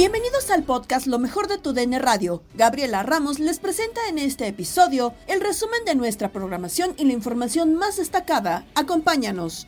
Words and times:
Bienvenidos 0.00 0.48
al 0.48 0.62
podcast 0.62 1.06
Lo 1.06 1.18
mejor 1.18 1.46
de 1.46 1.58
tu 1.58 1.74
DN 1.74 1.98
Radio. 1.98 2.42
Gabriela 2.54 3.02
Ramos 3.02 3.38
les 3.38 3.58
presenta 3.58 4.00
en 4.08 4.18
este 4.18 4.46
episodio 4.46 5.12
el 5.26 5.42
resumen 5.42 5.84
de 5.84 5.94
nuestra 5.94 6.30
programación 6.30 6.94
y 6.96 7.04
la 7.04 7.12
información 7.12 7.74
más 7.74 7.98
destacada. 7.98 8.64
Acompáñanos. 8.74 9.66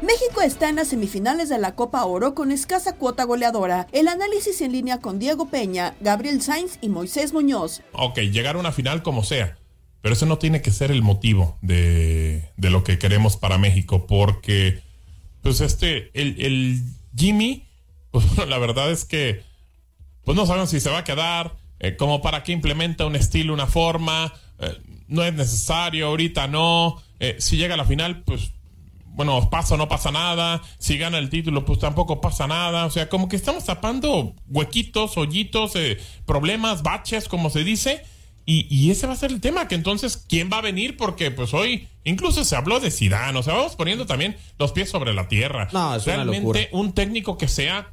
México 0.00 0.40
está 0.40 0.68
en 0.68 0.76
las 0.76 0.86
semifinales 0.86 1.48
de 1.48 1.58
la 1.58 1.74
Copa 1.74 2.04
Oro 2.04 2.32
con 2.32 2.52
escasa 2.52 2.94
cuota 2.94 3.24
goleadora. 3.24 3.88
El 3.90 4.06
análisis 4.06 4.60
en 4.60 4.70
línea 4.70 5.00
con 5.00 5.18
Diego 5.18 5.48
Peña, 5.48 5.96
Gabriel 6.00 6.42
Sainz 6.42 6.78
y 6.80 6.90
Moisés 6.90 7.32
Muñoz. 7.32 7.82
Ok, 7.90 8.20
llegar 8.20 8.54
a 8.54 8.60
una 8.60 8.70
final 8.70 9.02
como 9.02 9.24
sea, 9.24 9.58
pero 10.00 10.12
eso 10.12 10.26
no 10.26 10.38
tiene 10.38 10.62
que 10.62 10.70
ser 10.70 10.92
el 10.92 11.02
motivo 11.02 11.58
de, 11.60 12.52
de 12.56 12.70
lo 12.70 12.84
que 12.84 13.00
queremos 13.00 13.36
para 13.36 13.58
México, 13.58 14.06
porque 14.06 14.86
pues 15.42 15.60
este, 15.60 16.10
el, 16.14 16.40
el 16.40 16.82
Jimmy, 17.16 17.64
pues 18.10 18.26
bueno, 18.34 18.46
la 18.50 18.58
verdad 18.58 18.90
es 18.90 19.04
que 19.04 19.42
pues 20.28 20.36
no 20.36 20.44
sabemos 20.44 20.68
si 20.68 20.78
se 20.78 20.90
va 20.90 20.98
a 20.98 21.04
quedar, 21.04 21.56
eh, 21.80 21.96
como 21.96 22.20
para 22.20 22.42
que 22.42 22.52
implementa 22.52 23.06
un 23.06 23.16
estilo, 23.16 23.54
una 23.54 23.66
forma, 23.66 24.30
eh, 24.58 24.76
no 25.06 25.24
es 25.24 25.32
necesario, 25.32 26.08
ahorita 26.08 26.46
no, 26.48 27.02
eh, 27.18 27.36
si 27.38 27.56
llega 27.56 27.72
a 27.72 27.76
la 27.78 27.86
final, 27.86 28.24
pues 28.24 28.52
bueno, 29.06 29.48
pasa 29.48 29.74
o 29.74 29.78
no 29.78 29.88
pasa 29.88 30.12
nada, 30.12 30.60
si 30.78 30.98
gana 30.98 31.16
el 31.16 31.30
título, 31.30 31.64
pues 31.64 31.78
tampoco 31.78 32.20
pasa 32.20 32.46
nada, 32.46 32.84
o 32.84 32.90
sea, 32.90 33.08
como 33.08 33.26
que 33.28 33.36
estamos 33.36 33.64
tapando 33.64 34.34
huequitos, 34.48 35.16
hoyitos, 35.16 35.72
problemas, 36.26 36.82
baches, 36.82 37.26
como 37.26 37.48
se 37.48 37.64
dice, 37.64 38.04
y, 38.50 38.66
y, 38.70 38.90
ese 38.90 39.06
va 39.06 39.12
a 39.12 39.16
ser 39.16 39.30
el 39.30 39.42
tema, 39.42 39.68
que 39.68 39.74
entonces, 39.74 40.24
¿quién 40.26 40.48
va 40.50 40.56
a 40.56 40.62
venir? 40.62 40.96
Porque 40.96 41.30
pues 41.30 41.52
hoy 41.52 41.86
incluso 42.04 42.46
se 42.46 42.56
habló 42.56 42.80
de 42.80 42.90
Zidane, 42.90 43.38
o 43.38 43.42
sea, 43.42 43.52
vamos 43.52 43.76
poniendo 43.76 44.06
también 44.06 44.38
los 44.58 44.72
pies 44.72 44.88
sobre 44.88 45.12
la 45.12 45.28
tierra. 45.28 45.68
No, 45.70 45.94
es 45.94 46.06
Realmente 46.06 46.70
un 46.72 46.94
técnico 46.94 47.36
que 47.36 47.46
sea 47.46 47.90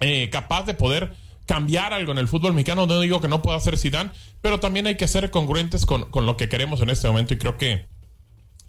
eh, 0.00 0.28
capaz 0.30 0.64
de 0.64 0.74
poder 0.74 1.14
cambiar 1.46 1.94
algo 1.94 2.12
en 2.12 2.18
el 2.18 2.28
fútbol 2.28 2.52
mexicano, 2.52 2.86
no 2.86 3.00
digo 3.00 3.22
que 3.22 3.28
no 3.28 3.40
pueda 3.40 3.58
ser 3.60 3.78
Zidane, 3.78 4.10
pero 4.42 4.60
también 4.60 4.86
hay 4.86 4.98
que 4.98 5.08
ser 5.08 5.30
congruentes 5.30 5.86
con, 5.86 6.10
con 6.10 6.26
lo 6.26 6.36
que 6.36 6.50
queremos 6.50 6.82
en 6.82 6.90
este 6.90 7.08
momento 7.08 7.32
y 7.32 7.38
creo 7.38 7.56
que 7.56 7.86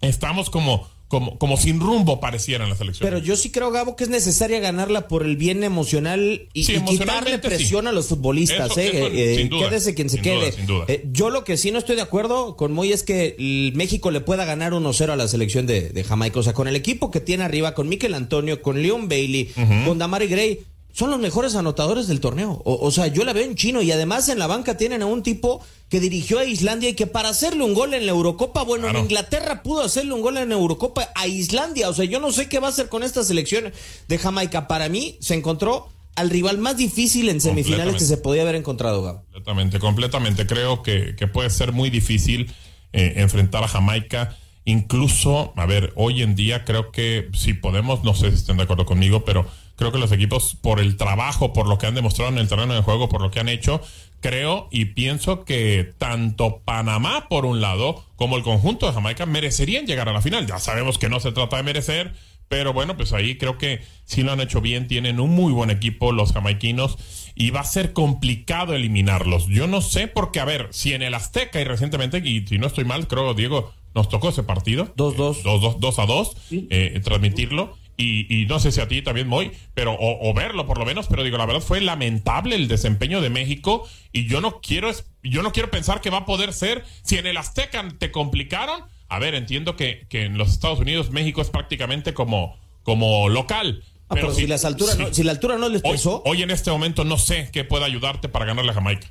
estamos 0.00 0.48
como 0.48 0.88
como, 1.08 1.38
como 1.38 1.56
sin 1.56 1.80
rumbo 1.80 2.18
pareciera 2.20 2.64
en 2.64 2.70
la 2.70 2.76
selección. 2.76 3.08
Pero 3.08 3.18
yo 3.18 3.36
sí 3.36 3.50
creo, 3.50 3.70
Gabo, 3.70 3.94
que 3.94 4.04
es 4.04 4.10
necesaria 4.10 4.58
ganarla 4.58 5.06
por 5.06 5.22
el 5.24 5.36
bien 5.36 5.62
emocional 5.62 6.48
y, 6.52 6.64
Sí, 6.64 6.74
y 6.76 6.80
quitarle 6.84 7.38
presión 7.38 7.82
sí. 7.82 7.88
a 7.88 7.92
los 7.92 8.06
futbolistas. 8.08 8.70
Eso- 8.72 8.80
eh, 8.80 8.88
eso, 8.94 9.06
eh, 9.12 9.36
sin 9.36 9.48
duda, 9.48 9.68
quédese 9.68 9.94
quien 9.94 10.08
se 10.08 10.16
sin 10.16 10.22
quede. 10.24 10.34
duda, 10.36 10.52
sin 10.52 10.66
duda. 10.66 10.84
Eh, 10.88 11.04
yo 11.12 11.30
lo 11.30 11.44
que 11.44 11.56
sí 11.56 11.70
no 11.70 11.78
estoy 11.78 11.96
de 11.96 12.02
acuerdo 12.02 12.56
con 12.56 12.72
Moy 12.72 12.92
es 12.92 13.02
que 13.02 13.36
el 13.38 13.72
México 13.74 14.10
le 14.10 14.20
pueda 14.20 14.44
ganar 14.44 14.72
1-0 14.72 15.12
a 15.12 15.16
la 15.16 15.28
selección 15.28 15.66
de, 15.66 15.90
de 15.90 16.04
Jamaica. 16.04 16.40
O 16.40 16.42
sea, 16.42 16.52
con 16.54 16.66
el 16.68 16.76
equipo 16.76 17.10
que 17.10 17.20
tiene 17.20 17.44
arriba, 17.44 17.74
con 17.74 17.88
Mikel 17.88 18.14
Antonio, 18.14 18.62
con 18.62 18.82
Leon 18.82 19.08
Bailey, 19.08 19.50
con 19.86 19.98
Damari 19.98 20.26
Gray. 20.26 20.60
Son 20.94 21.10
los 21.10 21.18
mejores 21.18 21.56
anotadores 21.56 22.06
del 22.06 22.20
torneo. 22.20 22.62
O, 22.64 22.78
o 22.86 22.90
sea, 22.92 23.08
yo 23.08 23.24
la 23.24 23.32
veo 23.32 23.42
en 23.44 23.56
chino 23.56 23.82
y 23.82 23.90
además 23.90 24.28
en 24.28 24.38
la 24.38 24.46
banca 24.46 24.76
tienen 24.76 25.02
a 25.02 25.06
un 25.06 25.24
tipo 25.24 25.60
que 25.90 25.98
dirigió 25.98 26.38
a 26.38 26.44
Islandia 26.44 26.88
y 26.90 26.94
que 26.94 27.08
para 27.08 27.30
hacerle 27.30 27.64
un 27.64 27.74
gol 27.74 27.94
en 27.94 28.06
la 28.06 28.12
Eurocopa, 28.12 28.62
bueno, 28.62 28.84
Claro. 28.84 28.98
en 29.00 29.04
Inglaterra 29.06 29.62
pudo 29.64 29.82
hacerle 29.82 30.12
un 30.14 30.20
gol 30.22 30.36
en 30.36 30.48
la 30.50 30.54
Eurocopa 30.54 31.10
a 31.16 31.26
Islandia. 31.26 31.88
O 31.88 31.94
sea, 31.94 32.04
yo 32.04 32.20
no 32.20 32.30
sé 32.30 32.48
qué 32.48 32.60
va 32.60 32.68
a 32.68 32.70
hacer 32.70 32.88
con 32.88 33.02
esta 33.02 33.24
selección 33.24 33.72
de 34.06 34.18
Jamaica. 34.18 34.68
Para 34.68 34.88
mí 34.88 35.16
se 35.20 35.34
encontró 35.34 35.88
al 36.14 36.30
rival 36.30 36.58
más 36.58 36.76
difícil 36.76 37.28
en 37.28 37.40
semifinales 37.40 37.96
que 37.96 38.04
se 38.04 38.16
podía 38.16 38.42
haber 38.42 38.54
encontrado, 38.54 39.02
Gabo. 39.02 39.22
Completamente, 39.24 39.80
completamente. 39.80 40.46
Creo 40.46 40.82
que, 40.84 41.16
que 41.16 41.26
puede 41.26 41.50
ser 41.50 41.72
muy 41.72 41.90
difícil 41.90 42.52
eh, 42.92 43.14
enfrentar 43.16 43.64
a 43.64 43.68
Jamaica. 43.68 44.36
Incluso, 44.64 45.52
a 45.56 45.66
ver, 45.66 45.92
hoy 45.96 46.22
en 46.22 46.36
día 46.36 46.64
creo 46.64 46.92
que 46.92 47.28
si 47.34 47.52
podemos, 47.52 48.04
no 48.04 48.14
sé 48.14 48.30
si 48.30 48.36
estén 48.36 48.56
de 48.58 48.62
acuerdo 48.62 48.86
conmigo, 48.86 49.24
pero 49.24 49.44
creo 49.76 49.92
que 49.92 49.98
los 49.98 50.12
equipos, 50.12 50.56
por 50.60 50.80
el 50.80 50.96
trabajo, 50.96 51.52
por 51.52 51.66
lo 51.66 51.78
que 51.78 51.86
han 51.86 51.94
demostrado 51.94 52.30
en 52.30 52.38
el 52.38 52.48
terreno 52.48 52.74
de 52.74 52.82
juego, 52.82 53.08
por 53.08 53.20
lo 53.20 53.30
que 53.30 53.40
han 53.40 53.48
hecho, 53.48 53.80
creo 54.20 54.68
y 54.70 54.86
pienso 54.86 55.44
que 55.44 55.92
tanto 55.98 56.62
Panamá, 56.64 57.28
por 57.28 57.44
un 57.44 57.60
lado, 57.60 58.04
como 58.16 58.36
el 58.36 58.42
conjunto 58.42 58.86
de 58.86 58.92
Jamaica 58.92 59.26
merecerían 59.26 59.86
llegar 59.86 60.08
a 60.08 60.12
la 60.12 60.22
final. 60.22 60.46
Ya 60.46 60.58
sabemos 60.58 60.98
que 60.98 61.08
no 61.08 61.20
se 61.20 61.32
trata 61.32 61.56
de 61.58 61.62
merecer, 61.62 62.14
pero 62.48 62.72
bueno, 62.72 62.96
pues 62.96 63.12
ahí 63.12 63.36
creo 63.36 63.58
que 63.58 63.82
sí 64.04 64.22
lo 64.22 64.32
han 64.32 64.40
hecho 64.40 64.60
bien, 64.60 64.88
tienen 64.88 65.20
un 65.20 65.30
muy 65.30 65.52
buen 65.52 65.70
equipo 65.70 66.12
los 66.12 66.32
jamaiquinos 66.32 66.96
y 67.34 67.50
va 67.50 67.60
a 67.60 67.64
ser 67.64 67.92
complicado 67.92 68.74
eliminarlos. 68.74 69.46
Yo 69.48 69.66
no 69.66 69.80
sé 69.80 70.08
porque, 70.08 70.40
a 70.40 70.44
ver, 70.44 70.68
si 70.70 70.92
en 70.92 71.02
el 71.02 71.14
Azteca 71.14 71.60
y 71.60 71.64
recientemente, 71.64 72.18
y 72.18 72.46
si 72.46 72.58
no 72.58 72.66
estoy 72.66 72.84
mal, 72.84 73.08
creo, 73.08 73.34
Diego, 73.34 73.72
nos 73.94 74.08
tocó 74.08 74.28
ese 74.28 74.42
partido. 74.42 74.94
2-2. 74.96 75.42
2 75.42 75.80
2 75.80 75.98
a 75.98 76.06
2, 76.06 76.36
eh, 76.50 77.00
transmitirlo. 77.04 77.76
Y, 77.96 78.46
no 78.48 78.58
sé 78.58 78.72
si 78.72 78.80
a 78.80 78.88
ti 78.88 79.02
también, 79.02 79.28
Moy, 79.28 79.52
pero 79.74 79.92
o, 79.92 80.28
o, 80.28 80.34
verlo 80.34 80.66
por 80.66 80.78
lo 80.78 80.84
menos, 80.84 81.06
pero 81.06 81.22
digo, 81.22 81.38
la 81.38 81.46
verdad 81.46 81.60
fue 81.60 81.80
lamentable 81.80 82.56
el 82.56 82.66
desempeño 82.66 83.20
de 83.20 83.30
México 83.30 83.86
y 84.12 84.26
yo 84.26 84.40
no 84.40 84.60
quiero, 84.60 84.90
yo 85.22 85.42
no 85.42 85.52
quiero 85.52 85.70
pensar 85.70 86.00
que 86.00 86.10
va 86.10 86.18
a 86.18 86.26
poder 86.26 86.52
ser, 86.52 86.84
si 87.02 87.18
en 87.18 87.26
el 87.26 87.36
Azteca 87.36 87.86
te 87.98 88.10
complicaron, 88.10 88.82
a 89.08 89.18
ver, 89.18 89.34
entiendo 89.34 89.76
que, 89.76 90.06
que 90.08 90.24
en 90.24 90.38
los 90.38 90.50
Estados 90.50 90.80
Unidos 90.80 91.10
México 91.10 91.40
es 91.40 91.50
prácticamente 91.50 92.14
como, 92.14 92.56
como 92.82 93.28
local. 93.28 93.82
Ah, 94.08 94.14
pero, 94.14 94.32
si, 94.32 94.46
las 94.46 94.64
alturas 94.64 94.98
no, 94.98 95.12
si 95.12 95.22
la 95.22 95.32
altura 95.32 95.56
no 95.56 95.68
les 95.68 95.82
pesó. 95.82 96.22
Hoy, 96.26 96.42
en 96.42 96.50
este 96.50 96.70
momento 96.70 97.04
no 97.04 97.16
sé 97.16 97.48
qué 97.52 97.64
puede 97.64 97.84
ayudarte 97.84 98.28
para 98.28 98.44
ganarle 98.44 98.72
a 98.72 98.74
Jamaica. 98.74 99.06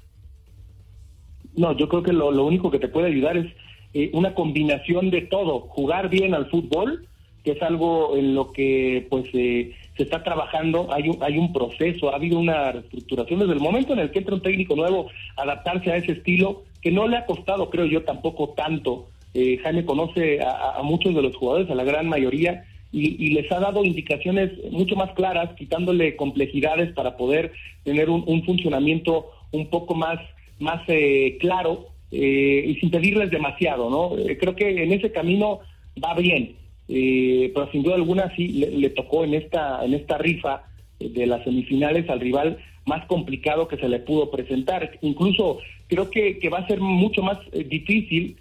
No, 1.56 1.75
yo 1.77 1.88
creo 1.88 2.03
que 2.03 2.13
lo, 2.13 2.31
lo 2.31 2.45
único 2.45 2.69
que 2.69 2.80
te 2.80 2.88
puede 2.88 3.07
ayudar 3.07 3.38
es 3.38 3.53
eh, 3.94 4.12
una 4.13 4.33
combinación 4.33 5.09
de 5.09 5.21
todo, 5.21 5.62
jugar 5.69 6.09
bien 6.09 6.33
al 6.33 6.50
fútbol, 6.50 7.07
que 7.44 7.51
es 7.51 7.62
algo 7.62 8.16
en 8.16 8.36
lo 8.36 8.51
que 8.51 9.06
pues 9.10 9.25
eh, 9.34 9.74
se 9.98 10.04
está 10.04 10.24
trabajando, 10.24 10.88
hay 10.92 11.10
un, 11.10 11.18
hay 11.22 11.38
un 11.38 11.51
proceso, 11.51 12.12
ha 12.12 12.16
habido 12.16 12.40
una 12.40 12.72
reestructuración 12.72 13.40
desde 13.40 13.54
el 13.54 13.60
momento 13.60 13.94
en 13.94 14.00
el 14.00 14.12
que 14.12 14.19
entra 14.19 14.36
un 14.36 14.42
técnico 14.42 14.75
nuevo, 14.75 15.10
adaptarse 15.36 15.92
a 15.92 15.98
ese 15.98 16.13
estilo, 16.13 16.63
que 16.81 16.92
no 16.92 17.07
le 17.07 17.18
ha 17.18 17.25
costado, 17.25 17.69
creo 17.69 17.86
yo, 17.86 18.04
tampoco 18.04 18.50
tanto. 18.50 19.07
Eh, 19.34 19.57
Jaime 19.63 19.86
conoce 19.86 20.40
a, 20.42 20.81
muchos 20.84 21.13
de 21.16 21.22
los 21.22 21.36
jugadores, 21.36 21.69
a 21.69 21.75
la 21.75 21.84
gran 21.84 22.07
mayoría, 22.07 22.66
y, 22.92 23.30
les 23.30 23.51
ha 23.51 23.60
dado 23.60 23.84
indicaciones 23.84 24.51
mucho 24.72 24.95
más 24.95 25.12
claras, 25.13 25.56
quitándole 25.56 26.16
complejidades 26.16 26.94
para 26.94 27.18
poder 27.18 27.51
tener 27.84 28.07
un, 28.12 28.24
un 28.28 28.44
funcionamiento 28.44 29.31
un 29.51 29.68
poco 29.68 29.95
más, 29.95 30.19
más 30.60 30.81
eh, 30.88 31.38
claro 31.40 31.88
eh, 32.12 32.63
y 32.68 32.75
sin 32.75 32.92
pedirles 32.92 33.31
demasiado, 33.31 33.90
¿no? 33.90 34.16
Eh, 34.18 34.38
creo 34.38 34.56
que 34.56 34.84
en 34.84 34.92
ese 34.92 35.12
camino 35.12 35.62
va 36.04 36.13
bien, 36.13 36.56
eh, 36.95 37.51
pero 37.54 37.72
sin 37.72 37.81
duda 37.81 37.95
alguna 37.95 38.31
sí 38.36 38.48
le, 38.48 38.90
tocó 38.92 39.24
en 39.24 39.34
esta, 39.34 39.84
en 39.84 39.95
esta 39.95 40.18
rifa 40.19 40.63
de 41.00 41.25
las 41.25 41.44
semifinales 41.44 42.07
al 42.10 42.19
rival 42.19 42.60
más 42.86 43.06
complicado 43.07 43.68
que 43.68 43.78
se 43.78 43.90
le 43.90 44.00
pudo 44.00 44.30
presentar. 44.30 44.92
Incluso 45.01 45.57
creo 45.88 46.12
que, 46.12 46.38
que 46.38 46.50
va 46.50 46.60
a 46.60 46.68
ser 46.68 46.80
mucho 46.80 47.24
más 47.24 47.40
difícil 47.68 48.38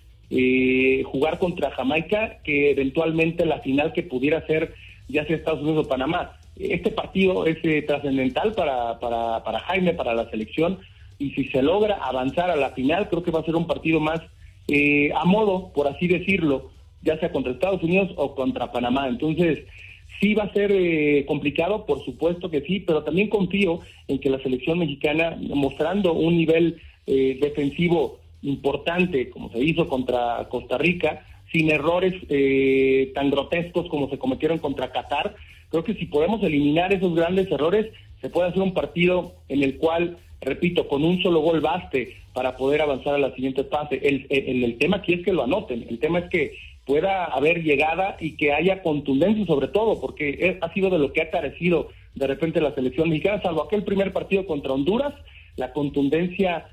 jugar 1.04 1.38
contra 1.38 1.70
Jamaica 1.72 2.38
que 2.42 2.70
eventualmente 2.70 3.44
la 3.44 3.60
final 3.60 3.92
que 3.92 4.02
pudiera 4.02 4.46
ser 4.46 4.74
ya 5.08 5.26
sea 5.26 5.36
Estados 5.36 5.60
Unidos 5.60 5.86
o 5.86 5.88
Panamá. 5.88 6.38
Este 6.56 6.90
partido 6.90 7.46
es 7.46 7.58
trascendental 7.86 8.52
para, 8.52 8.98
para, 8.98 9.42
para 9.44 9.60
Jaime, 9.60 9.94
para 9.94 10.14
la 10.14 10.28
selección, 10.30 10.78
y 11.18 11.30
si 11.30 11.44
se 11.48 11.62
logra 11.62 11.96
avanzar 11.96 12.50
a 12.50 12.56
la 12.56 12.70
final, 12.70 13.08
creo 13.08 13.22
que 13.22 13.30
va 13.30 13.40
a 13.40 13.44
ser 13.44 13.54
un 13.54 13.66
partido 13.66 14.00
más 14.00 14.20
eh, 14.68 15.10
a 15.14 15.24
modo, 15.24 15.72
por 15.72 15.86
así 15.86 16.08
decirlo, 16.08 16.70
ya 17.02 17.18
sea 17.18 17.32
contra 17.32 17.52
Estados 17.52 17.82
Unidos 17.82 18.10
o 18.16 18.34
contra 18.34 18.72
Panamá. 18.72 19.08
Entonces, 19.08 19.60
sí 20.20 20.34
va 20.34 20.44
a 20.44 20.52
ser 20.52 20.70
eh, 20.72 21.24
complicado, 21.26 21.86
por 21.86 22.04
supuesto 22.04 22.50
que 22.50 22.62
sí, 22.62 22.80
pero 22.80 23.02
también 23.02 23.28
confío 23.28 23.80
en 24.08 24.18
que 24.18 24.30
la 24.30 24.42
selección 24.42 24.78
mexicana, 24.78 25.36
mostrando 25.40 26.12
un 26.12 26.36
nivel 26.36 26.80
eh, 27.06 27.38
defensivo 27.40 28.18
importante, 28.42 29.30
como 29.30 29.50
se 29.50 29.60
hizo 29.60 29.88
contra 29.88 30.48
Costa 30.48 30.78
Rica, 30.78 31.26
sin 31.52 31.70
errores 31.70 32.14
tan 33.12 33.30
grotescos 33.30 33.86
como 33.90 34.08
se 34.08 34.18
cometieron 34.18 34.58
contra 34.58 34.90
Qatar, 34.90 35.36
creo 35.68 35.84
que 35.84 35.94
si 35.94 36.06
podemos 36.06 36.42
eliminar 36.42 36.94
esos 36.94 37.14
grandes 37.14 37.50
errores, 37.50 37.92
se 38.22 38.30
puede 38.30 38.48
hacer 38.48 38.62
un 38.62 38.72
partido 38.72 39.34
en 39.48 39.62
el 39.62 39.76
cual 39.76 40.16
repito, 40.42 40.88
con 40.88 41.04
un 41.04 41.22
solo 41.22 41.40
gol 41.40 41.60
baste 41.60 42.16
para 42.32 42.56
poder 42.56 42.82
avanzar 42.82 43.14
a 43.14 43.18
la 43.18 43.34
siguiente 43.34 43.64
fase. 43.64 44.00
El, 44.02 44.26
el, 44.30 44.76
tema 44.78 44.98
aquí 44.98 45.14
es 45.14 45.24
que 45.24 45.32
lo 45.32 45.44
anoten, 45.44 45.86
el 45.88 45.98
tema 45.98 46.20
es 46.20 46.30
que 46.30 46.52
pueda 46.86 47.24
haber 47.24 47.62
llegada 47.62 48.16
y 48.20 48.36
que 48.36 48.52
haya 48.52 48.82
contundencia 48.82 49.46
sobre 49.46 49.68
todo, 49.68 50.00
porque 50.00 50.58
ha 50.60 50.72
sido 50.72 50.90
de 50.90 50.98
lo 50.98 51.12
que 51.12 51.22
ha 51.22 51.30
carecido 51.30 51.88
de 52.14 52.26
repente 52.26 52.60
la 52.60 52.74
selección 52.74 53.08
mexicana, 53.08 53.40
salvo 53.42 53.62
aquel 53.62 53.84
primer 53.84 54.12
partido 54.12 54.46
contra 54.46 54.72
Honduras, 54.72 55.14
la 55.56 55.72
contundencia 55.72 56.66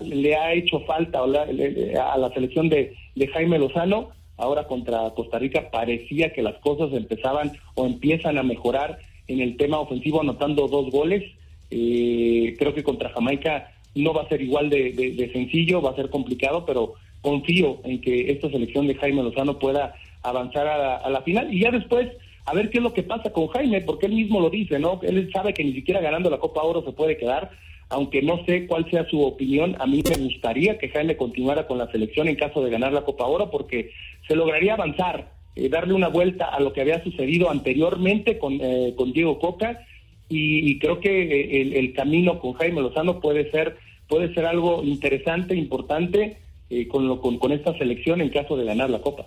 le 0.00 0.36
ha 0.36 0.52
hecho 0.52 0.80
falta 0.80 1.20
a 1.20 1.26
la, 1.26 2.30
selección 2.32 2.68
de, 2.68 2.94
de 3.16 3.26
Jaime 3.28 3.58
Lozano, 3.58 4.10
ahora 4.36 4.66
contra 4.66 5.10
Costa 5.10 5.38
Rica 5.38 5.70
parecía 5.70 6.32
que 6.32 6.42
las 6.42 6.58
cosas 6.58 6.92
empezaban 6.92 7.52
o 7.74 7.86
empiezan 7.86 8.38
a 8.38 8.42
mejorar 8.42 8.98
en 9.28 9.40
el 9.40 9.56
tema 9.56 9.78
ofensivo 9.78 10.20
anotando 10.20 10.68
dos 10.68 10.90
goles. 10.90 11.24
Eh, 11.70 12.54
creo 12.58 12.74
que 12.74 12.82
contra 12.82 13.10
Jamaica 13.10 13.72
no 13.94 14.12
va 14.12 14.22
a 14.22 14.28
ser 14.28 14.42
igual 14.42 14.70
de, 14.70 15.30
sencillo, 15.32 15.82
va 15.82 15.90
a 15.90 15.96
ser 15.96 16.10
complicado, 16.10 16.64
pero 16.66 16.94
confío 17.22 17.78
en 17.84 18.00
que 18.00 18.30
esta 18.30 18.50
selección 18.50 18.86
de 18.86 18.96
Jaime 18.96 19.22
Lozano 19.22 19.58
pueda 19.58 19.94
avanzar 20.22 20.66
a 20.66 21.08
la, 21.08 21.22
final 21.22 21.52
y 21.52 21.60
ya 21.60 21.70
después 21.70 22.08
a 22.44 22.54
ver 22.54 22.70
qué 22.70 22.78
es 22.78 22.84
lo 22.84 22.92
que 22.92 23.02
pasa 23.02 23.32
con 23.32 23.48
Jaime, 23.48 23.80
porque 23.80 24.06
él 24.06 24.14
mismo 24.14 24.40
lo 24.40 24.50
dice, 24.50 24.78
¿no? 24.78 25.00
Él 25.02 25.30
sabe 25.32 25.54
que 25.54 25.64
ni 25.64 25.72
siquiera 25.72 26.00
ganando 26.00 26.28
la 26.28 26.38
Copa 26.38 26.62
Oro 26.62 26.84
se 26.84 26.92
puede 26.92 27.16
quedar, 27.16 27.50
aunque 27.88 28.20
no 28.20 28.44
sé 28.44 28.66
cuál 28.66 28.90
sea 28.90 29.08
su 29.08 29.22
opinión, 29.22 29.76
a 29.78 29.86
mí 29.86 30.02
me 30.08 30.24
gustaría 30.24 30.76
que 30.78 30.88
Jaime 30.88 31.16
continuara 31.16 31.66
con 31.66 31.78
la 31.78 31.90
selección 31.90 32.28
en 32.28 32.36
caso 32.36 32.62
de 32.62 32.70
ganar 32.70 32.92
la 32.92 33.04
Copa 33.04 33.26
Oro, 33.26 33.50
porque 33.50 33.92
se 34.26 34.34
lograría 34.34 34.74
avanzar, 34.74 35.30
eh, 35.54 35.68
darle 35.68 35.94
una 35.94 36.08
vuelta 36.08 36.46
a 36.46 36.58
lo 36.58 36.72
que 36.72 36.80
había 36.80 37.02
sucedido 37.04 37.50
anteriormente 37.50 38.38
con, 38.38 38.58
eh, 38.60 38.94
con 38.96 39.12
Diego 39.12 39.38
Coca 39.38 39.86
y, 40.28 40.78
creo 40.78 40.98
que 40.98 41.22
eh, 41.22 41.78
el, 41.78 41.92
camino 41.92 42.38
con 42.38 42.54
Jaime 42.54 42.80
Lozano 42.80 43.20
puede 43.20 43.50
ser 43.50 43.76
puede 44.08 44.32
ser 44.34 44.46
algo 44.46 44.82
interesante, 44.82 45.54
importante 45.54 46.38
eh, 46.72 46.88
con, 46.88 47.06
lo, 47.06 47.20
con, 47.20 47.38
con 47.38 47.52
esta 47.52 47.76
selección 47.76 48.22
en 48.22 48.30
caso 48.30 48.56
de 48.56 48.64
ganar 48.64 48.88
la 48.88 49.00
Copa. 49.00 49.26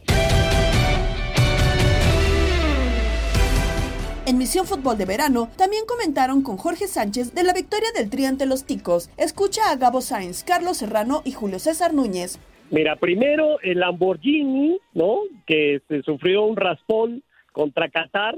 En 4.25 4.39
Misión 4.39 4.65
Fútbol 4.65 4.97
de 4.97 5.06
Verano 5.06 5.50
también 5.56 5.83
comentaron 5.86 6.42
con 6.42 6.57
Jorge 6.57 6.88
Sánchez 6.88 7.36
de 7.36 7.44
la 7.44 7.53
victoria 7.53 7.89
del 7.95 8.09
Tri 8.09 8.25
ante 8.25 8.47
los 8.47 8.65
Ticos. 8.65 9.12
Escucha 9.18 9.69
a 9.69 9.75
Gabo 9.75 10.01
Sainz, 10.01 10.44
Carlos 10.44 10.77
Serrano 10.77 11.21
y 11.24 11.33
Julio 11.33 11.59
César 11.59 11.94
Núñez. 11.94 12.39
Mira, 12.71 12.95
primero 12.95 13.59
el 13.62 13.80
Lamborghini, 13.80 14.80
¿no? 14.95 15.19
Que 15.45 15.81
se 15.88 16.01
sufrió 16.01 16.45
un 16.45 16.56
raspón 16.56 17.21
contra 17.51 17.89
Qatar 17.89 18.36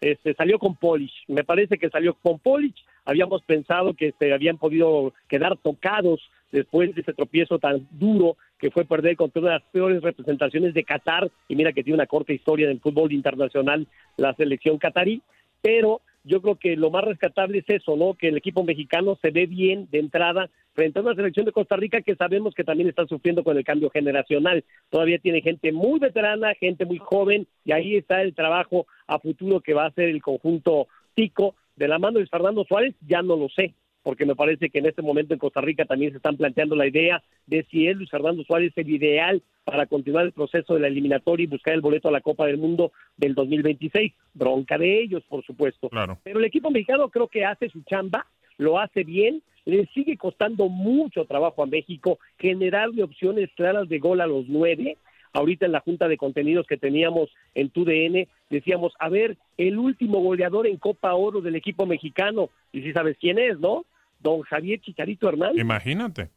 este, 0.00 0.34
salió 0.34 0.58
con 0.58 0.76
Polish. 0.76 1.24
Me 1.26 1.44
parece 1.44 1.78
que 1.78 1.90
salió 1.90 2.14
con 2.14 2.38
Polish. 2.38 2.84
Habíamos 3.04 3.42
pensado 3.42 3.94
que 3.94 4.12
se 4.18 4.32
habían 4.32 4.58
podido 4.58 5.12
quedar 5.28 5.56
tocados 5.56 6.20
después 6.52 6.94
de 6.94 7.00
ese 7.00 7.12
tropiezo 7.12 7.58
tan 7.58 7.86
duro 7.90 8.36
que 8.58 8.70
fue 8.70 8.84
perder 8.84 9.16
contra 9.16 9.40
una 9.40 9.50
de 9.52 9.58
las 9.58 9.68
peores 9.70 10.02
representaciones 10.02 10.74
de 10.74 10.84
Qatar. 10.84 11.30
Y 11.48 11.56
mira 11.56 11.72
que 11.72 11.82
tiene 11.82 11.96
una 11.96 12.06
corta 12.06 12.32
historia 12.32 12.68
del 12.68 12.80
fútbol 12.80 13.12
internacional 13.12 13.86
la 14.16 14.34
selección 14.34 14.78
qatarí. 14.78 15.22
Pero 15.60 16.00
yo 16.24 16.42
creo 16.42 16.56
que 16.56 16.76
lo 16.76 16.90
más 16.90 17.04
rescatable 17.04 17.58
es 17.58 17.64
eso, 17.68 17.96
¿no? 17.96 18.14
Que 18.14 18.28
el 18.28 18.36
equipo 18.36 18.62
mexicano 18.62 19.18
se 19.20 19.30
ve 19.30 19.46
bien 19.46 19.88
de 19.90 19.98
entrada 19.98 20.50
frente 20.74 20.98
a 20.98 21.02
una 21.02 21.14
selección 21.14 21.46
de 21.46 21.52
Costa 21.52 21.76
Rica 21.76 22.02
que 22.02 22.14
sabemos 22.14 22.54
que 22.54 22.64
también 22.64 22.88
está 22.88 23.06
sufriendo 23.06 23.42
con 23.42 23.56
el 23.56 23.64
cambio 23.64 23.90
generacional. 23.90 24.64
Todavía 24.90 25.18
tiene 25.18 25.40
gente 25.40 25.72
muy 25.72 25.98
veterana, 25.98 26.54
gente 26.54 26.84
muy 26.84 26.98
joven, 26.98 27.46
y 27.64 27.72
ahí 27.72 27.96
está 27.96 28.22
el 28.22 28.34
trabajo 28.34 28.86
a 29.06 29.18
futuro 29.18 29.60
que 29.60 29.74
va 29.74 29.84
a 29.84 29.88
hacer 29.88 30.08
el 30.08 30.22
conjunto 30.22 30.86
Tico. 31.14 31.54
De 31.74 31.88
la 31.88 31.98
mano 31.98 32.18
de 32.18 32.26
Fernando 32.26 32.64
Suárez, 32.64 32.94
ya 33.06 33.22
no 33.22 33.36
lo 33.36 33.48
sé, 33.48 33.72
porque 34.08 34.24
me 34.24 34.34
parece 34.34 34.70
que 34.70 34.78
en 34.78 34.86
este 34.86 35.02
momento 35.02 35.34
en 35.34 35.38
Costa 35.38 35.60
Rica 35.60 35.84
también 35.84 36.12
se 36.12 36.16
están 36.16 36.38
planteando 36.38 36.74
la 36.74 36.86
idea 36.86 37.22
de 37.46 37.66
si 37.70 37.88
es 37.88 37.94
Luis 37.94 38.08
Fernando 38.08 38.42
Suárez 38.42 38.72
el 38.76 38.88
ideal 38.88 39.42
para 39.64 39.84
continuar 39.84 40.24
el 40.24 40.32
proceso 40.32 40.72
de 40.72 40.80
la 40.80 40.86
eliminatoria 40.86 41.44
y 41.44 41.46
buscar 41.46 41.74
el 41.74 41.82
boleto 41.82 42.08
a 42.08 42.12
la 42.12 42.22
Copa 42.22 42.46
del 42.46 42.56
Mundo 42.56 42.90
del 43.18 43.34
2026. 43.34 44.14
Bronca 44.32 44.78
de 44.78 45.02
ellos, 45.02 45.22
por 45.28 45.44
supuesto. 45.44 45.90
Pero 46.22 46.38
el 46.38 46.46
equipo 46.46 46.70
mexicano 46.70 47.10
creo 47.10 47.28
que 47.28 47.44
hace 47.44 47.68
su 47.68 47.82
chamba, 47.82 48.24
lo 48.56 48.78
hace 48.78 49.04
bien, 49.04 49.42
le 49.66 49.84
sigue 49.92 50.16
costando 50.16 50.70
mucho 50.70 51.26
trabajo 51.26 51.62
a 51.62 51.66
México 51.66 52.18
generarle 52.38 53.02
opciones 53.02 53.50
claras 53.56 53.90
de 53.90 53.98
gol 53.98 54.22
a 54.22 54.26
los 54.26 54.48
nueve. 54.48 54.96
Ahorita 55.34 55.66
en 55.66 55.72
la 55.72 55.80
junta 55.80 56.08
de 56.08 56.16
contenidos 56.16 56.66
que 56.66 56.78
teníamos 56.78 57.28
en 57.54 57.68
TUDN 57.68 58.26
decíamos, 58.48 58.94
a 59.00 59.10
ver, 59.10 59.36
el 59.58 59.78
último 59.78 60.20
goleador 60.20 60.66
en 60.66 60.78
Copa 60.78 61.12
Oro 61.12 61.42
del 61.42 61.56
equipo 61.56 61.84
mexicano, 61.84 62.48
y 62.72 62.80
si 62.80 62.94
sabes 62.94 63.18
quién 63.20 63.38
es, 63.38 63.60
¿no? 63.60 63.84
Don 64.20 64.42
Javier 64.42 64.80
Chicharito 64.80 65.28
Hernández. 65.28 65.60
Imagínate, 65.60 66.30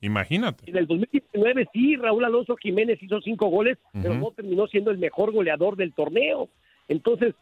imagínate. 0.00 0.68
En 0.70 0.76
el 0.76 0.86
2019 0.86 1.68
sí, 1.72 1.96
Raúl 1.96 2.24
Alonso 2.24 2.56
Jiménez 2.56 3.02
hizo 3.02 3.20
cinco 3.20 3.48
goles, 3.48 3.78
pero 3.92 4.14
no 4.14 4.30
terminó 4.32 4.66
siendo 4.66 4.90
el 4.90 4.98
mejor 4.98 5.32
goleador 5.32 5.76
del 5.76 5.92
torneo. 5.92 6.48
Entonces, 6.88 7.34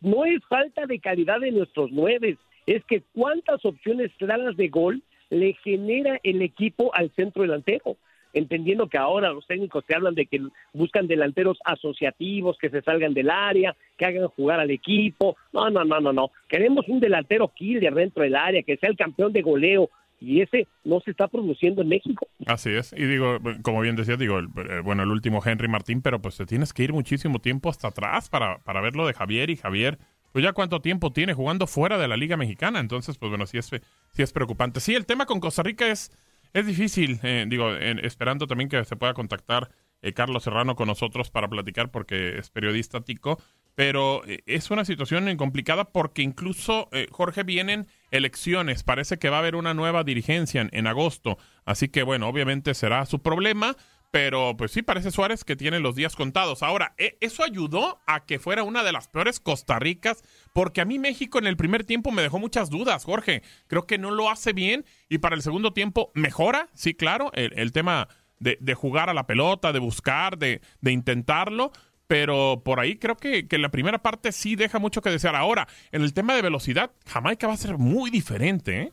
no 0.00 0.24
es 0.24 0.42
falta 0.48 0.86
de 0.86 0.98
calidad 1.00 1.40
de 1.40 1.52
nuestros 1.52 1.90
nueve, 1.92 2.38
es 2.66 2.84
que 2.84 3.02
cuántas 3.14 3.64
opciones 3.64 4.10
claras 4.18 4.56
de 4.56 4.68
gol 4.68 5.02
le 5.30 5.54
genera 5.64 6.18
el 6.22 6.42
equipo 6.42 6.94
al 6.94 7.10
centro 7.12 7.42
delantero 7.42 7.96
entendiendo 8.32 8.88
que 8.88 8.98
ahora 8.98 9.32
los 9.32 9.46
técnicos 9.46 9.84
te 9.86 9.94
hablan 9.94 10.14
de 10.14 10.26
que 10.26 10.40
buscan 10.72 11.06
delanteros 11.06 11.58
asociativos, 11.64 12.58
que 12.58 12.70
se 12.70 12.82
salgan 12.82 13.14
del 13.14 13.30
área, 13.30 13.74
que 13.96 14.04
hagan 14.04 14.28
jugar 14.28 14.60
al 14.60 14.70
equipo. 14.70 15.36
No, 15.52 15.70
no, 15.70 15.84
no, 15.84 16.00
no, 16.00 16.12
no. 16.12 16.30
Queremos 16.48 16.86
un 16.88 17.00
delantero 17.00 17.48
killer 17.48 17.94
dentro 17.94 18.22
del 18.22 18.36
área, 18.36 18.62
que 18.62 18.76
sea 18.76 18.90
el 18.90 18.96
campeón 18.96 19.32
de 19.32 19.42
goleo. 19.42 19.90
y 20.20 20.40
ese 20.40 20.66
no 20.84 21.00
se 21.00 21.10
está 21.10 21.28
produciendo 21.28 21.82
en 21.82 21.88
México. 21.88 22.26
Así 22.46 22.70
es, 22.70 22.92
y 22.92 23.04
digo, 23.04 23.38
como 23.62 23.80
bien 23.80 23.96
decía, 23.96 24.16
digo, 24.16 24.38
eh, 24.38 24.80
bueno, 24.82 25.02
el 25.02 25.10
último 25.10 25.42
Henry 25.44 25.68
Martín, 25.68 26.02
pero 26.02 26.20
pues 26.20 26.36
te 26.36 26.46
tienes 26.46 26.72
que 26.72 26.84
ir 26.84 26.92
muchísimo 26.92 27.38
tiempo 27.38 27.68
hasta 27.68 27.88
atrás 27.88 28.28
para, 28.28 28.58
para 28.58 28.80
ver 28.80 28.96
lo 28.96 29.06
de 29.06 29.12
Javier 29.14 29.50
y 29.50 29.56
Javier, 29.56 29.98
pues 30.32 30.44
ya 30.44 30.52
cuánto 30.52 30.80
tiempo 30.80 31.12
tiene 31.12 31.34
jugando 31.34 31.66
fuera 31.66 31.98
de 31.98 32.08
la 32.08 32.16
Liga 32.16 32.36
Mexicana, 32.36 32.80
entonces, 32.80 33.18
pues 33.18 33.30
bueno, 33.30 33.46
sí 33.46 33.58
es, 33.58 33.66
sí 33.66 34.22
es 34.22 34.32
preocupante. 34.32 34.80
Sí, 34.80 34.94
el 34.94 35.06
tema 35.06 35.26
con 35.26 35.40
Costa 35.40 35.62
Rica 35.62 35.88
es, 35.88 36.10
es 36.52 36.66
difícil, 36.66 37.20
eh, 37.22 37.44
digo, 37.48 37.74
esperando 37.74 38.46
también 38.46 38.68
que 38.68 38.84
se 38.84 38.96
pueda 38.96 39.14
contactar 39.14 39.70
eh, 40.02 40.12
Carlos 40.12 40.44
Serrano 40.44 40.76
con 40.76 40.88
nosotros 40.88 41.30
para 41.30 41.48
platicar 41.48 41.90
porque 41.90 42.38
es 42.38 42.50
periodista 42.50 43.00
tico, 43.00 43.40
pero 43.74 44.22
eh, 44.26 44.42
es 44.46 44.70
una 44.70 44.84
situación 44.84 45.34
complicada 45.36 45.84
porque 45.84 46.22
incluso, 46.22 46.88
eh, 46.92 47.08
Jorge, 47.10 47.42
vienen 47.44 47.86
elecciones, 48.10 48.82
parece 48.82 49.18
que 49.18 49.30
va 49.30 49.36
a 49.36 49.40
haber 49.40 49.56
una 49.56 49.74
nueva 49.74 50.04
dirigencia 50.04 50.68
en, 50.70 50.86
agosto, 50.86 51.38
así 51.64 51.88
que 51.88 52.02
bueno, 52.02 52.28
obviamente 52.28 52.74
será 52.74 53.04
su 53.06 53.20
problema, 53.20 53.76
pero 54.10 54.56
pues 54.56 54.72
sí, 54.72 54.82
parece 54.82 55.10
Suárez 55.10 55.44
que 55.44 55.56
tiene 55.56 55.80
los 55.80 55.94
días 55.94 56.16
contados. 56.16 56.62
Ahora, 56.62 56.94
e, 56.98 57.16
eso 57.20 57.44
ayudó 57.44 58.00
a 58.06 58.24
que 58.24 58.38
fuera 58.38 58.62
una 58.62 58.82
de 58.82 58.92
las 58.92 59.08
peores 59.08 59.40
Costa 59.40 59.78
Ricas, 59.78 60.22
porque 60.52 60.80
a 60.80 60.84
mí 60.84 60.98
México 60.98 61.38
en 61.38 61.46
el 61.46 61.56
primer 61.56 61.84
tiempo 61.84 62.10
me 62.12 62.22
dejó 62.22 62.38
muchas 62.38 62.70
dudas, 62.70 63.04
Jorge. 63.04 63.42
Creo 63.66 63.86
que 63.86 63.98
no 63.98 64.10
lo 64.10 64.30
hace 64.30 64.52
bien 64.52 64.84
y 65.08 65.18
para 65.18 65.36
el 65.36 65.42
segundo 65.42 65.72
tiempo 65.72 66.10
mejora, 66.14 66.68
sí, 66.74 66.94
claro, 66.94 67.30
el, 67.34 67.72
tema 67.72 68.08
de, 68.38 68.58
de, 68.60 68.74
jugar 68.74 69.10
a 69.10 69.14
la 69.14 69.26
pelota, 69.26 69.72
de 69.72 69.78
buscar, 69.78 70.38
de, 70.38 70.60
de 70.80 70.92
intentarlo, 70.92 71.72
pero 72.06 72.62
por 72.64 72.80
ahí 72.80 72.96
creo 72.96 73.16
que, 73.16 73.48
que, 73.48 73.58
la 73.58 73.70
primera 73.70 73.98
parte 74.02 74.32
sí 74.32 74.56
deja 74.56 74.78
mucho 74.78 75.02
que 75.02 75.10
desear. 75.10 75.34
Ahora, 75.34 75.66
en 75.92 76.02
el 76.02 76.14
tema 76.14 76.34
de 76.34 76.42
velocidad, 76.42 76.92
Jamaica 77.06 77.46
va 77.46 77.54
a 77.54 77.58
ser 77.58 77.78
muy 77.78 78.10
diferente, 78.10 78.80
¿eh? 78.82 78.92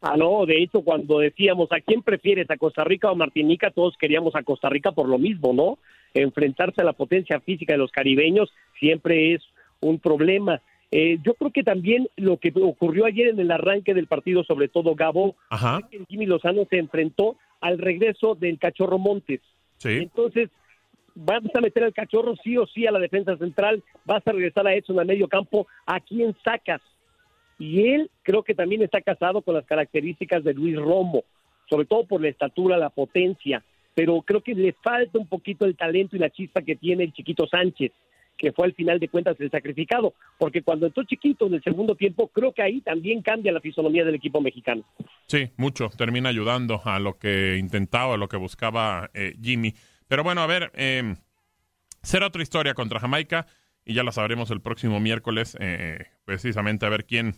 Ah, 0.00 0.16
no, 0.16 0.46
de 0.46 0.62
hecho, 0.62 0.82
cuando 0.82 1.18
decíamos 1.18 1.72
a 1.72 1.80
quién 1.80 2.02
prefieres, 2.02 2.48
a 2.50 2.56
Costa 2.56 2.84
Rica 2.84 3.10
o 3.10 3.16
Martinica, 3.16 3.70
todos 3.70 3.96
queríamos 3.98 4.36
a 4.36 4.44
Costa 4.44 4.68
Rica 4.68 4.92
por 4.92 5.08
lo 5.08 5.18
mismo, 5.18 5.52
¿no? 5.52 5.78
Enfrentarse 6.14 6.80
a 6.80 6.84
la 6.84 6.92
potencia 6.92 7.40
física 7.40 7.72
de 7.72 7.78
los 7.78 7.90
caribeños 7.90 8.52
siempre 8.78 9.34
es 9.34 9.42
un 9.80 9.98
problema. 9.98 10.62
Eh, 10.90 11.18
yo 11.24 11.34
creo 11.34 11.50
que 11.50 11.64
también 11.64 12.08
lo 12.16 12.38
que 12.38 12.52
ocurrió 12.54 13.06
ayer 13.06 13.28
en 13.28 13.40
el 13.40 13.50
arranque 13.50 13.92
del 13.92 14.06
partido, 14.06 14.44
sobre 14.44 14.68
todo 14.68 14.94
Gabo, 14.94 15.34
es 15.50 15.84
que 15.90 16.04
Jimmy 16.08 16.26
Lozano 16.26 16.64
se 16.70 16.78
enfrentó 16.78 17.36
al 17.60 17.78
regreso 17.78 18.36
del 18.36 18.58
Cachorro 18.58 18.98
Montes. 18.98 19.40
Sí. 19.78 19.90
Entonces, 19.90 20.48
vas 21.14 21.42
a 21.54 21.60
meter 21.60 21.82
al 21.82 21.92
cachorro 21.92 22.34
sí 22.42 22.56
o 22.56 22.66
sí 22.66 22.86
a 22.86 22.92
la 22.92 23.00
defensa 23.00 23.36
central, 23.36 23.82
vas 24.04 24.24
a 24.26 24.32
regresar 24.32 24.66
a 24.66 24.74
Edson 24.74 25.00
al 25.00 25.06
medio 25.06 25.26
campo, 25.28 25.66
¿a 25.84 25.98
quién 26.00 26.34
sacas? 26.44 26.80
Y 27.58 27.88
él 27.88 28.10
creo 28.22 28.42
que 28.42 28.54
también 28.54 28.82
está 28.82 29.00
casado 29.00 29.42
con 29.42 29.54
las 29.54 29.66
características 29.66 30.44
de 30.44 30.54
Luis 30.54 30.76
Romo, 30.76 31.24
sobre 31.68 31.86
todo 31.86 32.06
por 32.06 32.20
la 32.20 32.28
estatura, 32.28 32.76
la 32.76 32.90
potencia, 32.90 33.62
pero 33.94 34.22
creo 34.22 34.42
que 34.42 34.54
le 34.54 34.72
falta 34.74 35.18
un 35.18 35.26
poquito 35.26 35.64
el 35.64 35.76
talento 35.76 36.14
y 36.14 36.20
la 36.20 36.30
chispa 36.30 36.62
que 36.62 36.76
tiene 36.76 37.04
el 37.04 37.12
chiquito 37.12 37.46
Sánchez, 37.48 37.92
que 38.36 38.52
fue 38.52 38.66
al 38.66 38.74
final 38.74 39.00
de 39.00 39.08
cuentas 39.08 39.36
el 39.40 39.50
sacrificado, 39.50 40.14
porque 40.38 40.62
cuando 40.62 40.86
entró 40.86 41.02
chiquito 41.02 41.48
en 41.48 41.54
el 41.54 41.62
segundo 41.62 41.96
tiempo, 41.96 42.28
creo 42.28 42.52
que 42.52 42.62
ahí 42.62 42.80
también 42.80 43.20
cambia 43.20 43.50
la 43.50 43.60
fisonomía 43.60 44.04
del 44.04 44.14
equipo 44.14 44.40
mexicano. 44.40 44.84
Sí, 45.26 45.50
mucho, 45.56 45.90
termina 45.90 46.28
ayudando 46.28 46.80
a 46.84 47.00
lo 47.00 47.18
que 47.18 47.56
intentaba, 47.58 48.14
a 48.14 48.16
lo 48.16 48.28
que 48.28 48.36
buscaba 48.36 49.10
eh, 49.12 49.34
Jimmy. 49.42 49.74
Pero 50.06 50.22
bueno, 50.22 50.40
a 50.42 50.46
ver, 50.46 50.70
eh, 50.74 51.16
será 52.02 52.28
otra 52.28 52.42
historia 52.42 52.74
contra 52.74 53.00
Jamaica 53.00 53.46
y 53.84 53.94
ya 53.94 54.04
la 54.04 54.12
sabremos 54.12 54.50
el 54.50 54.60
próximo 54.60 55.00
miércoles, 55.00 55.56
eh, 55.60 56.06
precisamente 56.24 56.86
a 56.86 56.90
ver 56.90 57.04
quién, 57.04 57.34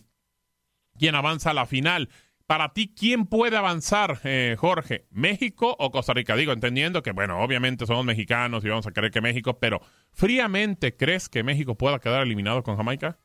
quién 1.01 1.15
avanza 1.15 1.49
a 1.49 1.53
la 1.55 1.65
final. 1.65 2.09
Para 2.45 2.73
ti, 2.73 2.93
¿quién 2.93 3.25
puede 3.25 3.57
avanzar, 3.57 4.19
eh, 4.23 4.55
Jorge? 4.55 5.05
¿México 5.09 5.75
o 5.79 5.89
Costa 5.89 6.13
Rica? 6.13 6.35
Digo, 6.35 6.51
entendiendo 6.51 7.01
que, 7.01 7.11
bueno, 7.11 7.41
obviamente 7.41 7.87
somos 7.87 8.05
mexicanos 8.05 8.63
y 8.63 8.69
vamos 8.69 8.85
a 8.85 8.91
creer 8.91 9.11
que 9.11 9.19
México, 9.19 9.57
pero 9.59 9.79
fríamente, 10.11 10.95
¿crees 10.95 11.27
que 11.27 11.41
México 11.41 11.73
pueda 11.73 11.97
quedar 11.97 12.21
eliminado 12.21 12.61
con 12.61 12.77
Jamaica? 12.77 13.17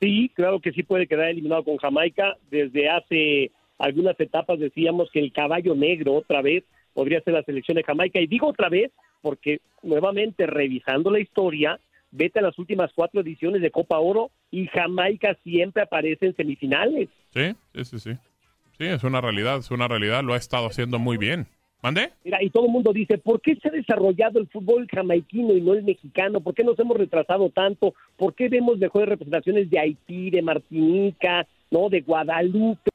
Sí, 0.00 0.32
claro 0.34 0.58
que 0.58 0.72
sí 0.72 0.82
puede 0.82 1.06
quedar 1.06 1.28
eliminado 1.28 1.62
con 1.62 1.76
Jamaica. 1.76 2.36
Desde 2.50 2.88
hace 2.88 3.52
algunas 3.78 4.18
etapas 4.18 4.58
decíamos 4.58 5.10
que 5.12 5.20
el 5.20 5.32
caballo 5.32 5.76
negro 5.76 6.14
otra 6.14 6.42
vez 6.42 6.64
podría 6.92 7.20
ser 7.20 7.34
la 7.34 7.44
selección 7.44 7.76
de 7.76 7.84
Jamaica. 7.84 8.18
Y 8.18 8.26
digo 8.26 8.48
otra 8.48 8.68
vez, 8.68 8.90
porque 9.22 9.60
nuevamente 9.84 10.44
revisando 10.48 11.12
la 11.12 11.20
historia, 11.20 11.78
vete 12.10 12.38
a 12.38 12.42
las 12.42 12.58
últimas 12.58 12.90
cuatro 12.94 13.20
ediciones 13.20 13.62
de 13.62 13.70
Copa 13.70 13.98
Oro 13.98 14.30
y 14.50 14.66
Jamaica 14.66 15.36
siempre 15.42 15.82
aparece 15.82 16.26
en 16.26 16.36
semifinales. 16.36 17.08
Sí, 17.30 17.54
sí, 17.74 17.84
sí, 17.84 17.98
sí. 17.98 18.10
Sí, 18.78 18.86
es 18.86 19.04
una 19.04 19.20
realidad, 19.20 19.58
es 19.58 19.70
una 19.70 19.88
realidad, 19.88 20.22
lo 20.22 20.34
ha 20.34 20.38
estado 20.38 20.66
haciendo 20.66 20.98
muy 20.98 21.16
bien. 21.16 21.46
¿Mande? 21.82 22.10
Mira, 22.24 22.42
y 22.42 22.50
todo 22.50 22.66
el 22.66 22.72
mundo 22.72 22.92
dice, 22.92 23.16
¿por 23.16 23.40
qué 23.40 23.56
se 23.56 23.68
ha 23.68 23.70
desarrollado 23.70 24.38
el 24.38 24.48
fútbol 24.48 24.86
jamaiquino 24.86 25.54
y 25.54 25.62
no 25.62 25.72
el 25.72 25.82
mexicano? 25.82 26.40
¿Por 26.40 26.54
qué 26.54 26.62
nos 26.62 26.78
hemos 26.78 26.96
retrasado 26.96 27.48
tanto? 27.48 27.94
¿Por 28.16 28.34
qué 28.34 28.50
vemos 28.50 28.78
mejores 28.78 29.08
representaciones 29.08 29.70
de 29.70 29.78
Haití, 29.78 30.28
de 30.30 30.42
Martinica, 30.42 31.46
no, 31.70 31.88
de 31.88 32.02
Guadalupe? 32.02 32.90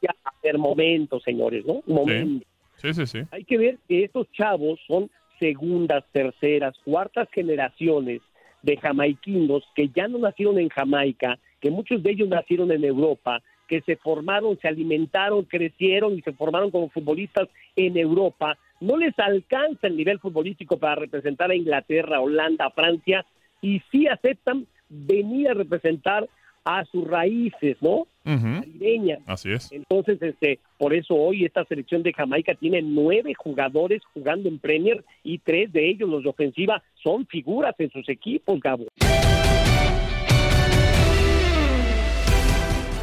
Ya, 0.00 0.14
a 0.24 0.32
ver, 0.42 0.56
momento, 0.56 1.20
señores, 1.20 1.66
¿no? 1.66 1.82
Momento. 1.86 2.46
Sí, 2.76 2.94
sí, 2.94 3.06
sí. 3.06 3.18
Hay 3.30 3.44
que 3.44 3.58
ver 3.58 3.78
que 3.86 4.04
estos 4.04 4.30
chavos 4.32 4.80
son 4.86 5.10
segundas, 5.38 6.04
terceras, 6.12 6.74
cuartas 6.84 7.28
generaciones 7.32 8.20
de 8.62 8.76
jamaiquinos 8.76 9.62
que 9.74 9.88
ya 9.94 10.08
no 10.08 10.18
nacieron 10.18 10.58
en 10.58 10.68
Jamaica, 10.68 11.38
que 11.60 11.70
muchos 11.70 12.02
de 12.02 12.10
ellos 12.10 12.28
nacieron 12.28 12.70
en 12.72 12.84
Europa, 12.84 13.42
que 13.68 13.80
se 13.82 13.96
formaron, 13.96 14.58
se 14.60 14.68
alimentaron, 14.68 15.44
crecieron 15.44 16.18
y 16.18 16.22
se 16.22 16.32
formaron 16.32 16.70
como 16.70 16.90
futbolistas 16.90 17.48
en 17.74 17.96
Europa, 17.96 18.58
no 18.80 18.96
les 18.96 19.18
alcanza 19.18 19.86
el 19.86 19.96
nivel 19.96 20.18
futbolístico 20.18 20.78
para 20.78 20.96
representar 20.96 21.50
a 21.50 21.56
Inglaterra, 21.56 22.20
Holanda, 22.20 22.70
Francia, 22.70 23.24
y 23.60 23.80
sí 23.90 24.06
aceptan 24.06 24.66
venir 24.88 25.48
a 25.48 25.54
representar 25.54 26.28
a 26.66 26.84
sus 26.86 27.06
raíces, 27.06 27.76
¿no? 27.80 28.08
Así 29.24 29.52
es. 29.52 29.70
Entonces, 29.70 30.20
este, 30.20 30.58
por 30.78 30.92
eso 30.92 31.14
hoy 31.14 31.44
esta 31.44 31.64
selección 31.64 32.02
de 32.02 32.12
Jamaica 32.12 32.54
tiene 32.54 32.82
nueve 32.82 33.34
jugadores 33.34 34.02
jugando 34.12 34.48
en 34.48 34.58
Premier 34.58 35.04
y 35.22 35.38
tres 35.38 35.72
de 35.72 35.88
ellos, 35.88 36.10
los 36.10 36.24
de 36.24 36.30
ofensiva, 36.30 36.82
son 37.02 37.24
figuras 37.26 37.74
en 37.78 37.90
sus 37.90 38.08
equipos, 38.08 38.58
Gabo. 38.58 38.86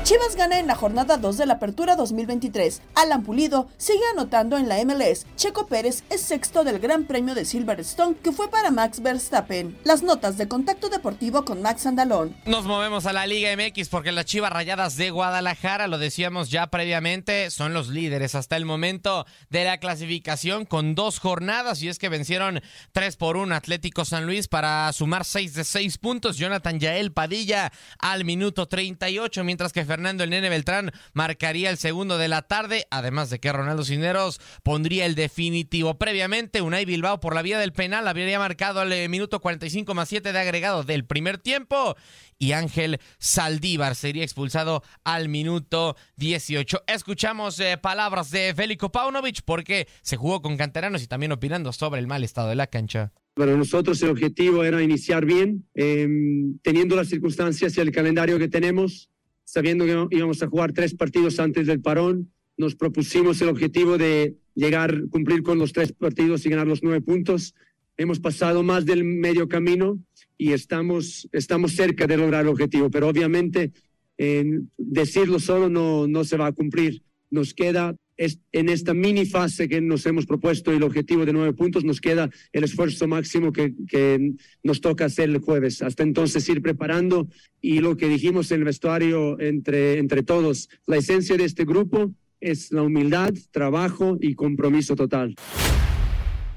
Chivas 0.03 0.35
gana 0.35 0.59
en 0.59 0.67
la 0.67 0.75
jornada 0.75 1.15
2 1.15 1.37
de 1.37 1.45
la 1.45 1.53
Apertura 1.53 1.95
2023. 1.95 2.81
Alan 2.93 3.23
Pulido 3.23 3.69
sigue 3.77 4.03
anotando 4.11 4.57
en 4.57 4.67
la 4.67 4.83
MLS. 4.83 5.25
Checo 5.37 5.65
Pérez 5.65 6.03
es 6.09 6.19
sexto 6.19 6.65
del 6.65 6.79
Gran 6.79 7.05
Premio 7.05 7.33
de 7.35 7.45
Silverstone 7.45 8.17
que 8.21 8.33
fue 8.33 8.51
para 8.51 8.69
Max 8.69 9.01
Verstappen. 9.01 9.77
Las 9.85 10.03
notas 10.03 10.37
de 10.37 10.49
contacto 10.49 10.89
deportivo 10.89 11.45
con 11.45 11.61
Max 11.61 11.85
Andalón. 11.85 12.35
Nos 12.45 12.65
movemos 12.65 13.05
a 13.05 13.13
la 13.13 13.25
Liga 13.25 13.55
MX 13.55 13.87
porque 13.87 14.11
las 14.11 14.25
Chivas 14.25 14.51
Rayadas 14.51 14.97
de 14.97 15.09
Guadalajara, 15.09 15.87
lo 15.87 15.97
decíamos 15.97 16.49
ya 16.49 16.67
previamente, 16.67 17.49
son 17.49 17.73
los 17.73 17.87
líderes 17.87 18.35
hasta 18.35 18.57
el 18.57 18.65
momento 18.65 19.25
de 19.51 19.63
la 19.63 19.77
clasificación 19.77 20.65
con 20.65 20.95
dos 20.95 21.19
jornadas 21.19 21.81
y 21.81 21.87
es 21.87 21.97
que 21.97 22.09
vencieron 22.09 22.61
3 22.91 23.15
por 23.15 23.37
1 23.37 23.55
Atlético 23.55 24.03
San 24.03 24.25
Luis 24.25 24.49
para 24.49 24.91
sumar 24.91 25.23
6 25.23 25.53
de 25.53 25.63
6 25.63 25.97
puntos. 25.97 26.35
Jonathan 26.35 26.77
Yael 26.77 27.13
Padilla 27.13 27.71
al 27.99 28.25
minuto 28.25 28.67
38, 28.67 29.45
mientras 29.45 29.71
que 29.71 29.92
Fernando 29.93 30.23
el 30.23 30.31
Nene 30.31 30.49
Beltrán 30.49 30.91
marcaría 31.13 31.69
el 31.69 31.77
segundo 31.77 32.17
de 32.17 32.27
la 32.27 32.41
tarde, 32.41 32.87
además 32.89 33.29
de 33.29 33.39
que 33.39 33.53
Ronaldo 33.53 33.85
Cineros 33.85 34.41
pondría 34.63 35.05
el 35.05 35.13
definitivo. 35.13 35.99
Previamente, 35.99 36.63
Unai 36.63 36.83
Bilbao 36.83 37.19
por 37.19 37.35
la 37.35 37.43
vía 37.43 37.59
del 37.59 37.73
penal 37.73 38.07
habría 38.07 38.39
marcado 38.39 38.79
al 38.79 38.91
eh, 38.91 39.07
minuto 39.07 39.39
45 39.39 39.93
más 39.93 40.09
7 40.09 40.33
de 40.33 40.39
agregado 40.39 40.83
del 40.83 41.05
primer 41.05 41.37
tiempo 41.37 41.95
y 42.39 42.53
Ángel 42.53 42.99
Saldívar 43.19 43.93
sería 43.93 44.23
expulsado 44.23 44.81
al 45.03 45.29
minuto 45.29 45.95
18. 46.15 46.85
Escuchamos 46.87 47.59
eh, 47.59 47.77
palabras 47.77 48.31
de 48.31 48.51
Félix 48.55 48.85
Paunovic 48.91 49.43
porque 49.45 49.87
se 50.01 50.17
jugó 50.17 50.41
con 50.41 50.57
canteranos 50.57 51.03
y 51.03 51.07
también 51.07 51.33
opinando 51.33 51.71
sobre 51.71 52.01
el 52.01 52.07
mal 52.07 52.23
estado 52.23 52.49
de 52.49 52.55
la 52.55 52.65
cancha. 52.65 53.13
Para 53.35 53.57
nosotros 53.57 54.01
el 54.03 54.09
objetivo 54.09 54.63
era 54.63 54.81
iniciar 54.83 55.25
bien, 55.25 55.67
em, 55.73 56.59
teniendo 56.59 56.95
las 56.95 57.09
circunstancias 57.09 57.75
y 57.77 57.81
el 57.81 57.91
calendario 57.91 58.37
que 58.37 58.47
tenemos 58.47 59.09
sabiendo 59.43 59.85
que 59.85 60.15
íbamos 60.15 60.41
a 60.41 60.47
jugar 60.47 60.73
tres 60.73 60.93
partidos 60.95 61.39
antes 61.39 61.67
del 61.67 61.81
parón, 61.81 62.31
nos 62.57 62.75
propusimos 62.75 63.41
el 63.41 63.49
objetivo 63.49 63.97
de 63.97 64.35
llegar, 64.55 65.07
cumplir 65.09 65.43
con 65.43 65.57
los 65.57 65.73
tres 65.73 65.91
partidos 65.91 66.45
y 66.45 66.49
ganar 66.49 66.67
los 66.67 66.83
nueve 66.83 67.01
puntos. 67.01 67.55
Hemos 67.97 68.19
pasado 68.19 68.63
más 68.63 68.85
del 68.85 69.03
medio 69.03 69.47
camino 69.47 69.99
y 70.37 70.51
estamos, 70.53 71.27
estamos 71.31 71.73
cerca 71.73 72.07
de 72.07 72.17
lograr 72.17 72.43
el 72.43 72.49
objetivo, 72.49 72.89
pero 72.89 73.07
obviamente 73.07 73.71
en 74.17 74.71
decirlo 74.77 75.39
solo 75.39 75.69
no, 75.69 76.07
no 76.07 76.23
se 76.23 76.37
va 76.37 76.47
a 76.47 76.51
cumplir. 76.51 77.01
Nos 77.29 77.53
queda 77.53 77.95
en 78.17 78.69
esta 78.69 78.93
mini 78.93 79.25
fase 79.25 79.67
que 79.67 79.81
nos 79.81 80.05
hemos 80.05 80.25
propuesto 80.25 80.71
el 80.71 80.83
objetivo 80.83 81.25
de 81.25 81.33
nueve 81.33 81.53
puntos, 81.53 81.83
nos 81.83 81.99
queda 81.99 82.29
el 82.51 82.63
esfuerzo 82.63 83.07
máximo 83.07 83.51
que, 83.51 83.73
que, 83.87 84.33
nos 84.63 84.81
toca 84.81 85.05
hacer 85.05 85.29
el 85.29 85.39
jueves. 85.39 85.81
Hasta 85.81 86.03
entonces 86.03 86.47
ir 86.49 86.61
preparando 86.61 87.27
y 87.61 87.79
lo 87.79 87.97
que 87.97 88.07
dijimos 88.07 88.51
en 88.51 88.59
el 88.59 88.65
vestuario 88.65 89.39
entre, 89.39 89.97
entre 89.97 90.23
todos, 90.23 90.69
la 90.85 90.97
esencia 90.97 91.37
de 91.37 91.45
este 91.45 91.65
grupo 91.65 92.11
es 92.39 92.71
la 92.71 92.81
humildad, 92.81 93.33
trabajo 93.51 94.17
y 94.19 94.35
compromiso 94.35 94.95
total. 94.95 95.35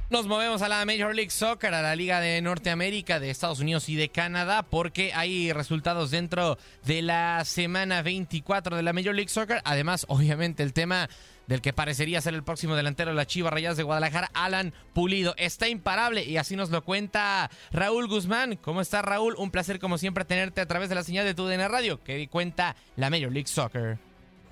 Nos 0.08 0.28
movemos 0.28 0.62
a 0.62 0.68
la 0.68 0.84
Major 0.86 1.16
League 1.16 1.30
Soccer, 1.30 1.75
a 1.75 1.82
la 1.82 1.96
Liga 1.96 2.20
de 2.20 2.40
Norteamérica, 2.40 3.18
de 3.18 3.28
Estados 3.28 3.58
Unidos 3.58 3.88
y 3.88 3.96
de 3.96 4.08
Canadá, 4.08 4.62
porque 4.62 5.12
hay 5.12 5.52
resultados 5.52 6.12
dentro 6.12 6.58
de 6.84 7.02
la 7.02 7.44
semana 7.44 8.02
24 8.02 8.76
de 8.76 8.84
la 8.84 8.92
Major 8.92 9.16
League 9.16 9.30
Soccer. 9.30 9.60
Además, 9.64 10.06
obviamente, 10.08 10.62
el 10.62 10.72
tema 10.72 11.08
del 11.47 11.61
que 11.61 11.73
parecería 11.73 12.21
ser 12.21 12.35
el 12.35 12.43
próximo 12.43 12.76
delantero 12.76 13.11
de 13.11 13.17
la 13.17 13.26
Chiva 13.26 13.50
Rayas 13.50 13.76
de 13.76 13.83
Guadalajara, 13.83 14.31
Alan 14.35 14.73
Pulido. 14.93 15.35
Está 15.37 15.69
imparable 15.69 16.25
y 16.25 16.37
así 16.37 16.57
nos 16.57 16.71
lo 16.71 16.85
cuenta 16.85 17.50
Raúl 17.73 18.09
Guzmán. 18.09 18.57
¿Cómo 18.57 18.81
está 18.81 19.03
Raúl? 19.03 19.35
Un 19.38 19.50
placer 19.50 19.79
como 19.79 19.99
siempre 19.99 20.25
tenerte 20.25 20.61
a 20.61 20.67
través 20.67 20.88
de 20.88 20.95
la 20.95 21.05
señal 21.05 21.25
de 21.25 21.35
tu 21.35 21.47
DN 21.47 21.69
Radio 21.69 22.03
que 22.03 22.29
cuenta 22.29 22.76
la 22.97 23.11
Major 23.11 23.33
League 23.33 23.49
Soccer. 23.49 23.99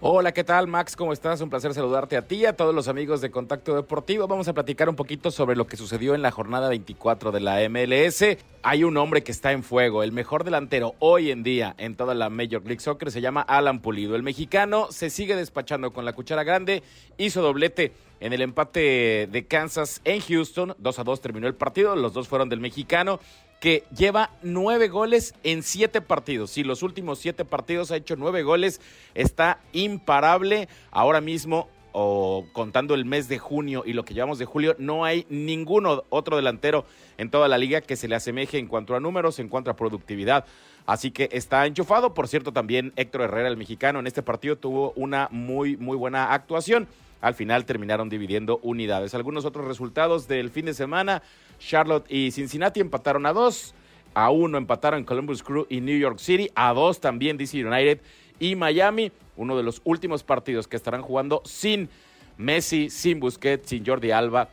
Hola, 0.01 0.33
¿qué 0.33 0.45
tal 0.45 0.67
Max? 0.67 0.97
¿Cómo 0.97 1.13
estás? 1.13 1.41
Un 1.41 1.49
placer 1.49 1.73
saludarte 1.73 2.17
a 2.17 2.23
ti 2.23 2.37
y 2.37 2.47
a 2.47 2.57
todos 2.57 2.75
los 2.75 2.89
amigos 2.89 3.21
de 3.21 3.31
Contacto 3.31 3.75
Deportivo. 3.75 4.27
Vamos 4.27 4.49
a 4.49 4.53
platicar 4.53 4.89
un 4.89 4.97
poquito 4.97 5.31
sobre 5.31 5.57
lo 5.57 5.67
que 5.67 5.77
sucedió 5.77 6.15
en 6.15 6.21
la 6.21 6.31
jornada 6.31 6.69
24 6.69 7.33
de 7.33 7.41
la 7.41 7.67
MLS. 7.71 8.37
Hay 8.63 8.85
un 8.85 8.97
hombre 8.97 9.23
que 9.23 9.33
está 9.33 9.53
en 9.53 9.63
fuego, 9.63 10.03
el 10.03 10.13
mejor 10.13 10.45
delantero 10.45 10.95
hoy 10.99 11.31
en 11.31 11.43
día 11.43 11.75
en 11.79 11.97
toda 11.97 12.15
la 12.15 12.29
Major 12.29 12.63
League 12.65 12.81
Soccer 12.81 13.11
se 13.13 13.21
llama 13.21 13.43
Alan 13.43 13.81
Pulido. 13.81 14.17
El 14.17 14.25
mexicano 14.25 14.89
se 14.91 15.11
sigue 15.11 15.37
despachando 15.37 15.93
con 15.93 16.05
la 16.05 16.13
cuchara 16.13 16.43
grande, 16.43 16.83
hizo 17.17 17.41
doblete 17.41 17.93
en 18.21 18.33
el 18.33 18.43
empate 18.43 19.29
de 19.31 19.47
Kansas 19.47 20.01
en 20.05 20.21
Houston. 20.21 20.75
2 20.77 20.99
a 20.99 21.05
2 21.05 21.21
terminó 21.21 21.47
el 21.47 21.55
partido, 21.55 21.95
los 21.95 22.13
dos 22.13 22.29
fueron 22.29 22.49
del 22.49 22.61
mexicano 22.61 23.21
que 23.65 23.85
lleva 23.97 24.29
nueve 24.43 24.89
goles 24.89 25.35
en 25.43 25.63
siete 25.63 26.03
partidos. 26.03 26.51
Si 26.51 26.65
los 26.65 26.83
últimos 26.83 27.19
siete 27.19 27.47
partidos 27.47 27.91
ha 27.91 27.97
hecho 27.97 28.15
nueve 28.15 28.43
goles, 28.43 28.79
está 29.15 29.59
imparable. 29.73 30.69
Ahora 30.91 31.23
mismo, 31.23 31.71
o 31.93 32.45
contando 32.53 32.95
el 32.95 33.07
mes 33.07 33.27
de 33.27 33.39
junio 33.39 33.83
y 33.87 33.95
lo 33.95 34.05
que 34.05 34.13
llevamos 34.13 34.39
de 34.39 34.45
julio, 34.45 34.77
no 34.79 35.07
hay 35.07 35.25
ninguno 35.31 36.05
otro 36.11 36.37
delantero 36.37 36.85
en 37.17 37.31
toda 37.31 37.49
la 37.49 37.57
liga 37.57 37.81
que 37.81 37.97
se 37.97 38.07
le 38.07 38.17
asemeje 38.17 38.59
en 38.59 38.67
cuanto 38.67 38.97
a 38.97 39.01
números, 39.01 39.39
en 39.39 39.49
cuanto 39.49 39.71
a 39.71 39.77
productividad. 39.77 40.45
Así 40.85 41.11
que 41.11 41.31
está 41.33 41.65
enchufado. 41.65 42.13
Por 42.13 42.29
cierto, 42.29 42.53
también 42.53 42.93
Héctor 42.97 43.23
Herrera, 43.23 43.49
el 43.49 43.57
mexicano, 43.57 43.99
en 43.99 44.07
este 44.07 44.23
partido 44.23 44.57
tuvo 44.57 44.93
una 44.95 45.29
muy, 45.31 45.79
muy 45.79 45.97
buena 45.97 46.35
actuación. 46.35 46.87
Al 47.23 47.33
final 47.35 47.65
terminaron 47.65 48.11
dividiendo 48.11 48.61
unidades. 48.63 49.15
Algunos 49.15 49.47
otros 49.47 49.67
resultados 49.67 50.29
del 50.29 50.51
fin 50.51 50.67
de 50.67 50.75
semana. 50.75 51.23
Charlotte 51.59 52.11
y 52.11 52.31
Cincinnati 52.31 52.81
empataron 52.81 53.27
a 53.27 53.33
dos. 53.33 53.75
A 54.15 54.31
uno 54.31 54.59
empataron 54.59 55.05
Columbus 55.05 55.43
Crew 55.43 55.67
y 55.69 55.81
New 55.81 55.99
York 55.99 56.19
City. 56.19 56.51
A 56.55 56.73
dos 56.73 57.01
también 57.01 57.37
DC 57.37 57.65
United 57.65 58.01
y 58.39 58.57
Miami. 58.57 59.13
Uno 59.37 59.57
de 59.57 59.63
los 59.63 59.81
últimos 59.85 60.23
partidos 60.23 60.69
que 60.69 60.77
estarán 60.77 61.03
jugando 61.03 61.43
sin 61.45 61.89
Messi, 62.37 62.91
sin 62.91 63.21
Busquets, 63.21 63.69
sin 63.69 63.85
Jordi 63.85 64.11
Alba. 64.11 64.49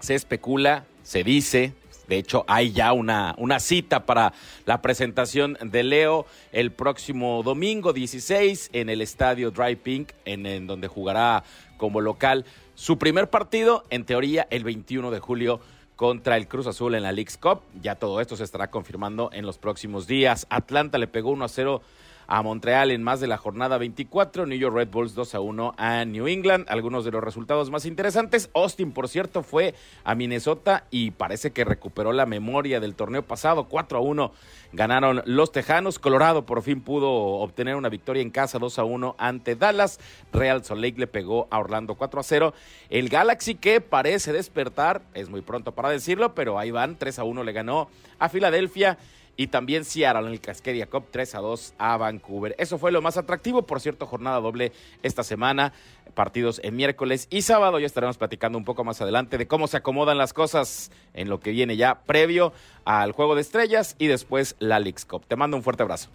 Se 0.00 0.14
especula, 0.14 0.84
se 1.02 1.24
dice, 1.24 1.72
de 2.08 2.18
hecho, 2.18 2.44
hay 2.46 2.72
ya 2.72 2.92
una, 2.92 3.34
una, 3.38 3.58
cita 3.58 4.06
para 4.06 4.32
la 4.64 4.80
presentación 4.80 5.58
de 5.60 5.82
Leo 5.82 6.26
el 6.52 6.70
próximo 6.70 7.42
domingo 7.42 7.92
16 7.92 8.70
en 8.72 8.88
el 8.90 9.00
estadio 9.00 9.50
Dry 9.50 9.76
Pink, 9.76 10.12
en, 10.24 10.46
en, 10.46 10.66
donde 10.66 10.88
jugará 10.88 11.42
como 11.76 12.00
local 12.00 12.44
su 12.74 12.98
primer 12.98 13.28
partido, 13.28 13.84
en 13.90 14.04
teoría, 14.04 14.46
el 14.50 14.62
21 14.62 15.10
de 15.10 15.18
julio 15.18 15.60
contra 15.96 16.36
el 16.36 16.46
Cruz 16.46 16.66
Azul 16.66 16.94
en 16.94 17.02
la 17.02 17.12
League's 17.12 17.38
Cup. 17.38 17.62
Ya 17.82 17.96
todo 17.96 18.20
esto 18.20 18.36
se 18.36 18.44
estará 18.44 18.70
confirmando 18.70 19.30
en 19.32 19.46
los 19.46 19.58
próximos 19.58 20.06
días. 20.06 20.46
Atlanta 20.50 20.98
le 20.98 21.08
pegó 21.08 21.30
1 21.30 21.44
a 21.44 21.48
0 21.48 21.82
a 22.26 22.42
Montreal 22.42 22.90
en 22.90 23.02
más 23.02 23.20
de 23.20 23.26
la 23.26 23.36
jornada 23.36 23.78
24, 23.78 24.46
New 24.46 24.58
York 24.58 24.74
Red 24.74 24.88
Bulls 24.88 25.14
2 25.14 25.34
a 25.34 25.40
1 25.40 25.74
a 25.76 26.04
New 26.04 26.26
England. 26.26 26.66
Algunos 26.68 27.04
de 27.04 27.12
los 27.12 27.22
resultados 27.22 27.70
más 27.70 27.86
interesantes. 27.86 28.50
Austin, 28.54 28.92
por 28.92 29.08
cierto, 29.08 29.42
fue 29.42 29.74
a 30.04 30.14
Minnesota 30.14 30.84
y 30.90 31.12
parece 31.12 31.52
que 31.52 31.64
recuperó 31.64 32.12
la 32.12 32.26
memoria 32.26 32.80
del 32.80 32.94
torneo 32.94 33.22
pasado. 33.22 33.64
4 33.64 33.98
a 33.98 34.00
1 34.00 34.32
ganaron 34.72 35.22
los 35.24 35.52
Tejanos. 35.52 35.98
Colorado 35.98 36.46
por 36.46 36.62
fin 36.62 36.80
pudo 36.80 37.10
obtener 37.10 37.76
una 37.76 37.88
victoria 37.88 38.22
en 38.22 38.30
casa 38.30 38.58
2 38.58 38.78
a 38.78 38.84
1 38.84 39.14
ante 39.18 39.54
Dallas. 39.54 40.00
Real 40.32 40.64
Salt 40.64 40.80
Lake 40.80 40.98
le 40.98 41.06
pegó 41.06 41.46
a 41.50 41.58
Orlando 41.58 41.94
4 41.94 42.20
a 42.20 42.22
0. 42.22 42.54
El 42.90 43.08
Galaxy 43.08 43.54
que 43.54 43.80
parece 43.80 44.32
despertar, 44.32 45.02
es 45.14 45.28
muy 45.28 45.42
pronto 45.42 45.72
para 45.72 45.90
decirlo, 45.90 46.34
pero 46.34 46.58
ahí 46.58 46.70
van, 46.70 46.96
3 46.96 47.18
a 47.18 47.24
1 47.24 47.44
le 47.44 47.52
ganó 47.52 47.88
a 48.18 48.28
Filadelfia 48.28 48.98
y 49.36 49.48
también 49.48 49.84
Seattle 49.84 50.26
en 50.26 50.32
el 50.32 50.40
Cascadia 50.40 50.86
Cup 50.86 51.06
3 51.10 51.34
a 51.34 51.38
2 51.40 51.74
a 51.78 51.96
Vancouver. 51.96 52.54
Eso 52.58 52.78
fue 52.78 52.92
lo 52.92 53.02
más 53.02 53.16
atractivo, 53.16 53.62
por 53.62 53.80
cierto, 53.80 54.06
jornada 54.06 54.40
doble 54.40 54.72
esta 55.02 55.22
semana, 55.22 55.72
partidos 56.14 56.60
en 56.64 56.76
miércoles 56.76 57.28
y 57.30 57.42
sábado. 57.42 57.78
Ya 57.78 57.86
estaremos 57.86 58.16
platicando 58.16 58.58
un 58.58 58.64
poco 58.64 58.84
más 58.84 59.00
adelante 59.00 59.38
de 59.38 59.46
cómo 59.46 59.66
se 59.66 59.76
acomodan 59.76 60.18
las 60.18 60.32
cosas 60.32 60.90
en 61.14 61.28
lo 61.28 61.40
que 61.40 61.50
viene 61.50 61.76
ya 61.76 62.02
previo 62.02 62.52
al 62.84 63.12
Juego 63.12 63.34
de 63.34 63.42
Estrellas 63.42 63.96
y 63.98 64.06
después 64.06 64.56
la 64.58 64.78
Leagues 64.78 65.04
Cup. 65.04 65.26
Te 65.26 65.36
mando 65.36 65.56
un 65.56 65.62
fuerte 65.62 65.82
abrazo. 65.82 66.08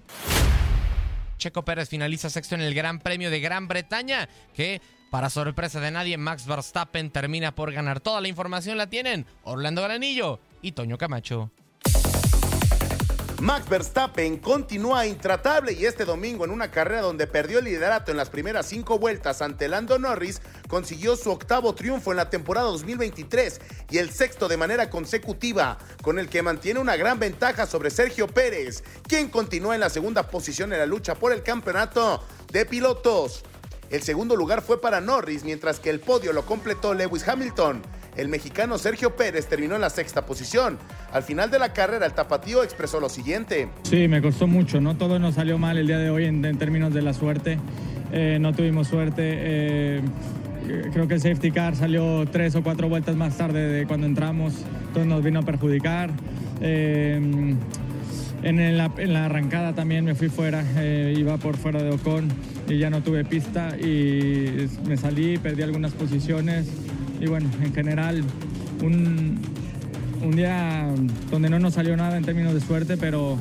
Checo 1.38 1.64
Pérez 1.66 1.90
finaliza 1.90 2.30
sexto 2.30 2.56
en 2.56 2.62
el 2.62 2.76
Gran 2.76 3.00
Premio 3.00 3.32
de 3.32 3.40
Gran 3.40 3.68
Bretaña, 3.68 4.30
que 4.54 4.80
para 5.10 5.30
sorpresa 5.30 5.82
de 5.82 5.92
nadie, 5.92 6.18
Max 6.18 6.46
Verstappen 6.48 7.12
termina 7.12 7.54
por 7.54 7.74
ganar. 7.74 8.00
Toda 8.00 8.22
la 8.22 8.30
información 8.30 8.78
la 8.78 8.88
tienen 8.88 9.26
Orlando 9.44 9.82
Granillo 9.82 10.40
y 10.62 10.72
Toño 10.72 10.98
Camacho. 10.98 11.52
Max 13.42 13.68
Verstappen 13.68 14.38
continúa 14.38 15.08
intratable 15.08 15.74
y 15.74 15.88
este 15.88 16.06
domingo 16.06 16.46
en 16.46 16.52
una 16.52 16.70
carrera 16.70 17.02
donde 17.02 17.26
perdió 17.26 17.58
el 17.58 17.66
liderato 17.66 18.12
en 18.12 18.18
las 18.18 18.30
primeras 18.30 18.68
cinco 18.68 19.00
vueltas 19.00 19.42
ante 19.42 19.68
Lando 19.68 19.98
Norris, 19.98 20.44
consiguió 20.68 21.16
su 21.16 21.32
octavo 21.32 21.74
triunfo 21.74 22.12
en 22.12 22.18
la 22.18 22.30
temporada 22.30 22.68
2023 22.68 23.60
y 23.90 23.98
el 23.98 24.12
sexto 24.12 24.48
de 24.48 24.58
manera 24.58 24.92
consecutiva, 24.92 25.80
con 26.04 26.20
el 26.20 26.30
que 26.30 26.44
mantiene 26.44 26.80
una 26.80 26.96
gran 26.98 27.18
ventaja 27.18 27.66
sobre 27.66 27.90
Sergio 27.90 28.28
Pérez, 28.28 28.84
quien 29.08 29.28
continúa 29.28 29.74
en 29.74 29.82
la 29.82 29.90
segunda 29.90 30.28
posición 30.28 30.72
en 30.72 30.78
la 30.78 30.86
lucha 30.86 31.16
por 31.16 31.34
el 31.34 31.42
campeonato 31.42 32.24
de 32.52 32.68
pilotos. 32.68 33.42
El 33.90 34.04
segundo 34.04 34.36
lugar 34.36 34.62
fue 34.62 34.80
para 34.80 35.02
Norris, 35.02 35.44
mientras 35.44 35.80
que 35.80 35.90
el 35.90 36.00
podio 36.00 36.32
lo 36.32 36.46
completó 36.46 36.94
Lewis 36.94 37.28
Hamilton. 37.28 37.82
El 38.18 38.28
mexicano 38.28 38.78
Sergio 38.78 39.16
Pérez 39.16 39.48
terminó 39.48 39.76
en 39.76 39.82
la 39.82 39.90
sexta 39.90 40.26
posición. 40.26 40.78
Al 41.14 41.24
final 41.24 41.50
de 41.50 41.60
la 41.60 41.72
carrera, 41.72 42.06
el 42.06 42.14
tapatío 42.14 42.62
expresó 42.64 43.00
lo 43.00 43.08
siguiente. 43.08 43.70
Sí, 43.84 44.08
me 44.10 44.22
costó 44.22 44.48
mucho, 44.48 44.82
¿no? 44.82 44.98
Todo 44.98 45.18
nos 45.18 45.36
salió 45.36 45.58
mal 45.58 45.78
el 45.78 45.88
día 45.88 45.98
de 45.98 46.10
hoy 46.10 46.26
en, 46.26 46.42
términos 46.58 46.94
de 46.94 47.02
la 47.02 47.14
suerte. 47.14 47.58
Eh, 48.12 48.38
no 48.42 48.54
tuvimos 48.54 48.90
suerte. 48.90 49.22
Eh, 49.24 50.02
creo 50.92 51.08
que 51.08 51.14
el 51.14 51.22
safety 51.22 51.52
car 51.52 51.76
salió 51.78 52.26
tres 52.30 52.54
o 52.56 52.64
cuatro 52.64 52.90
vueltas 52.90 53.16
más 53.16 53.38
tarde 53.38 53.68
de 53.70 53.88
cuando 53.88 54.08
entramos, 54.08 54.54
entonces 54.88 55.06
nos 55.06 55.24
vino 55.24 55.40
a 55.40 55.44
perjudicar. 55.44 56.12
Eh, 56.60 57.56
en 58.44 58.78
la, 58.78 58.92
en 58.98 59.14
la, 59.14 59.26
arrancada 59.26 59.74
también 59.74 60.04
me 60.04 60.16
fui 60.16 60.28
fuera, 60.28 60.64
iba 61.16 61.38
por 61.38 61.58
fuera 61.58 61.84
de 61.84 61.92
Ocon 61.92 62.28
y 62.68 62.80
ya 62.80 62.90
no 62.90 63.04
tuve 63.04 63.24
pista 63.24 63.78
y 63.78 64.68
me 64.88 64.98
salí, 64.98 65.38
perdí 65.38 65.62
algunas 65.62 65.92
posiciones 65.94 66.68
y 67.22 67.28
bueno, 67.28 67.50
en 67.64 67.74
general 67.74 68.24
un, 68.84 69.40
un 70.24 70.32
día 70.36 70.88
donde 71.30 71.50
no 71.50 71.60
nos 71.60 71.76
salió 71.76 71.96
nada 71.96 72.18
en 72.18 72.24
términos 72.24 72.54
de 72.54 72.62
suerte, 72.62 72.98
pero 72.98 73.38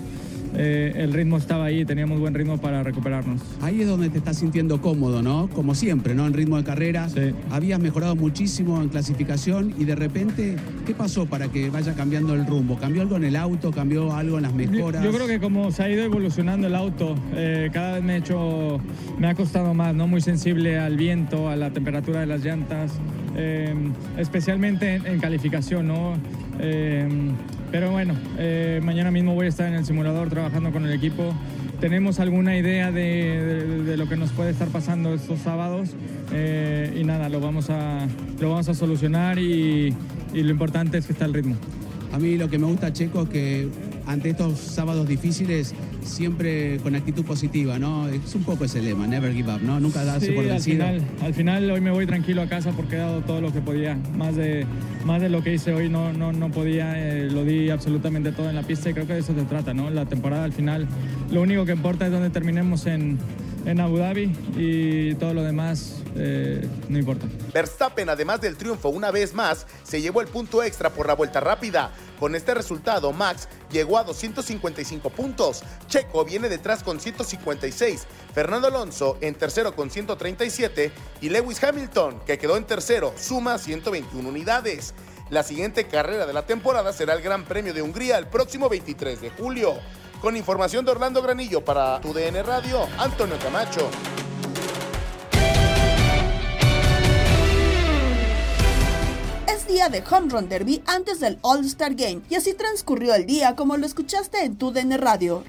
eh, 0.55 0.93
el 0.97 1.13
ritmo 1.13 1.37
estaba 1.37 1.67
ahí, 1.67 1.85
teníamos 1.85 2.19
buen 2.19 2.35
ritmo 2.35 2.59
para 2.59 2.83
recuperarnos. 2.83 3.41
Ahí 3.61 3.83
es 3.83 3.89
donde 3.89 4.11
te 4.11 4.19
estás 4.19 4.39
sintiendo 4.39 4.81
cómodo, 4.81 5.23
¿no? 5.23 5.49
Como 5.49 5.75
siempre, 5.75 6.15
¿no? 6.15 6.27
En 6.27 6.33
ritmo 6.33 6.57
de 6.57 6.65
carrera. 6.65 7.09
Sí. 7.09 7.33
Habías 7.51 7.79
mejorado 7.79 8.17
muchísimo 8.17 8.83
en 8.83 8.89
clasificación 8.89 9.75
y 9.79 9.85
de 9.85 9.95
repente, 9.95 10.57
¿qué 10.87 10.95
pasó 10.95 11.27
para 11.27 11.49
que 11.49 11.71
vaya 11.71 11.95
cambiando 11.95 12.35
el 12.35 12.47
rumbo? 12.47 12.77
¿Cambió 12.77 13.03
algo 13.03 13.17
en 13.17 13.25
el 13.25 13.37
auto? 13.37 13.71
¿Cambió 13.71 14.15
algo 14.15 14.39
en 14.39 14.43
las 14.43 14.55
mejoras? 14.55 15.05
Yo, 15.05 15.13
creo 15.13 15.27
que 15.27 15.39
como 15.39 15.71
se 15.71 15.85
ha 15.85 15.91
ido 15.91 16.03
evolucionando 16.03 16.67
el 16.67 16.75
auto, 16.75 17.15
eh, 17.35 17.71
cada 17.73 17.95
vez 17.95 18.03
me, 18.03 18.15
he 18.15 18.19
hecho, 18.19 18.81
me 19.19 19.29
ha 19.29 19.35
costado 19.35 19.73
más, 19.75 19.95
¿no? 19.95 20.09
Muy 20.09 20.21
sensible 20.21 20.79
al 20.79 20.97
viento, 20.97 21.49
a 21.49 21.57
la 21.57 21.71
temperatura 21.71 22.21
de 22.21 22.27
las 22.27 22.45
llantas, 22.45 22.93
eh, 23.37 23.75
especialmente 24.17 24.97
en, 24.97 25.21
calificación, 25.21 25.89
¿no? 25.89 26.15
Pero 27.71 27.93
bueno, 27.93 28.15
eh, 28.37 28.81
mañana 28.83 29.13
mismo 29.13 29.35
voy 29.35 29.47
a 29.47 29.49
estar 29.49 29.69
en 29.69 29.75
el 29.75 29.85
simulador 29.85 30.29
trabajando 30.29 30.73
con 30.73 30.85
el 30.85 30.93
equipo. 30.93 31.33
Tenemos 31.81 32.19
alguna 32.19 32.57
idea 32.57 32.91
de, 32.91 33.95
lo 33.97 34.09
que 34.09 34.17
nos 34.17 34.33
puede 34.33 34.51
estar 34.51 34.69
pasando 34.69 35.15
estos 35.15 35.39
sábados 35.41 35.91
eh, 36.33 36.99
y 37.01 37.05
nada, 37.05 37.29
lo 37.29 37.41
vamos 37.41 37.71
a, 37.71 38.07
lo 38.41 38.51
vamos 38.51 38.69
a 38.69 38.75
solucionar 38.75 39.39
y, 39.39 39.95
y 40.35 40.43
lo 40.43 40.51
importante 40.51 40.99
es 40.99 41.07
que 41.07 41.13
está 41.13 41.27
el 41.27 41.35
ritmo. 41.35 41.55
A 42.13 42.19
mí 42.19 42.37
lo 42.37 42.51
que 42.51 42.59
me 42.59 42.67
gusta, 42.67 42.93
Checo, 42.93 43.23
es 43.23 43.29
que 43.29 43.69
ante 44.11 44.31
estos 44.31 44.59
sábados 44.59 45.07
difíciles 45.07 45.73
siempre 46.03 46.79
con 46.83 46.97
actitud 46.97 47.25
positiva, 47.25 47.79
¿no? 47.79 48.09
Es 48.09 48.35
un 48.35 48.43
poco 48.43 48.65
ese 48.65 48.83
lema, 48.83 49.07
never 49.07 49.33
give 49.33 49.53
up, 49.53 49.63
¿no? 49.63 49.79
Nunca 49.79 50.05
darse 50.05 50.27
Sí, 50.27 50.33
por 50.33 50.45
al 50.45 50.51
vencido. 50.51 50.77
final, 50.85 51.03
al 51.23 51.35
final 51.35 51.71
hoy 51.71 51.81
me 51.81 51.91
voy 51.91 52.07
tranquilo 52.07 52.43
a 52.43 52.47
casa 52.47 52.73
porque 52.73 52.97
he 52.97 52.99
dado 52.99 53.21
todo 53.21 53.41
lo 53.41 53.53
que 53.53 53.61
podía. 53.61 53.97
Más 54.17 54.35
de, 54.35 54.67
más 55.05 55.21
de 55.21 55.29
lo 55.29 55.43
que 55.43 55.55
hice 55.55 55.73
hoy 55.73 55.89
no, 55.89 56.13
no, 56.13 56.33
no 56.33 56.51
podía, 56.51 56.95
eh, 56.97 57.31
lo 57.31 57.45
di 57.45 57.71
absolutamente 57.71 58.33
todo 58.33 58.51
en 58.51 58.57
la 58.57 58.63
pista 58.63 58.91
y 58.91 58.95
creo 58.95 59.07
que 59.07 59.13
de 59.15 59.21
eso 59.21 59.35
se 59.35 59.43
trata, 59.45 59.73
¿no? 59.75 59.91
La 59.91 60.07
temporada 60.07 60.45
al 60.45 60.53
final, 60.53 60.89
lo 61.31 61.43
único 61.43 61.65
que 61.65 61.73
importa 61.73 62.07
es 62.07 62.13
donde 62.13 62.31
terminemos 62.31 62.87
en, 62.87 63.17
en 63.65 63.79
Abu 63.81 63.99
Dhabi 63.99 64.33
y 64.59 65.15
todo 65.15 65.35
lo 65.35 65.45
demás 65.45 66.00
eh, 66.17 66.69
no 66.89 66.99
importa. 66.99 67.27
Verstappen, 67.53 68.09
además 68.09 68.41
del 68.41 68.57
triunfo 68.57 68.89
una 68.89 69.11
vez 69.11 69.35
más, 69.35 69.67
se 69.83 70.01
llevó 70.01 70.21
el 70.21 70.29
punto 70.29 70.63
extra 70.63 70.91
por 70.91 71.07
la 71.07 71.15
vuelta 71.15 71.41
rápida. 71.41 71.93
Con 72.19 72.35
este 72.35 72.55
resultado, 72.55 73.13
Max 73.13 73.49
llegó 73.71 73.99
a 73.99 74.05
255 74.05 75.11
puntos. 75.11 75.63
Checo 75.87 76.25
viene 76.25 76.49
detrás 76.49 76.83
con 76.83 77.01
156. 77.01 78.07
Fernando 78.35 78.69
Alonso 78.69 79.17
en 79.21 79.35
tercero 79.35 79.75
con 79.75 79.91
137. 79.91 80.93
Y 81.21 81.29
Lewis 81.29 81.63
Hamilton, 81.63 82.21
que 82.27 82.39
quedó 82.39 82.57
en 82.57 82.65
tercero, 82.65 83.15
suma 83.17 83.59
121 83.59 84.29
unidades. 84.29 84.95
La 85.31 85.45
siguiente 85.45 85.87
carrera 85.87 86.27
de 86.27 86.33
la 86.33 86.45
temporada 86.45 86.93
será 86.93 87.15
el 87.15 87.23
Gran 87.23 87.45
Premio 87.45 87.73
de 87.73 87.83
Hungría 87.83 88.19
el 88.19 88.27
próximo 88.27 88.69
23 88.69 89.21
de 89.21 89.31
julio. 89.31 89.75
Con 90.21 90.37
información 90.37 90.85
de 90.85 90.91
Orlando 90.91 91.23
Granillo 91.23 91.65
para 91.65 92.01
tu 92.01 92.13
DN 92.13 92.43
Radio, 92.43 92.87
Antonio 92.99 93.39
Camacho. 93.39 93.89
Día 99.71 99.89
de 99.89 100.03
Home 100.11 100.29
Run 100.29 100.49
Derby 100.49 100.83
antes 100.85 101.21
del 101.21 101.39
All-Star 101.43 101.95
Game 101.95 102.23
y 102.29 102.35
así 102.35 102.55
transcurrió 102.55 103.15
el 103.15 103.25
día 103.25 103.55
como 103.55 103.77
lo 103.77 103.87
escuchaste 103.87 104.45
en 104.45 104.57
tu 104.59 104.73
DN 104.73 104.97
Radio. 104.97 105.45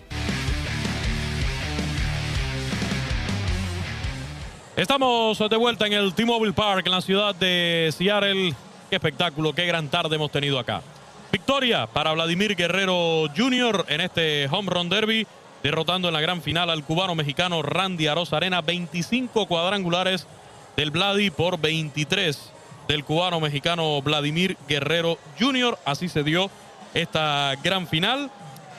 Estamos 4.76 5.40
de 5.40 5.58
vuelta 5.58 5.88
en 5.88 5.94
el 5.94 6.14
T-Mobile 6.14 6.54
Park 6.54 6.86
en 6.86 6.92
la 6.92 7.02
ciudad 7.02 7.34
de 7.34 7.92
Seattle. 7.98 8.54
Qué 8.92 8.98
espectáculo, 8.98 9.54
qué 9.54 9.66
gran 9.66 9.90
tarde 9.90 10.18
hemos 10.18 10.32
tenido 10.32 10.60
acá. 10.60 10.84
Victoria 11.32 11.88
para 11.88 12.14
Vladimir 12.14 12.56
Guerrero 12.56 13.26
Jr. 13.36 13.86
en 13.88 14.02
este 14.02 14.48
Home 14.52 14.70
Run 14.70 14.90
Derby, 14.90 15.26
derrotando 15.64 16.10
en 16.10 16.14
la 16.14 16.22
gran 16.22 16.44
final 16.44 16.70
al 16.70 16.84
cubano 16.84 17.16
mexicano 17.16 17.64
Randy 17.64 18.06
Arozarena. 18.06 18.62
25 18.62 19.48
cuadrangulares 19.48 20.28
del 20.78 20.92
Vladi 20.92 21.32
por 21.32 21.60
23 21.60 22.52
del 22.88 23.04
cubano 23.04 23.40
mexicano 23.40 24.02
Vladimir 24.02 24.58
Guerrero 24.68 25.18
Jr. 25.40 25.78
Así 25.86 26.10
se 26.10 26.24
dio 26.24 26.50
esta 26.94 27.56
gran 27.64 27.88
final, 27.88 28.30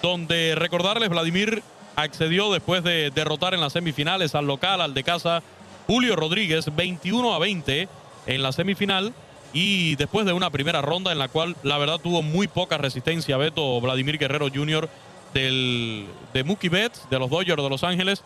donde 0.02 0.54
recordarles, 0.54 1.08
Vladimir 1.08 1.62
accedió 1.96 2.52
después 2.52 2.82
de 2.84 3.10
derrotar 3.10 3.54
en 3.54 3.60
las 3.60 3.72
semifinales 3.72 4.34
al 4.34 4.46
local, 4.46 4.80
al 4.80 4.94
de 4.94 5.04
casa, 5.04 5.42
Julio 5.86 6.16
Rodríguez, 6.16 6.74
21 6.74 7.34
a 7.34 7.38
20 7.38 7.88
en 8.26 8.42
la 8.42 8.52
semifinal. 8.52 9.12
Y 9.54 9.96
después 9.96 10.24
de 10.24 10.32
una 10.32 10.50
primera 10.50 10.80
ronda 10.80 11.12
en 11.12 11.18
la 11.18 11.28
cual 11.28 11.56
la 11.62 11.76
verdad 11.76 11.98
tuvo 11.98 12.22
muy 12.22 12.48
poca 12.48 12.78
resistencia 12.78 13.36
Beto 13.36 13.80
Vladimir 13.80 14.16
Guerrero 14.18 14.48
Jr. 14.52 14.88
Del, 15.34 16.06
de 16.32 16.44
Mookie 16.44 16.70
Betts, 16.70 17.08
de 17.10 17.18
los 17.18 17.28
Dodgers 17.28 17.62
de 17.62 17.68
Los 17.68 17.84
Ángeles, 17.84 18.22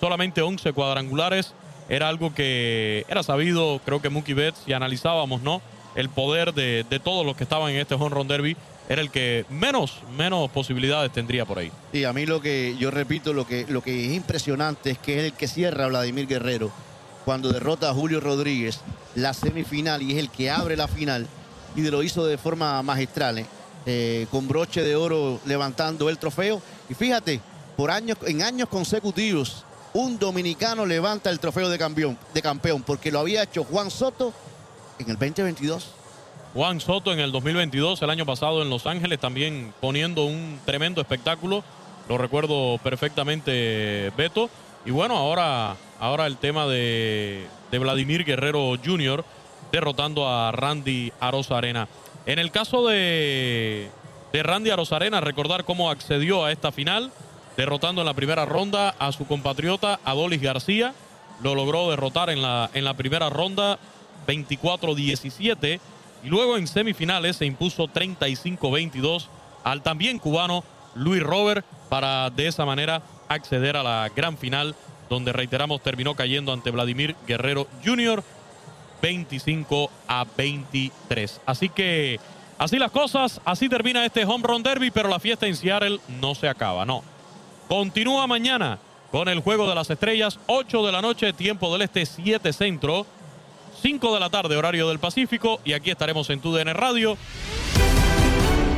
solamente 0.00 0.42
11 0.42 0.72
cuadrangulares. 0.72 1.54
Era 1.88 2.08
algo 2.08 2.34
que 2.34 3.04
era 3.08 3.22
sabido, 3.22 3.80
creo 3.84 4.02
que 4.02 4.08
Mookie 4.08 4.34
Betts, 4.34 4.62
si 4.64 4.72
analizábamos, 4.72 5.42
¿no? 5.42 5.62
El 5.94 6.08
poder 6.08 6.52
de, 6.52 6.84
de 6.88 6.98
todos 6.98 7.24
los 7.24 7.36
que 7.36 7.44
estaban 7.44 7.72
en 7.72 7.78
este 7.78 7.94
home 7.94 8.10
run 8.10 8.28
derby, 8.28 8.56
era 8.88 9.02
el 9.02 9.10
que 9.10 9.44
menos, 9.48 10.00
menos 10.16 10.50
posibilidades 10.50 11.12
tendría 11.12 11.44
por 11.44 11.58
ahí. 11.58 11.72
Y 11.92 12.04
a 12.04 12.12
mí 12.12 12.26
lo 12.26 12.40
que, 12.40 12.76
yo 12.78 12.90
repito, 12.90 13.32
lo 13.32 13.46
que, 13.46 13.66
lo 13.68 13.82
que 13.82 14.06
es 14.06 14.12
impresionante 14.12 14.90
es 14.90 14.98
que 14.98 15.18
es 15.18 15.24
el 15.24 15.32
que 15.32 15.48
cierra 15.48 15.86
Vladimir 15.88 16.26
Guerrero 16.26 16.70
cuando 17.24 17.52
derrota 17.52 17.90
a 17.90 17.94
Julio 17.94 18.20
Rodríguez 18.20 18.80
la 19.16 19.34
semifinal 19.34 20.02
y 20.02 20.12
es 20.12 20.18
el 20.18 20.30
que 20.30 20.50
abre 20.50 20.76
la 20.76 20.86
final 20.86 21.26
y 21.74 21.82
lo 21.82 22.02
hizo 22.02 22.24
de 22.24 22.38
forma 22.38 22.80
magistral, 22.82 23.38
¿eh? 23.38 23.46
Eh, 23.88 24.26
con 24.30 24.48
broche 24.48 24.82
de 24.82 24.96
oro 24.96 25.40
levantando 25.44 26.08
el 26.08 26.18
trofeo. 26.18 26.60
Y 26.88 26.94
fíjate, 26.94 27.40
por 27.76 27.90
años, 27.90 28.16
en 28.26 28.42
años 28.42 28.68
consecutivos, 28.68 29.64
un 29.96 30.18
dominicano 30.18 30.84
levanta 30.84 31.30
el 31.30 31.40
trofeo 31.40 31.70
de 31.70 31.78
campeón, 31.78 32.82
porque 32.84 33.10
lo 33.10 33.20
había 33.20 33.42
hecho 33.42 33.64
Juan 33.64 33.90
Soto 33.90 34.32
en 34.98 35.08
el 35.08 35.16
2022. 35.16 35.86
Juan 36.52 36.80
Soto 36.80 37.14
en 37.14 37.18
el 37.18 37.32
2022, 37.32 38.02
el 38.02 38.10
año 38.10 38.26
pasado 38.26 38.60
en 38.60 38.68
Los 38.68 38.86
Ángeles, 38.86 39.18
también 39.18 39.72
poniendo 39.80 40.24
un 40.24 40.60
tremendo 40.66 41.00
espectáculo. 41.00 41.64
Lo 42.10 42.18
recuerdo 42.18 42.78
perfectamente, 42.82 44.12
Beto. 44.18 44.50
Y 44.84 44.90
bueno, 44.90 45.16
ahora, 45.16 45.76
ahora 45.98 46.26
el 46.26 46.36
tema 46.36 46.66
de, 46.66 47.46
de 47.70 47.78
Vladimir 47.78 48.24
Guerrero 48.24 48.74
Jr. 48.82 49.24
derrotando 49.72 50.28
a 50.28 50.52
Randy 50.52 51.10
Arozarena. 51.20 51.88
En 52.26 52.38
el 52.38 52.50
caso 52.50 52.86
de, 52.86 53.88
de 54.30 54.42
Randy 54.42 54.70
Arozarena, 54.70 55.22
recordar 55.22 55.64
cómo 55.64 55.90
accedió 55.90 56.44
a 56.44 56.52
esta 56.52 56.70
final, 56.70 57.12
derrotando 57.56 58.02
en 58.02 58.06
la 58.06 58.14
primera 58.14 58.44
ronda 58.44 58.94
a 58.98 59.12
su 59.12 59.26
compatriota 59.26 60.00
Adolis 60.04 60.40
García. 60.40 60.94
Lo 61.42 61.54
logró 61.54 61.90
derrotar 61.90 62.30
en 62.30 62.42
la, 62.42 62.70
en 62.74 62.84
la 62.84 62.94
primera 62.94 63.28
ronda 63.28 63.78
24-17 64.26 65.80
y 66.24 66.28
luego 66.28 66.56
en 66.56 66.66
semifinales 66.66 67.36
se 67.36 67.46
impuso 67.46 67.88
35-22 67.88 69.26
al 69.64 69.82
también 69.82 70.18
cubano 70.18 70.64
Luis 70.94 71.22
Robert 71.22 71.64
para 71.88 72.30
de 72.30 72.46
esa 72.46 72.64
manera 72.64 73.02
acceder 73.28 73.76
a 73.76 73.82
la 73.82 74.10
gran 74.14 74.38
final 74.38 74.74
donde 75.08 75.32
reiteramos 75.32 75.82
terminó 75.82 76.14
cayendo 76.14 76.52
ante 76.52 76.70
Vladimir 76.70 77.14
Guerrero 77.26 77.68
Jr. 77.84 78.22
25 79.02 79.90
a 80.08 80.26
23. 80.36 81.40
Así 81.46 81.68
que 81.68 82.18
así 82.58 82.78
las 82.78 82.90
cosas, 82.90 83.40
así 83.44 83.68
termina 83.68 84.04
este 84.04 84.24
home 84.24 84.44
run 84.46 84.62
derby, 84.62 84.90
pero 84.90 85.08
la 85.08 85.20
fiesta 85.20 85.46
en 85.46 85.56
Seattle 85.56 86.00
no 86.20 86.34
se 86.34 86.48
acaba, 86.48 86.84
no. 86.84 87.02
Continúa 87.68 88.26
mañana 88.26 88.78
con 89.10 89.28
el 89.28 89.40
Juego 89.40 89.68
de 89.68 89.74
las 89.74 89.90
Estrellas, 89.90 90.38
8 90.46 90.86
de 90.86 90.92
la 90.92 91.02
noche, 91.02 91.32
tiempo 91.32 91.72
del 91.72 91.82
Este, 91.82 92.06
7 92.06 92.52
Centro, 92.52 93.06
5 93.82 94.14
de 94.14 94.20
la 94.20 94.30
tarde, 94.30 94.56
horario 94.56 94.88
del 94.88 94.98
Pacífico, 94.98 95.60
y 95.64 95.72
aquí 95.72 95.90
estaremos 95.90 96.28
en 96.30 96.40
TUDN 96.40 96.74
Radio. 96.74 97.16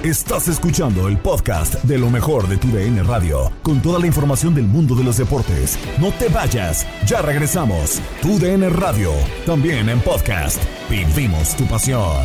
Estás 0.04 0.46
escuchando 0.46 1.08
el 1.08 1.18
podcast 1.18 1.74
de 1.82 1.98
lo 1.98 2.08
mejor 2.08 2.46
de 2.46 2.56
tu 2.56 2.68
DN 2.68 3.02
Radio, 3.02 3.50
con 3.62 3.82
toda 3.82 3.98
la 3.98 4.06
información 4.06 4.54
del 4.54 4.64
mundo 4.64 4.94
de 4.94 5.02
los 5.02 5.16
deportes. 5.16 5.76
No 5.98 6.12
te 6.12 6.28
vayas, 6.28 6.86
ya 7.04 7.20
regresamos. 7.20 8.00
Tu 8.22 8.38
DN 8.38 8.70
Radio, 8.70 9.10
también 9.44 9.88
en 9.88 10.00
podcast. 10.00 10.62
Vivimos 10.88 11.56
tu 11.56 11.66
pasión. 11.66 12.24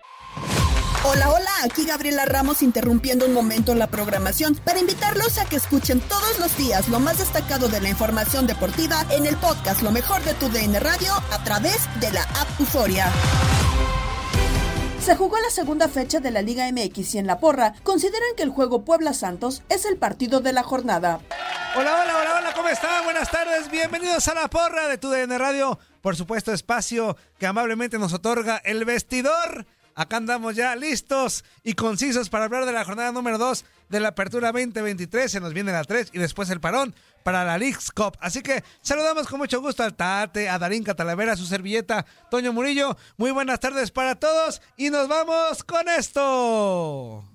Hola, 1.03 1.31
hola, 1.31 1.49
aquí 1.63 1.83
Gabriela 1.83 2.25
Ramos 2.25 2.61
interrumpiendo 2.61 3.25
un 3.25 3.33
momento 3.33 3.73
la 3.73 3.87
programación 3.87 4.55
para 4.63 4.79
invitarlos 4.79 5.39
a 5.39 5.45
que 5.45 5.55
escuchen 5.55 5.99
todos 5.99 6.37
los 6.39 6.55
días 6.57 6.89
lo 6.89 6.99
más 6.99 7.17
destacado 7.17 7.69
de 7.69 7.81
la 7.81 7.89
información 7.89 8.45
deportiva 8.45 9.03
en 9.09 9.25
el 9.25 9.35
podcast 9.37 9.81
Lo 9.81 9.91
mejor 9.91 10.21
de 10.23 10.35
tu 10.35 10.47
DN 10.49 10.79
Radio 10.79 11.11
a 11.31 11.43
través 11.43 11.79
de 11.99 12.11
la 12.11 12.21
app 12.21 12.59
Euforia. 12.59 13.11
Se 15.03 15.15
jugó 15.15 15.39
la 15.39 15.49
segunda 15.49 15.89
fecha 15.89 16.19
de 16.19 16.29
la 16.29 16.43
Liga 16.43 16.71
MX 16.71 17.15
y 17.15 17.17
en 17.17 17.25
la 17.25 17.39
porra 17.39 17.73
consideran 17.81 18.35
que 18.37 18.43
el 18.43 18.51
juego 18.51 18.85
Puebla 18.85 19.13
Santos 19.13 19.63
es 19.69 19.85
el 19.85 19.97
partido 19.97 20.39
de 20.39 20.53
la 20.53 20.61
jornada. 20.61 21.19
Hola, 21.75 22.01
hola, 22.03 22.17
hola, 22.19 22.35
hola, 22.37 22.53
¿cómo 22.53 22.69
están? 22.69 23.03
Buenas 23.05 23.31
tardes, 23.31 23.71
bienvenidos 23.71 24.27
a 24.27 24.35
la 24.35 24.47
porra 24.47 24.87
de 24.87 24.99
tu 24.99 25.09
DN 25.09 25.35
Radio. 25.39 25.79
Por 26.01 26.15
supuesto, 26.15 26.53
espacio 26.53 27.17
que 27.39 27.47
amablemente 27.47 27.97
nos 27.97 28.13
otorga 28.13 28.57
el 28.57 28.85
vestidor 28.85 29.65
acá 29.95 30.17
andamos 30.17 30.55
ya 30.55 30.75
listos 30.75 31.43
y 31.63 31.73
concisos 31.73 32.29
para 32.29 32.45
hablar 32.45 32.65
de 32.65 32.71
la 32.71 32.85
jornada 32.85 33.11
número 33.11 33.37
2 33.37 33.65
de 33.89 33.99
la 33.99 34.09
Apertura 34.09 34.51
2023. 34.51 35.31
Se 35.31 35.39
nos 35.39 35.53
viene 35.53 35.71
la 35.71 35.83
3 35.83 36.09
y 36.13 36.19
después 36.19 36.49
el 36.49 36.59
parón 36.59 36.95
para 37.23 37.45
la 37.45 37.57
League's 37.57 37.91
Cup. 37.91 38.17
Así 38.19 38.41
que 38.41 38.63
saludamos 38.81 39.27
con 39.27 39.39
mucho 39.39 39.61
gusto 39.61 39.83
al 39.83 39.95
Tate, 39.95 40.49
a 40.49 40.59
Darín 40.59 40.83
Catalavera, 40.83 41.33
a 41.33 41.37
su 41.37 41.45
servilleta 41.45 42.05
Toño 42.29 42.53
Murillo. 42.53 42.97
Muy 43.17 43.31
buenas 43.31 43.59
tardes 43.59 43.91
para 43.91 44.15
todos 44.15 44.61
y 44.77 44.89
nos 44.89 45.07
vamos 45.07 45.63
con 45.63 45.87
esto. 45.89 47.30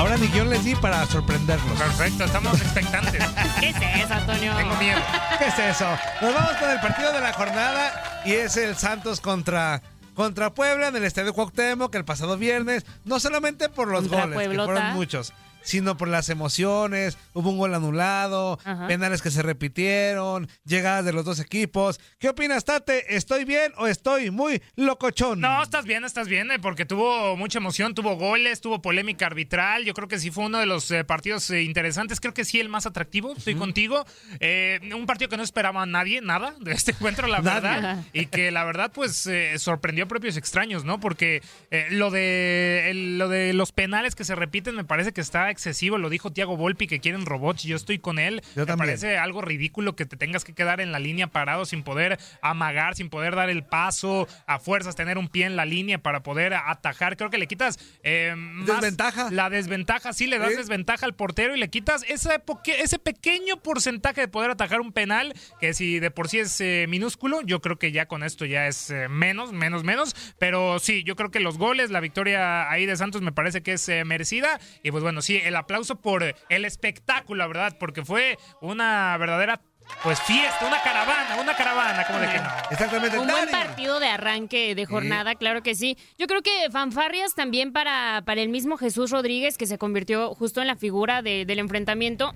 Ahora 0.00 0.16
mi 0.16 0.28
guion 0.28 0.48
les 0.48 0.64
di 0.64 0.74
para 0.76 1.04
sorprenderlos. 1.04 1.78
Perfecto, 1.78 2.24
estamos 2.24 2.58
expectantes. 2.58 3.22
¿Qué 3.60 3.68
es 3.68 3.76
eso, 4.02 4.14
Antonio? 4.14 4.56
Tengo 4.56 4.74
miedo. 4.76 4.98
¿Qué 5.38 5.48
es 5.48 5.58
eso? 5.76 5.86
Nos 6.22 6.32
vamos 6.32 6.52
con 6.52 6.70
el 6.70 6.80
partido 6.80 7.12
de 7.12 7.20
la 7.20 7.34
jornada 7.34 8.22
y 8.24 8.32
es 8.32 8.56
el 8.56 8.76
Santos 8.76 9.20
contra 9.20 9.82
contra 10.14 10.54
Puebla 10.54 10.88
en 10.88 10.96
el 10.96 11.04
Estadio 11.04 11.34
Cuauhtémoc 11.34 11.94
el 11.94 12.06
pasado 12.06 12.38
viernes, 12.38 12.86
no 13.04 13.20
solamente 13.20 13.68
por 13.68 13.88
los 13.88 14.08
Contra 14.08 14.26
goles, 14.26 14.48
que 14.48 14.64
fueron 14.64 14.94
muchos, 14.94 15.34
sino 15.62 15.96
por 15.96 16.08
las 16.08 16.28
emociones, 16.28 17.18
hubo 17.32 17.50
un 17.50 17.58
gol 17.58 17.74
anulado, 17.74 18.58
Ajá. 18.64 18.86
penales 18.86 19.22
que 19.22 19.30
se 19.30 19.42
repitieron, 19.42 20.48
llegadas 20.64 21.04
de 21.04 21.12
los 21.12 21.24
dos 21.24 21.40
equipos. 21.40 22.00
¿Qué 22.18 22.28
opinas, 22.28 22.64
Tate? 22.64 23.14
¿Estoy 23.16 23.44
bien 23.44 23.72
o 23.76 23.86
estoy 23.86 24.30
muy 24.30 24.62
locochón? 24.76 25.40
No, 25.40 25.62
estás 25.62 25.84
bien, 25.84 26.04
estás 26.04 26.28
bien, 26.28 26.50
eh, 26.50 26.58
porque 26.58 26.84
tuvo 26.86 27.36
mucha 27.36 27.58
emoción, 27.58 27.94
tuvo 27.94 28.16
goles, 28.16 28.60
tuvo 28.60 28.82
polémica 28.82 29.26
arbitral. 29.26 29.84
Yo 29.84 29.94
creo 29.94 30.08
que 30.08 30.18
sí 30.18 30.30
fue 30.30 30.44
uno 30.46 30.58
de 30.58 30.66
los 30.66 30.90
eh, 30.90 31.04
partidos 31.04 31.48
eh, 31.50 31.62
interesantes. 31.62 32.20
Creo 32.20 32.34
que 32.34 32.44
sí 32.44 32.60
el 32.60 32.68
más 32.68 32.86
atractivo. 32.86 33.34
Estoy 33.36 33.54
contigo. 33.54 34.04
Eh, 34.40 34.80
un 34.94 35.06
partido 35.06 35.28
que 35.28 35.36
no 35.36 35.42
esperaba 35.42 35.84
nadie, 35.86 36.20
nada 36.20 36.54
de 36.60 36.72
este 36.72 36.92
encuentro, 36.92 37.26
la 37.26 37.40
Nadie. 37.40 37.60
verdad. 37.60 38.04
Y 38.12 38.26
que 38.26 38.50
la 38.50 38.64
verdad, 38.64 38.90
pues 38.92 39.26
eh, 39.26 39.58
sorprendió 39.58 40.04
a 40.04 40.08
propios 40.08 40.36
extraños, 40.36 40.84
¿no? 40.84 41.00
Porque 41.00 41.42
eh, 41.70 41.86
lo 41.90 42.10
de 42.10 42.90
el- 42.90 43.18
lo 43.18 43.28
de 43.28 43.52
los 43.52 43.72
penales 43.72 44.14
que 44.14 44.24
se 44.24 44.34
repiten 44.34 44.74
me 44.74 44.84
parece 44.84 45.12
que 45.12 45.20
está 45.20 45.49
excesivo. 45.50 45.98
Lo 45.98 46.10
dijo 46.10 46.32
Tiago 46.32 46.56
Volpi 46.56 46.86
que 46.86 47.00
quieren 47.00 47.26
robots. 47.26 47.62
Yo 47.62 47.76
estoy 47.76 47.98
con 47.98 48.18
él. 48.18 48.42
Yo 48.54 48.62
me 48.62 48.66
también. 48.66 48.78
parece 48.78 49.18
algo 49.18 49.42
ridículo 49.42 49.96
que 49.96 50.06
te 50.06 50.16
tengas 50.16 50.44
que 50.44 50.54
quedar 50.54 50.80
en 50.80 50.92
la 50.92 50.98
línea 50.98 51.26
parado 51.26 51.64
sin 51.64 51.82
poder 51.82 52.18
amagar, 52.42 52.94
sin 52.94 53.10
poder 53.10 53.34
dar 53.34 53.50
el 53.50 53.64
paso 53.64 54.28
a 54.46 54.58
fuerzas, 54.58 54.96
tener 54.96 55.18
un 55.18 55.28
pie 55.28 55.46
en 55.46 55.56
la 55.56 55.64
línea 55.64 55.98
para 55.98 56.22
poder 56.22 56.54
atajar. 56.54 57.16
Creo 57.16 57.30
que 57.30 57.38
le 57.38 57.46
quitas 57.46 57.78
eh, 58.02 58.34
más 58.36 58.80
Desventaja. 58.80 59.30
La 59.30 59.50
desventaja, 59.50 60.12
sí, 60.12 60.26
le 60.26 60.38
das 60.38 60.56
desventaja 60.56 61.06
al 61.06 61.14
portero 61.14 61.54
y 61.54 61.58
le 61.58 61.68
quitas 61.68 62.04
ese, 62.08 62.40
ese 62.78 62.98
pequeño 62.98 63.56
porcentaje 63.62 64.22
de 64.22 64.28
poder 64.28 64.50
atajar 64.50 64.80
un 64.80 64.92
penal, 64.92 65.34
que 65.60 65.74
si 65.74 65.98
de 66.00 66.10
por 66.10 66.28
sí 66.28 66.38
es 66.38 66.60
eh, 66.60 66.86
minúsculo, 66.88 67.40
yo 67.42 67.60
creo 67.60 67.78
que 67.78 67.92
ya 67.92 68.06
con 68.06 68.22
esto 68.22 68.44
ya 68.44 68.66
es 68.66 68.90
eh, 68.90 69.08
menos, 69.08 69.52
menos, 69.52 69.84
menos. 69.84 70.14
Pero 70.38 70.78
sí, 70.78 71.02
yo 71.04 71.16
creo 71.16 71.30
que 71.30 71.40
los 71.40 71.58
goles, 71.58 71.90
la 71.90 72.00
victoria 72.00 72.70
ahí 72.70 72.86
de 72.86 72.96
Santos 72.96 73.22
me 73.22 73.32
parece 73.32 73.62
que 73.62 73.72
es 73.72 73.88
merecida. 74.04 74.60
Y 74.82 74.90
pues 74.90 75.02
bueno, 75.02 75.22
sí, 75.22 75.39
el 75.46 75.56
aplauso 75.56 75.96
por 75.96 76.22
el 76.48 76.64
espectáculo, 76.64 77.46
verdad, 77.48 77.76
porque 77.78 78.04
fue 78.04 78.38
una 78.60 79.16
verdadera 79.18 79.60
pues 80.04 80.20
fiesta, 80.20 80.66
una 80.66 80.80
caravana, 80.82 81.36
una 81.40 81.56
caravana, 81.56 82.06
como 82.06 82.20
de 82.20 82.28
que 82.28 82.38
no. 82.38 82.48
Exactamente. 82.70 83.18
Un 83.18 83.26
buen 83.26 83.50
partido 83.50 83.98
de 83.98 84.06
arranque 84.08 84.74
de 84.76 84.86
jornada, 84.86 85.34
claro 85.34 85.62
que 85.64 85.74
sí. 85.74 85.98
Yo 86.16 86.26
creo 86.28 86.42
que 86.42 86.70
fanfarrias 86.70 87.34
también 87.34 87.72
para, 87.72 88.22
para 88.24 88.40
el 88.40 88.50
mismo 88.50 88.76
Jesús 88.76 89.10
Rodríguez, 89.10 89.58
que 89.58 89.66
se 89.66 89.78
convirtió 89.78 90.32
justo 90.34 90.60
en 90.60 90.68
la 90.68 90.76
figura 90.76 91.22
de- 91.22 91.44
del 91.44 91.58
enfrentamiento. 91.58 92.34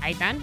Ahí 0.00 0.12
están. 0.12 0.38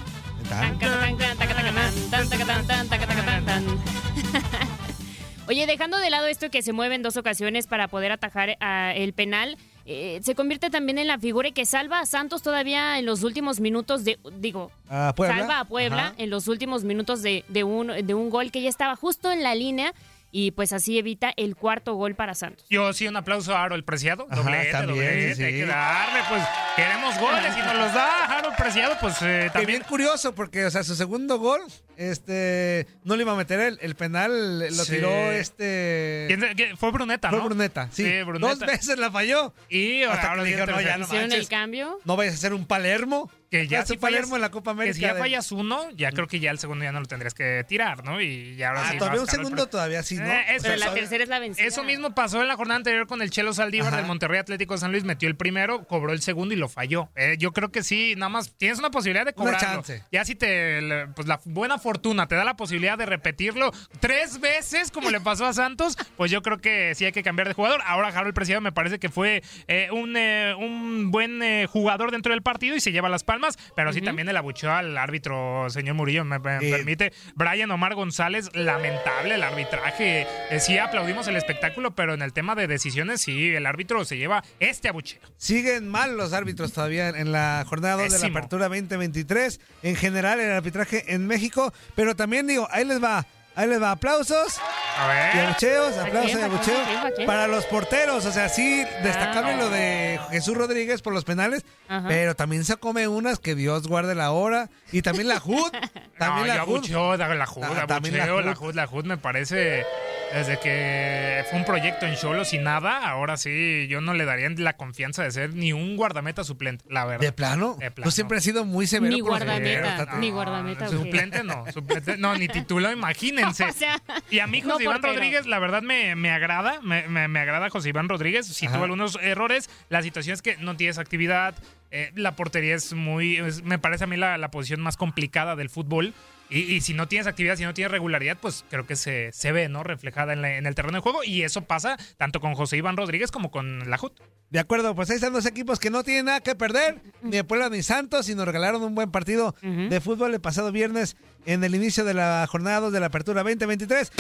Oye, 5.48 5.66
dejando 5.66 5.98
de 5.98 6.10
lado 6.10 6.28
esto 6.28 6.50
que 6.52 6.62
se 6.62 6.74
mueve 6.74 6.96
en 6.96 7.02
dos 7.04 7.16
ocasiones 7.16 7.68
para 7.68 7.88
poder 7.88 8.12
atajar 8.12 8.58
ah, 8.60 8.92
el 8.96 9.14
penal, 9.14 9.58
eh, 9.90 10.20
se 10.22 10.36
convierte 10.36 10.70
también 10.70 10.98
en 10.98 11.08
la 11.08 11.18
figura 11.18 11.50
que 11.52 11.66
salva 11.66 12.02
a 12.02 12.06
Santos 12.06 12.42
todavía 12.42 13.00
en 13.00 13.06
los 13.06 13.24
últimos 13.24 13.62
minutos 13.62 14.04
de, 14.04 14.20
digo, 14.34 14.70
A 14.90 15.14
salva 15.18 15.62
a 15.62 15.66
Puebla 15.66 16.08
Ajá. 16.08 16.16
en 16.18 16.30
los 16.30 16.50
últimos 16.50 16.84
minutos 16.84 17.22
de, 17.22 17.46
de 17.48 17.64
un, 17.64 17.88
de 18.06 18.14
un 18.14 18.30
gol 18.30 18.52
que 18.52 18.62
ya 18.62 18.68
estaba 18.68 18.98
justo 18.98 19.32
en 19.32 19.44
la 19.44 19.56
línea 19.56 19.94
y 20.32 20.52
pues 20.52 20.74
así 20.74 20.98
evita 21.00 21.34
el 21.38 21.56
cuarto 21.56 21.94
gol 21.96 22.16
para 22.16 22.36
Santos. 22.36 22.66
Yo 22.70 22.92
sí, 22.94 23.08
un 23.08 23.16
aplauso 23.18 23.56
a 23.56 23.64
Harold 23.64 23.86
Preciado. 23.86 24.28
Ajá, 24.30 24.42
Doblete, 24.42 24.72
también, 24.72 24.98
doblete. 25.06 25.36
sí. 25.36 25.44
Hay 25.44 25.54
que 25.54 25.66
darle, 25.66 26.20
pues 26.30 26.44
queremos 26.76 27.18
goles 27.20 27.54
y 27.58 27.60
nos 27.62 27.76
los 27.78 27.94
da 27.94 28.26
Harold 28.26 28.56
Preciado, 28.56 28.96
pues 29.00 29.16
eh, 29.22 29.50
también. 29.54 29.80
bien 29.80 29.84
curioso, 29.90 30.36
porque, 30.36 30.66
o 30.66 30.72
sea, 30.72 30.84
su 30.84 30.96
segundo 30.96 31.40
gol, 31.40 31.62
este, 31.96 32.88
no 33.04 33.16
le 33.16 33.24
iba 33.24 33.32
a 33.34 33.36
meter 33.36 33.60
él. 33.60 33.80
El 33.82 33.96
penal 33.96 34.60
lo 34.60 34.84
Sí. 34.86 34.94
tiró 34.94 35.10
este. 35.32 36.26
¿Quién 36.28 36.40
se- 36.42 36.56
qué? 36.56 36.76
Fue 36.78 36.92
Bruneta, 36.92 37.30
Fue 37.30 37.40
¿no? 37.40 37.46
Bruneta, 37.46 37.90
sí. 37.92 38.04
Bruneta. 38.24 38.48
Dos 38.48 38.60
veces 38.60 38.98
la 39.00 39.12
falló. 39.12 39.54
Y 39.70 40.04
Hasta 40.04 40.30
ahora 40.30 40.44
dijeron, 40.44 40.68
no, 40.70 40.76
no 40.76 40.82
¿Hicieron 40.82 41.10
manches. 41.10 41.40
el 41.40 41.48
cambio? 41.50 42.00
No 42.06 42.16
vayas 42.16 42.34
a 42.34 42.38
hacer 42.38 42.54
un 42.54 42.66
Palermo. 42.66 43.32
Que 43.50 43.68
ya 43.68 43.80
Haz 43.80 43.88
si 43.88 43.98
fallas- 43.98 44.30
en 44.32 44.42
la 44.42 44.52
Copa 44.52 44.72
América. 44.72 44.90
Que 44.92 44.96
si 44.96 45.02
ya 45.02 45.16
fallas 45.16 45.52
uno, 45.54 45.90
ya 45.92 46.12
creo 46.12 46.28
que 46.28 46.40
ya 46.42 46.52
el 46.52 46.60
segundo 46.60 46.84
ya 46.84 46.92
no 46.92 47.00
lo 47.00 47.06
tendrías 47.06 47.34
que 47.34 47.64
tirar, 47.68 48.04
¿no? 48.04 48.20
Y 48.22 48.56
ya 48.58 48.70
ahora 48.70 48.84
Ah, 48.88 48.92
sí. 48.92 48.98
todavía 48.98 49.22
un 49.22 49.28
segundo 49.28 49.68
todavía 49.68 50.04
sí, 50.04 50.16
¿no? 50.16 50.26
Eh, 50.26 50.46
eso- 50.50 50.64
Pero 50.64 50.76
la 50.78 50.86
eso- 50.88 50.96
tercera 50.96 51.24
es 51.24 51.30
la 51.30 51.40
vencida. 51.40 51.66
Eso 51.66 51.84
mismo 51.84 52.14
pasó 52.14 52.42
en 52.42 52.48
la 52.50 52.56
jornada 52.58 52.78
anterior 52.78 53.08
con 53.08 53.22
el 53.22 53.30
Chelo 53.30 53.54
Saldívar 53.54 53.88
Ajá. 53.90 53.98
del 53.98 54.06
Monterrey 54.06 54.40
Atlético 54.40 54.74
de 54.74 54.80
San 54.82 54.92
Luis. 54.92 55.06
Metió 55.06 55.30
el 55.30 55.36
primero, 55.38 55.86
cobró 55.86 56.12
el 56.12 56.22
segundo 56.22 56.54
y 56.54 56.58
lo 56.58 56.68
falló. 56.68 57.10
Eh, 57.16 57.36
yo 57.40 57.54
creo 57.54 57.72
que 57.72 57.84
sí, 57.84 58.16
nada 58.18 58.30
más 58.30 58.52
tienes 58.58 58.80
una 58.80 58.92
posibilidad 58.92 59.26
de 59.26 59.34
Una 59.38 59.52
cobrarlo. 59.54 59.68
chance. 59.84 60.04
Ya 60.12 60.26
si 60.26 60.36
te, 60.36 61.08
pues 61.16 61.28
la 61.28 61.40
buena 61.46 61.78
fortuna 61.80 62.28
te 62.28 62.36
da 62.36 62.44
la 62.44 62.58
posibilidad 62.58 62.98
de 62.98 63.06
repetirlo 63.06 63.72
tres 64.02 64.42
veces 64.42 64.92
como 64.92 65.10
le 65.10 65.22
pasó 65.22 65.46
a 65.46 65.54
Santos, 65.54 65.98
pues 66.18 66.32
yo 66.32 66.42
creo 66.42 66.58
que 66.58 66.96
sí 66.96 67.06
hay 67.06 67.12
que 67.14 67.24
cambiar 67.24 67.48
de 67.48 67.54
jugador. 67.54 67.82
Ahora 67.86 68.10
Harold 68.10 68.34
Preciado 68.36 68.60
me 68.62 68.72
parece 68.74 69.00
que 69.00 69.08
fue 69.10 69.42
eh, 69.68 69.88
un, 69.92 70.16
eh, 70.18 70.54
un 70.58 71.12
buen 71.12 71.42
eh, 71.42 71.66
jugador 71.68 72.12
dentro 72.12 72.34
del 72.34 72.42
partido 72.42 72.76
y 72.76 72.82
se 72.82 72.92
lleva 72.92 73.08
las 73.08 73.24
palmas, 73.24 73.37
pero 73.76 73.94
sí 73.94 74.02
también 74.02 74.30
el 74.30 74.38
abucheo 74.38 74.72
al 74.72 74.98
árbitro, 74.98 75.70
señor 75.70 75.96
Murillo, 75.96 76.26
me, 76.26 76.40
permite. 76.40 77.14
Brian 77.36 77.72
Omar 77.72 77.96
González, 77.96 78.50
lamentable 78.54 79.36
el 79.36 79.44
arbitraje. 79.44 80.28
Eh, 80.50 80.60
sí 80.60 80.78
aplaudimos 80.78 81.28
el 81.28 81.36
espectáculo, 81.36 81.92
pero 81.96 82.14
en 82.14 82.22
el 82.22 82.34
tema 82.34 82.56
de 82.56 82.68
decisiones, 82.68 83.22
sí, 83.22 83.50
el 83.50 83.66
árbitro 83.66 84.06
se 84.06 84.18
lleva 84.18 84.44
este 84.60 84.90
abucheo. 84.90 85.22
Siguen 85.38 85.88
mal 85.88 86.18
los 86.18 86.34
árbitros 86.34 86.74
todavía 86.74 87.10
en 87.10 87.32
la 87.32 87.66
jornada 87.68 88.04
2 88.04 88.12
de 88.14 88.20
la. 88.20 88.28
Apertura 88.28 88.68
2023. 88.68 89.60
En 89.84 89.96
general, 89.96 90.40
el 90.40 90.52
arbitraje 90.52 91.14
en 91.14 91.28
México. 91.28 91.74
Pero 91.96 92.16
también 92.16 92.48
digo, 92.48 92.68
ahí 92.72 92.86
les 92.86 93.02
va. 93.02 93.26
Ahí 93.58 93.68
les 93.68 93.82
va 93.82 93.90
aplausos 93.92 94.60
A 95.00 95.08
ver. 95.08 95.36
y 95.36 95.40
abucheos, 95.40 95.98
¿A 95.98 96.04
aplausos 96.04 96.40
y 96.40 96.44
abucheos 96.44 96.88
para 97.26 97.48
los 97.48 97.66
porteros. 97.66 98.24
O 98.26 98.32
sea, 98.32 98.50
sí, 98.50 98.84
destacable 99.04 99.54
Ah. 99.54 99.58
lo 99.58 99.70
de 99.72 100.20
Jesús 100.30 100.56
Rodríguez 100.56 101.02
por 101.02 101.12
los 101.14 101.26
penales, 101.26 101.66
Ajá. 101.90 102.08
pero 102.08 102.36
también 102.36 102.64
se 102.66 102.78
come 102.78 103.08
unas 103.08 103.40
que 103.40 103.56
Dios 103.56 103.88
guarde 103.88 104.14
la 104.14 104.30
hora. 104.32 104.70
Y 104.92 105.02
también 105.02 105.28
la 105.28 105.42
HUD. 105.44 105.72
también 106.20 106.48
no, 106.48 106.54
la 106.54 106.56
yo 106.58 106.64
HUD. 106.64 106.76
abucheo, 106.78 107.18
la 107.18 107.28
HUD, 107.50 107.64
Ah, 107.64 107.86
también 107.88 108.18
la 108.18 108.24
abucheo, 108.26 108.42
la 108.46 108.52
HUD. 108.52 108.58
HUD, 108.70 108.74
la 108.76 108.86
HUD 108.88 109.06
me 109.06 109.18
parece, 109.18 109.86
desde 110.34 110.60
que 110.60 111.44
fue 111.50 111.60
un 111.60 111.66
proyecto 111.66 112.06
en 112.06 112.16
Cholos 112.16 112.54
y 112.54 112.58
nada, 112.58 113.08
ahora 113.10 113.38
sí, 113.38 113.88
yo 113.90 114.02
no 114.02 114.14
le 114.14 114.26
daría 114.26 114.50
la 114.58 114.74
confianza 114.78 115.24
de 115.24 115.32
ser 115.32 115.54
ni 115.54 115.74
un 115.74 115.96
guardameta 115.98 116.44
suplente, 116.44 116.86
la 116.90 117.06
verdad. 117.06 117.22
¿De 117.26 117.32
plano? 117.32 117.76
De 117.80 117.92
plano. 117.92 118.06
Tú 118.08 118.12
siempre 118.12 118.38
has 118.38 118.44
sido 118.44 118.66
muy 118.66 118.88
severo 118.88 119.14
Ni 119.16 119.22
guardameta, 119.22 120.18
ni 120.20 120.30
guardameta. 120.30 120.90
Suplente 120.90 121.44
no, 121.44 121.66
suplente 121.72 122.18
no, 122.18 122.36
ni 122.36 122.48
título, 122.48 122.92
imagínense. 122.92 123.66
O 123.70 123.74
sea, 123.74 124.02
y 124.30 124.40
a 124.40 124.48
mí 124.48 124.62
no 124.62 124.74
José 124.74 124.84
Iván 124.84 124.96
portero. 124.96 125.14
Rodríguez, 125.14 125.46
la 125.46 125.60
verdad 125.60 125.82
me, 125.82 126.16
me 126.16 126.32
agrada, 126.32 126.82
me, 126.82 127.08
me- 127.08 127.28
me 127.28 127.40
agrada 127.40 127.70
José 127.70 127.90
Iván 127.90 128.10
Rodríguez. 128.10 128.48
Si 128.48 128.66
Ajá. 128.66 128.76
tuvo 128.76 128.84
algunos 128.86 129.18
errores, 129.22 129.70
la 129.90 130.02
situación 130.02 130.34
es 130.34 130.42
que 130.42 130.58
no 130.58 130.76
tienes 130.78 130.98
actividad, 130.98 131.56
eh, 131.92 132.12
la 132.16 132.36
portería 132.36 132.76
es 132.76 132.94
muy, 132.94 133.38
es- 133.38 133.64
me 133.64 133.78
parece 133.80 134.04
a 134.06 134.08
mí 134.08 134.18
la, 134.18 134.38
la 134.38 134.52
posición 134.52 134.82
más 134.82 134.98
complicada 134.98 135.56
del 135.56 135.70
fútbol. 135.70 136.14
Y, 136.50 136.60
y 136.60 136.82
si 136.82 136.94
no 136.94 137.08
tienes 137.08 137.28
actividad, 137.28 137.58
si 137.58 137.64
no 137.64 137.74
tienes 137.74 137.92
regularidad, 137.92 138.38
pues 138.40 138.64
creo 138.70 138.86
que 138.88 138.96
se, 138.96 139.32
se 139.34 139.52
ve, 139.52 139.68
¿no? 139.68 139.84
Reflejada 139.84 140.32
en, 140.34 140.42
la- 140.42 140.56
en 140.58 140.66
el 140.66 140.76
terreno 140.76 140.98
de 140.98 141.02
juego. 141.02 141.24
Y 141.24 141.44
eso 141.44 141.62
pasa 141.64 141.98
tanto 142.18 142.40
con 142.40 142.54
José 142.56 142.78
Iván 142.78 142.96
Rodríguez 142.98 143.32
como 143.32 143.52
con 143.52 143.90
la 143.90 143.98
JUT. 143.98 144.14
De 144.50 144.60
acuerdo, 144.60 144.96
pues 144.96 145.10
ahí 145.10 145.16
están 145.18 145.34
dos 145.34 145.46
equipos 145.46 145.78
que 145.78 145.90
no 145.90 146.04
tienen 146.06 146.26
nada 146.26 146.40
que 146.40 146.56
perder, 146.56 147.02
ni 147.22 147.32
de 147.32 147.44
Puebla 147.44 147.70
ni 147.70 147.84
Santos, 147.84 148.30
y 148.30 148.36
nos 148.36 148.46
regalaron 148.46 148.82
un 148.82 148.96
buen 148.96 149.12
partido 149.12 149.56
de 149.62 150.00
fútbol 150.00 150.34
el 150.34 150.40
pasado 150.40 150.72
viernes 150.72 151.18
en 151.46 151.64
el 151.66 151.76
inicio 151.76 152.06
de 152.06 152.14
la 152.14 152.48
jornada 152.50 152.80
2 152.80 152.94
de 152.94 153.00
la 153.02 153.08
Apertura 153.08 153.44
2023. 153.44 154.12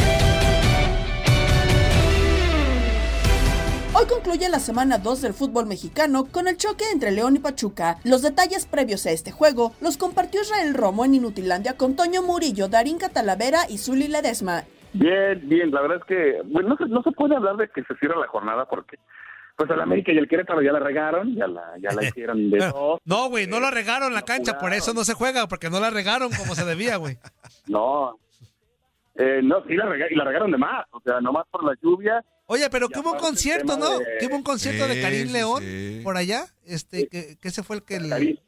Hoy 3.93 4.05
concluye 4.07 4.47
la 4.49 4.59
semana 4.59 4.97
2 4.99 5.21
del 5.21 5.33
fútbol 5.33 5.65
mexicano 5.65 6.25
con 6.31 6.47
el 6.47 6.57
choque 6.57 6.83
entre 6.91 7.11
León 7.11 7.35
y 7.35 7.39
Pachuca. 7.39 7.97
Los 8.03 8.21
detalles 8.21 8.65
previos 8.67 9.05
a 9.07 9.11
este 9.11 9.31
juego 9.31 9.73
los 9.81 9.97
compartió 9.97 10.41
Israel 10.41 10.73
Romo 10.75 11.03
en 11.05 11.15
Inutilandia 11.15 11.75
con 11.77 11.95
Toño 11.95 12.21
Murillo, 12.21 12.67
Darín 12.67 12.99
Catalavera 12.99 13.61
y 13.69 13.77
Zuli 13.79 14.07
Ledesma. 14.07 14.65
Bien, 14.93 15.41
bien, 15.49 15.71
la 15.71 15.81
verdad 15.81 15.97
es 15.97 16.03
que 16.05 16.41
bueno, 16.45 16.69
no, 16.69 16.77
se, 16.77 16.85
no 16.85 17.01
se 17.01 17.11
puede 17.11 17.35
hablar 17.35 17.57
de 17.57 17.69
que 17.69 17.83
se 17.83 17.95
cierra 17.95 18.19
la 18.19 18.27
jornada 18.27 18.65
porque 18.69 18.97
pues 19.55 19.69
el 19.71 19.81
América 19.81 20.11
y 20.11 20.17
el 20.19 20.27
Querétaro 20.27 20.61
ya 20.61 20.71
la 20.71 20.79
regaron, 20.79 21.33
ya 21.35 21.47
la, 21.47 21.63
ya 21.79 21.89
la 21.91 22.03
hicieron 22.07 22.51
de 22.51 22.57
dos. 22.71 22.99
No, 23.05 23.29
güey, 23.29 23.47
no 23.47 23.59
lo 23.59 23.71
regaron 23.71 24.13
la 24.13 24.21
cancha, 24.21 24.59
por 24.59 24.73
eso 24.73 24.93
no 24.93 25.03
se 25.03 25.15
juega, 25.15 25.47
porque 25.47 25.71
no 25.71 25.79
la 25.79 25.89
regaron 25.89 26.29
como 26.31 26.53
se 26.53 26.65
debía, 26.65 26.97
güey. 26.97 27.17
No, 27.67 28.17
Eh, 29.15 29.41
no, 29.43 29.63
sí, 29.67 29.73
la 29.75 29.85
rega- 29.87 30.05
y 30.11 30.15
la 30.15 30.23
regaron 30.25 30.51
de 30.51 30.57
más, 30.59 30.85
o 30.91 31.01
sea, 31.01 31.19
nomás 31.21 31.45
por 31.49 31.63
la 31.63 31.73
lluvia. 31.81 32.23
Oye, 32.47 32.69
pero 32.69 32.89
que 32.89 32.99
hubo 32.99 33.11
un 33.13 33.19
concierto, 33.19 33.77
¿no? 33.77 33.99
de- 33.99 34.05
Que 34.19 34.25
hubo 34.27 34.35
un 34.37 34.43
concierto 34.43 34.87
de 34.87 34.95
Sí, 34.95 35.01
Karim 35.01 35.27
sí, 35.27 35.33
León 35.33 35.63
sí. 35.63 36.01
por 36.03 36.17
allá. 36.17 36.45
Este, 36.65 37.07
que, 37.07 37.37
que 37.37 37.47
ese 37.47 37.61
fue 37.63 37.77
el 37.77 37.83
que... 37.83 37.95
el- 37.97 38.39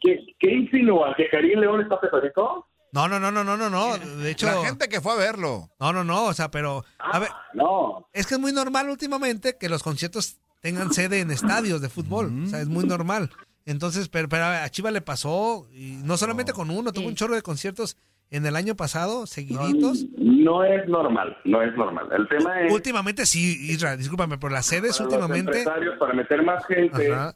¿Qué, 0.00 0.18
qué 0.38 0.52
insinúa? 0.52 1.14
¿Que 1.16 1.28
Karim 1.30 1.60
León 1.60 1.80
está 1.80 1.98
pesadito? 2.00 2.66
No, 2.92 3.08
no, 3.08 3.18
no, 3.18 3.30
no, 3.32 3.42
no, 3.42 3.56
no, 3.56 3.70
no. 3.70 3.96
De 3.98 4.30
hecho... 4.30 4.46
La 4.46 4.64
gente 4.66 4.88
que 4.88 5.00
fue 5.00 5.12
a 5.12 5.16
verlo. 5.16 5.70
No, 5.80 5.92
no, 5.92 6.04
no, 6.04 6.26
o 6.26 6.34
sea, 6.34 6.50
pero... 6.50 6.84
A 6.98 7.18
ver, 7.18 7.30
no. 7.54 8.08
Es 8.12 8.26
que 8.26 8.34
es 8.34 8.40
muy 8.40 8.52
normal 8.52 8.88
últimamente 8.90 9.56
que 9.58 9.68
los 9.68 9.82
conciertos 9.82 10.36
tengan 10.60 10.92
sede 10.92 11.20
en 11.20 11.30
estadios 11.30 11.80
de 11.80 11.88
fútbol. 11.88 12.44
O 12.44 12.46
sea, 12.48 12.60
es 12.60 12.68
muy 12.68 12.84
normal. 12.84 13.30
Entonces, 13.66 14.08
pero, 14.08 14.28
pero 14.28 14.44
a 14.44 14.68
Chivas 14.68 14.92
le 14.92 15.00
pasó, 15.00 15.66
y 15.72 15.92
no 16.04 16.16
solamente 16.18 16.52
con 16.52 16.70
uno, 16.70 16.92
tuvo 16.92 17.08
un 17.08 17.14
chorro 17.14 17.34
de 17.34 17.42
conciertos 17.42 17.96
en 18.36 18.44
el 18.46 18.56
año 18.56 18.74
pasado, 18.74 19.26
seguiditos. 19.26 20.06
No 20.18 20.64
es 20.64 20.86
normal, 20.88 21.36
no 21.44 21.62
es 21.62 21.74
normal. 21.76 22.08
El 22.10 22.26
tema 22.28 22.62
es 22.62 22.72
Últimamente 22.72 23.26
sí, 23.26 23.70
Israel, 23.70 23.96
discúlpame, 23.98 24.38
pero 24.38 24.52
las 24.52 24.66
sedes 24.66 24.98
para 24.98 25.08
últimamente... 25.08 25.64
para 25.98 26.14
meter 26.14 26.42
más 26.42 26.66
gente 26.66 27.12
Ajá. 27.12 27.34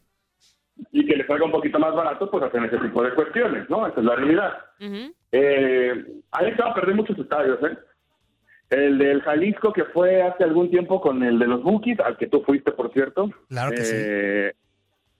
y 0.91 1.05
que 1.05 1.15
les 1.15 1.25
salga 1.25 1.45
un 1.45 1.51
poquito 1.51 1.79
más 1.79 1.93
barato, 1.95 2.29
pues 2.29 2.43
hacen 2.43 2.65
ese 2.65 2.77
tipo 2.77 3.01
de 3.03 3.13
cuestiones, 3.13 3.69
¿no? 3.69 3.87
Esa 3.87 3.99
es 3.99 4.05
la 4.05 4.15
realidad. 4.15 4.53
Eh, 5.31 6.05
ahí 6.31 6.53
se 6.55 6.61
va 6.61 6.71
a 6.71 6.75
perder 6.75 6.95
muchos 6.95 7.17
estadios, 7.17 7.59
¿eh? 7.63 7.77
El 8.69 8.97
del 8.99 9.21
Jalisco, 9.21 9.73
que 9.73 9.85
fue 9.85 10.21
hace 10.21 10.43
algún 10.43 10.69
tiempo 10.69 11.01
con 11.01 11.23
el 11.23 11.39
de 11.39 11.47
los 11.47 11.63
Bukis, 11.63 11.99
al 12.01 12.17
que 12.17 12.27
tú 12.27 12.43
fuiste, 12.45 12.71
por 12.71 12.91
cierto. 12.93 13.29
Claro 13.47 13.71
que 13.71 13.81
Eh, 13.81 14.53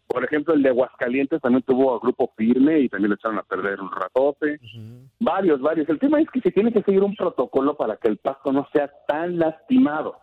Por 0.09 0.23
ejemplo, 0.23 0.55
el 0.55 0.63
de 0.63 0.69
Aguascalientes 0.69 1.39
también 1.39 1.61
tuvo 1.61 1.95
a 1.95 1.99
grupo 1.99 2.33
firme 2.35 2.79
y 2.79 2.89
también 2.89 3.11
lo 3.11 3.15
echaron 3.15 3.37
a 3.37 3.43
perder 3.43 3.79
un 3.79 3.91
ratote. 3.91 4.59
Varios, 5.19 5.61
varios. 5.61 5.87
El 5.87 5.99
tema 5.99 6.19
es 6.19 6.27
que 6.31 6.41
se 6.41 6.51
tiene 6.51 6.73
que 6.73 6.81
seguir 6.81 7.03
un 7.03 7.15
protocolo 7.15 7.77
para 7.77 7.95
que 7.95 8.07
el 8.07 8.17
pasto 8.17 8.51
no 8.51 8.67
sea 8.73 8.91
tan 9.07 9.37
lastimado. 9.37 10.17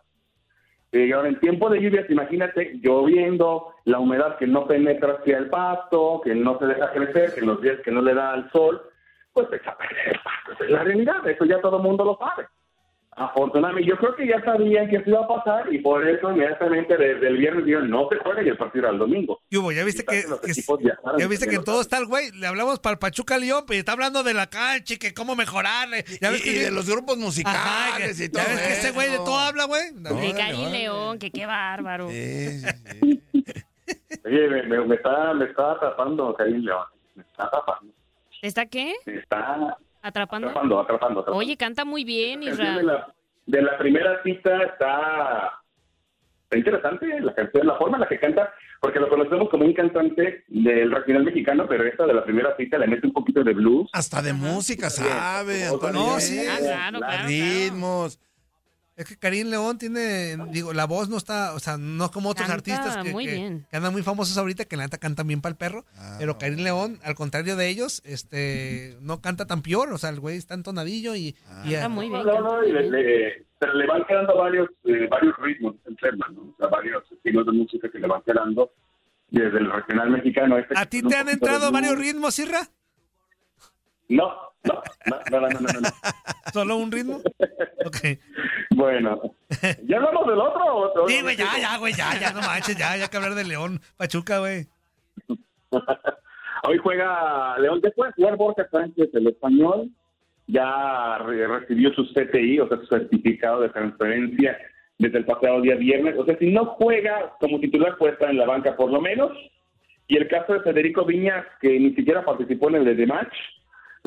Eh, 0.91 1.13
ahora, 1.13 1.29
en 1.29 1.39
tiempo 1.39 1.69
de 1.69 1.81
lluvias, 1.81 2.09
imagínate 2.09 2.79
lloviendo, 2.83 3.73
la 3.85 3.99
humedad 3.99 4.37
que 4.37 4.45
no 4.45 4.67
penetra 4.67 5.19
hacia 5.19 5.37
el 5.37 5.49
pasto, 5.49 6.19
que 6.21 6.35
no 6.35 6.59
se 6.59 6.65
deja 6.65 6.91
crecer, 6.91 7.33
que 7.33 7.39
en 7.39 7.47
los 7.47 7.61
días 7.61 7.79
que 7.83 7.91
no 7.91 8.01
le 8.01 8.13
da 8.13 8.33
al 8.33 8.51
sol, 8.51 8.81
pues 9.31 9.47
se 9.49 9.55
echa 9.55 9.71
a 9.71 9.77
perder 9.77 10.07
el 10.15 10.19
pasto. 10.21 10.51
Esa 10.51 10.65
es 10.65 10.69
la 10.69 10.83
realidad, 10.83 11.27
eso 11.29 11.45
ya 11.45 11.61
todo 11.61 11.77
el 11.77 11.83
mundo 11.83 12.03
lo 12.03 12.17
sabe. 12.17 12.45
Afortunadamente, 13.19 13.89
yo 13.89 13.97
creo 13.97 14.15
que 14.15 14.27
ya 14.27 14.39
sabían 14.43 14.87
que 14.89 14.97
esto 14.97 15.09
iba 15.09 15.21
a 15.21 15.27
pasar 15.27 15.73
y 15.73 15.79
por 15.79 16.07
eso 16.07 16.29
inmediatamente 16.31 16.95
desde 16.97 17.27
el 17.27 17.37
viernes 17.37 17.65
dijeron 17.65 17.89
no 17.89 18.07
se 18.09 18.17
juega 18.17 18.43
y 18.43 18.49
el 18.49 18.57
partido 18.57 18.85
era 18.85 18.93
el 18.93 18.99
domingo. 18.99 19.39
¿Qué 19.49 19.57
hubo? 19.57 19.71
¿Ya 19.71 19.83
viste 19.83 20.05
que, 20.05 20.23
ya 21.17 21.27
viste 21.27 21.47
que 21.47 21.57
todo 21.57 21.81
está 21.81 21.97
el 21.97 22.05
güey? 22.05 22.29
Le 22.33 22.45
hablamos 22.45 22.79
para 22.79 22.93
el 22.93 22.99
Pachuca 22.99 23.39
León, 23.39 23.63
pero 23.65 23.79
está 23.79 23.93
hablando 23.93 24.21
de 24.21 24.35
la 24.35 24.45
cancha 24.51 24.93
y 24.93 24.97
que 24.97 25.15
cómo 25.15 25.35
mejorarle. 25.35 26.05
¿Ya 26.21 26.29
ves 26.29 26.41
Y- 26.41 26.43
que 26.43 26.51
y 26.51 26.59
de 26.59 26.69
los 26.69 26.87
grupos 26.87 27.17
musicales 27.17 27.57
Ajá, 27.59 27.97
que- 27.97 28.23
y 28.23 28.29
todo 28.29 28.43
¿Ya 28.43 28.49
ves 28.49 28.61
que 28.61 28.73
ese 28.73 28.91
güey 28.91 29.09
de 29.09 29.17
todo 29.17 29.39
habla, 29.39 29.65
güey? 29.65 29.81
De 29.95 30.33
Karim 30.37 30.69
León, 30.69 31.17
que 31.17 31.31
qué 31.31 31.47
bárbaro. 31.47 32.07
Oye, 34.25 34.47
me, 34.49 34.63
me- 34.63 34.85
me 34.85 34.95
está, 34.95 35.33
me 35.33 35.45
está 35.45 35.71
atrapando 35.71 36.33
Karim 36.35 36.61
León. 36.63 36.85
Me 37.15 37.23
está 37.23 37.45
atrapando. 37.45 37.93
¿Está 38.41 38.65
qué? 38.67 38.93
Me 39.05 39.15
está 39.15 39.75
¿Atrapando? 40.01 40.49
atrapando, 40.49 40.79
atrapando. 40.79 41.19
atrapando. 41.21 41.37
Oye, 41.39 41.57
canta 41.57 41.85
muy 41.85 42.03
bien, 42.03 42.41
de 42.41 42.47
Israel. 42.47 42.85
la, 42.85 43.13
de 43.45 43.61
la 43.61 43.77
primera 43.77 44.21
cita 44.23 44.63
está, 44.63 45.53
está 46.43 46.57
interesante 46.57 47.19
la 47.21 47.33
canción, 47.33 47.67
la 47.67 47.75
forma 47.77 47.97
en 47.97 48.01
la 48.01 48.07
que 48.07 48.19
canta, 48.19 48.53
porque 48.81 48.99
lo 48.99 49.09
conocemos 49.09 49.49
como 49.49 49.65
un 49.65 49.73
cantante 49.73 50.43
del 50.47 50.91
regional 50.91 51.23
mexicano, 51.23 51.65
pero 51.67 51.85
esta 51.85 52.05
de 52.05 52.13
la 52.13 52.23
primera 52.23 52.55
cita 52.57 52.77
le 52.77 52.87
mete 52.87 53.07
un 53.07 53.13
poquito 53.13 53.43
de 53.43 53.53
blues. 53.53 53.89
Hasta 53.93 54.21
de 54.21 54.33
música 54.33 54.89
sabe, 54.89 55.65
Antonio. 55.65 55.99
No, 55.99 56.19
sí. 56.19 56.39
Ah, 56.47 56.57
claro, 56.59 56.99
claro, 56.99 57.27
Ritmos. 57.27 58.19
Es 58.97 59.05
que 59.05 59.15
Karim 59.15 59.49
León 59.49 59.77
tiene, 59.77 60.35
digo, 60.51 60.73
la 60.73 60.85
voz 60.85 61.07
no 61.07 61.17
está, 61.17 61.53
o 61.53 61.59
sea, 61.59 61.77
no 61.77 62.09
como 62.09 62.29
otros 62.29 62.47
Canta 62.47 62.55
artistas 62.73 63.03
que, 63.05 63.11
muy 63.13 63.25
que- 63.25 63.35
bien. 63.35 63.67
que 63.69 63.77
andan 63.77 63.93
muy 63.93 64.01
famosos 64.01 64.35
ahorita, 64.39 64.65
que 64.65 64.75
la 64.75 64.83
neta 64.83 64.97
cantan 64.97 65.27
bien 65.27 65.39
para 65.39 65.51
el 65.51 65.55
perro, 65.57 65.85
pero 66.17 66.39
Karim 66.39 66.59
León, 66.63 66.99
al 67.03 67.13
contrario 67.13 67.55
de 67.55 67.69
ellos, 67.69 68.01
este, 68.05 68.97
no 69.01 69.21
canta 69.21 69.45
tan 69.45 69.61
peor, 69.61 69.93
o 69.93 69.99
sea, 69.99 70.09
el 70.09 70.19
güey 70.19 70.37
está 70.37 70.55
entonadillo 70.55 71.15
y... 71.15 71.35
y 71.63 71.71
Canta 71.73 71.89
muy 71.89 72.09
bien. 72.09 72.23
No, 72.25 72.41
no, 72.41 72.63
y 72.65 72.71
le- 72.73 72.89
le- 72.89 73.45
pero 73.59 73.73
le 73.75 73.85
van 73.85 74.03
quedando 74.05 74.35
varios, 74.35 74.67
eh, 74.85 75.07
varios 75.09 75.35
ritmos 75.37 75.75
enferman, 75.85 76.33
¿no? 76.35 76.41
O 76.41 76.55
sea, 76.57 76.67
varios 76.67 77.03
estilos 77.11 77.45
de 77.45 77.51
música 77.51 77.89
que 77.91 77.99
le 77.99 78.07
van 78.07 78.21
quedando 78.23 78.71
desde 79.29 79.59
el 79.59 79.71
regional 79.71 80.09
mexicano. 80.09 80.57
Este 80.57 80.73
¿A 80.75 80.85
ti 80.87 81.01
te 81.03 81.15
han 81.15 81.29
entrado 81.29 81.71
varios 81.71 81.97
ritmos, 81.99 82.37
Irra? 82.39 82.67
No, 84.09 84.31
no, 84.67 84.81
no, 85.31 85.39
no, 85.39 85.49
no, 85.49 85.59
no, 85.59 85.79
no. 85.81 85.89
¿Solo 86.53 86.75
un 86.77 86.91
ritmo? 86.91 87.21
Ok. 87.85 88.19
Bueno, 88.71 89.21
¿ya 89.85 89.97
hablamos 89.97 90.27
del 90.27 90.39
otro? 90.39 90.63
o- 90.65 91.07
Sí, 91.09 91.21
güey, 91.21 91.35
ya, 91.35 91.57
ya, 91.59 91.77
güey, 91.77 91.93
ya, 91.93 92.19
ya, 92.19 92.31
no 92.31 92.41
manches, 92.41 92.77
ya, 92.77 92.95
ya 92.97 93.07
que 93.07 93.17
hablar 93.17 93.35
de 93.35 93.43
León, 93.45 93.79
Pachuca, 93.97 94.39
güey. 94.39 94.67
Hoy 96.63 96.77
juega 96.79 97.57
León, 97.59 97.79
después 97.81 98.09
de 98.15 98.21
jugar 98.23 98.37
Borja 98.37 98.67
Sánchez, 98.71 99.09
el 99.13 99.27
español, 99.27 99.89
ya 100.47 101.17
re- 101.19 101.47
recibió 101.47 101.93
su 101.93 102.05
CTI, 102.13 102.59
o 102.59 102.67
sea, 102.67 102.77
su 102.79 102.87
certificado 102.87 103.61
de 103.61 103.69
transferencia 103.69 104.57
desde 104.97 105.19
el 105.19 105.25
pasado 105.25 105.61
día 105.61 105.75
viernes. 105.75 106.15
O 106.17 106.25
sea, 106.25 106.37
si 106.37 106.49
no 106.51 106.65
juega 106.65 107.33
como 107.39 107.59
titular, 107.59 107.97
puede 107.97 108.13
estar 108.13 108.29
en 108.29 108.37
la 108.37 108.45
banca 108.45 108.75
por 108.75 108.91
lo 108.91 108.99
menos. 109.01 109.31
Y 110.07 110.17
el 110.17 110.27
caso 110.27 110.53
de 110.53 110.61
Federico 110.61 111.05
Viñas, 111.05 111.45
que 111.61 111.79
ni 111.79 111.93
siquiera 111.93 112.23
participó 112.25 112.69
en 112.69 112.75
el 112.75 112.85
de 112.85 112.95
The 112.95 113.07
Match, 113.07 113.33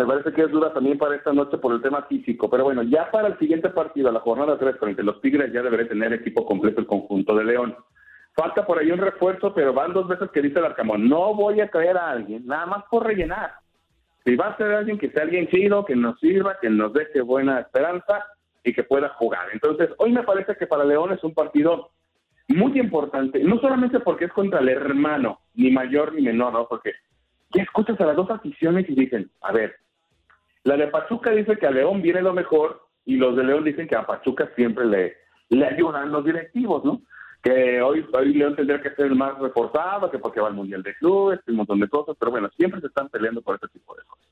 me 0.00 0.06
parece 0.06 0.32
que 0.32 0.42
es 0.42 0.50
dura 0.50 0.72
también 0.72 0.96
para 0.96 1.16
esta 1.16 1.32
noche 1.32 1.58
por 1.58 1.74
el 1.74 1.82
tema 1.82 2.02
físico. 2.02 2.48
Pero 2.48 2.64
bueno, 2.64 2.82
ya 2.82 3.10
para 3.10 3.28
el 3.28 3.38
siguiente 3.38 3.68
partido, 3.68 4.10
la 4.10 4.20
jornada 4.20 4.58
3 4.58 4.76
frente 4.78 5.02
a 5.02 5.04
los 5.04 5.20
Tigres, 5.20 5.52
ya 5.52 5.62
debería 5.62 5.88
tener 5.88 6.12
equipo 6.12 6.44
completo 6.46 6.80
el 6.80 6.86
conjunto 6.86 7.34
de 7.34 7.44
León. 7.44 7.76
Falta 8.34 8.64
por 8.64 8.78
ahí 8.78 8.90
un 8.90 8.98
refuerzo, 8.98 9.52
pero 9.52 9.74
van 9.74 9.92
dos 9.92 10.08
veces 10.08 10.30
que 10.30 10.40
dice 10.40 10.58
el 10.58 10.64
Arcamón, 10.64 11.08
no 11.08 11.34
voy 11.34 11.60
a 11.60 11.68
traer 11.68 11.96
a 11.98 12.10
alguien, 12.10 12.46
nada 12.46 12.64
más 12.66 12.84
por 12.90 13.04
rellenar. 13.04 13.52
Si 14.24 14.36
va 14.36 14.48
a 14.48 14.56
ser 14.56 14.72
alguien 14.72 14.98
que 14.98 15.10
sea 15.10 15.22
alguien 15.22 15.48
chido, 15.48 15.84
que 15.84 15.96
nos 15.96 16.18
sirva, 16.20 16.58
que 16.60 16.70
nos 16.70 16.92
deje 16.92 17.20
buena 17.20 17.60
esperanza 17.60 18.24
y 18.64 18.72
que 18.72 18.84
pueda 18.84 19.08
jugar. 19.10 19.48
Entonces, 19.52 19.90
hoy 19.98 20.12
me 20.12 20.22
parece 20.22 20.56
que 20.56 20.66
para 20.66 20.84
León 20.84 21.12
es 21.12 21.22
un 21.24 21.34
partido 21.34 21.90
muy 22.48 22.78
importante, 22.78 23.42
no 23.44 23.58
solamente 23.60 24.00
porque 24.00 24.26
es 24.26 24.32
contra 24.32 24.60
el 24.60 24.68
hermano, 24.68 25.40
ni 25.54 25.70
mayor 25.70 26.14
ni 26.14 26.22
menor, 26.22 26.52
¿no? 26.52 26.66
Porque 26.68 26.92
ya 27.52 27.62
escuchas 27.62 28.00
a 28.00 28.06
las 28.06 28.16
dos 28.16 28.30
aficiones 28.30 28.88
y 28.88 28.94
dicen, 28.94 29.30
a 29.40 29.52
ver, 29.52 29.74
la 30.64 30.76
de 30.76 30.88
Pachuca 30.88 31.30
dice 31.30 31.56
que 31.56 31.66
a 31.66 31.70
León 31.70 32.02
viene 32.02 32.22
lo 32.22 32.32
mejor 32.32 32.82
y 33.04 33.16
los 33.16 33.36
de 33.36 33.44
León 33.44 33.64
dicen 33.64 33.88
que 33.88 33.96
a 33.96 34.06
Pachuca 34.06 34.50
siempre 34.54 34.84
le, 34.86 35.16
le 35.48 35.66
ayudan 35.66 36.12
los 36.12 36.24
directivos, 36.24 36.84
¿no? 36.84 37.00
Que 37.42 37.80
hoy, 37.80 38.06
hoy 38.12 38.34
León 38.34 38.54
tendría 38.54 38.82
que 38.82 38.90
ser 38.90 39.06
el 39.06 39.16
más 39.16 39.38
reforzado, 39.38 40.10
que 40.10 40.18
porque 40.18 40.40
va 40.40 40.48
al 40.48 40.54
Mundial 40.54 40.82
de 40.82 40.94
Clubes, 40.96 41.40
un 41.46 41.56
montón 41.56 41.80
de 41.80 41.88
cosas, 41.88 42.16
pero 42.18 42.30
bueno, 42.30 42.50
siempre 42.56 42.80
se 42.80 42.88
están 42.88 43.08
peleando 43.08 43.40
por 43.40 43.56
ese 43.56 43.68
tipo 43.68 43.94
de 43.96 44.02
cosas. 44.04 44.26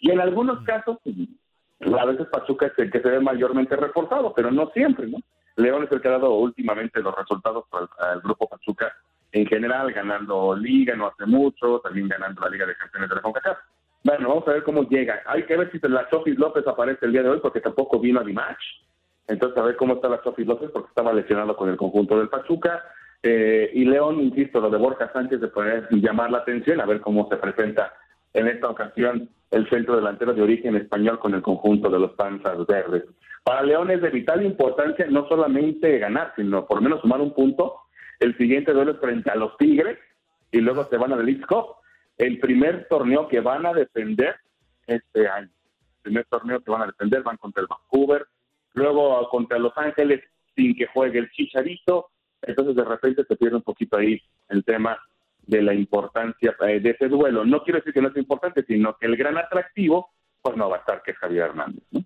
Y 0.00 0.10
en 0.10 0.20
algunos 0.20 0.64
casos, 0.64 0.98
a 1.06 2.04
veces 2.06 2.26
Pachuca 2.26 2.66
es 2.66 2.78
el 2.78 2.90
que 2.90 3.00
se 3.00 3.08
ve 3.08 3.20
mayormente 3.20 3.76
reforzado, 3.76 4.32
pero 4.34 4.50
no 4.50 4.70
siempre, 4.70 5.06
¿no? 5.06 5.18
León 5.56 5.84
es 5.84 5.92
el 5.92 6.00
que 6.00 6.08
ha 6.08 6.12
dado 6.12 6.34
últimamente 6.34 7.00
los 7.00 7.14
resultados 7.14 7.64
al 7.98 8.20
grupo 8.20 8.48
Pachuca 8.48 8.92
en 9.32 9.46
general, 9.46 9.92
ganando 9.92 10.56
Liga 10.56 10.96
no 10.96 11.06
hace 11.06 11.26
mucho, 11.26 11.80
también 11.80 12.08
ganando 12.08 12.40
la 12.42 12.50
Liga 12.50 12.66
de 12.66 12.76
Campeones 12.76 13.10
de 13.10 13.16
la 13.16 13.22
CONCACAF. 13.22 13.58
Bueno, 14.02 14.28
vamos 14.28 14.48
a 14.48 14.52
ver 14.52 14.62
cómo 14.62 14.88
llega. 14.88 15.22
Hay 15.26 15.44
que 15.44 15.56
ver 15.56 15.70
si 15.70 15.78
la 15.88 16.08
Chofis 16.08 16.38
López 16.38 16.66
aparece 16.66 17.06
el 17.06 17.12
día 17.12 17.22
de 17.22 17.30
hoy, 17.30 17.40
porque 17.40 17.60
tampoco 17.60 18.00
vino 18.00 18.20
a 18.20 18.24
Dimash. 18.24 18.82
Entonces, 19.28 19.58
a 19.58 19.62
ver 19.62 19.76
cómo 19.76 19.94
está 19.94 20.08
la 20.08 20.22
Chofis 20.22 20.46
López, 20.46 20.70
porque 20.72 20.88
estaba 20.88 21.12
lesionado 21.12 21.56
con 21.56 21.68
el 21.68 21.76
conjunto 21.76 22.18
del 22.18 22.28
Pachuca. 22.28 22.82
Eh, 23.22 23.70
y 23.74 23.84
León, 23.84 24.20
insisto, 24.20 24.60
lo 24.60 24.70
de 24.70 24.78
Borja 24.78 25.12
Sánchez 25.12 25.40
de 25.40 25.48
poder 25.48 25.88
llamar 25.90 26.30
la 26.30 26.38
atención, 26.38 26.80
a 26.80 26.86
ver 26.86 27.00
cómo 27.00 27.28
se 27.28 27.36
presenta 27.36 27.92
en 28.32 28.48
esta 28.48 28.68
ocasión 28.68 29.28
el 29.50 29.68
centro 29.68 29.96
delantero 29.96 30.32
de 30.32 30.42
origen 30.42 30.76
español 30.76 31.18
con 31.18 31.34
el 31.34 31.42
conjunto 31.42 31.90
de 31.90 31.98
los 31.98 32.12
Panzas 32.12 32.66
Verdes. 32.66 33.04
Para 33.42 33.62
León 33.62 33.90
es 33.90 34.00
de 34.00 34.10
vital 34.10 34.44
importancia 34.44 35.06
no 35.08 35.28
solamente 35.28 35.98
ganar, 35.98 36.32
sino 36.36 36.66
por 36.66 36.78
lo 36.78 36.82
menos 36.82 37.00
sumar 37.00 37.20
un 37.20 37.34
punto. 37.34 37.76
El 38.18 38.36
siguiente 38.36 38.72
duelo 38.72 38.92
es 38.92 39.00
frente 39.00 39.30
a 39.30 39.34
los 39.34 39.56
Tigres 39.56 39.98
y 40.52 40.60
luego 40.60 40.84
se 40.84 40.96
van 40.96 41.12
a 41.12 41.16
la 41.16 41.22
el 42.20 42.38
primer 42.38 42.86
torneo 42.88 43.26
que 43.28 43.40
van 43.40 43.64
a 43.64 43.72
defender 43.72 44.36
este 44.86 45.26
año. 45.26 45.48
El 45.48 46.02
primer 46.02 46.26
torneo 46.26 46.60
que 46.60 46.70
van 46.70 46.82
a 46.82 46.86
defender 46.86 47.22
van 47.22 47.38
contra 47.38 47.62
el 47.62 47.66
Vancouver, 47.66 48.26
luego 48.74 49.26
contra 49.30 49.58
Los 49.58 49.72
Ángeles 49.76 50.20
sin 50.54 50.76
que 50.76 50.86
juegue 50.86 51.18
el 51.18 51.30
Chicharito. 51.30 52.10
Entonces 52.42 52.76
de 52.76 52.84
repente 52.84 53.24
se 53.24 53.36
pierde 53.36 53.56
un 53.56 53.62
poquito 53.62 53.96
ahí 53.96 54.20
el 54.50 54.62
tema 54.64 54.98
de 55.46 55.62
la 55.62 55.72
importancia 55.72 56.54
eh, 56.60 56.80
de 56.80 56.90
ese 56.90 57.08
duelo. 57.08 57.44
No 57.46 57.62
quiero 57.62 57.78
decir 57.78 57.94
que 57.94 58.02
no 58.02 58.08
es 58.08 58.16
importante, 58.18 58.64
sino 58.66 58.96
que 58.98 59.06
el 59.06 59.16
gran 59.16 59.38
atractivo 59.38 60.10
pues 60.42 60.56
no 60.56 60.68
va 60.68 60.76
a 60.76 60.80
estar 60.80 61.02
que 61.02 61.14
Javier 61.14 61.46
Hernández. 61.46 61.84
¿no? 61.90 62.04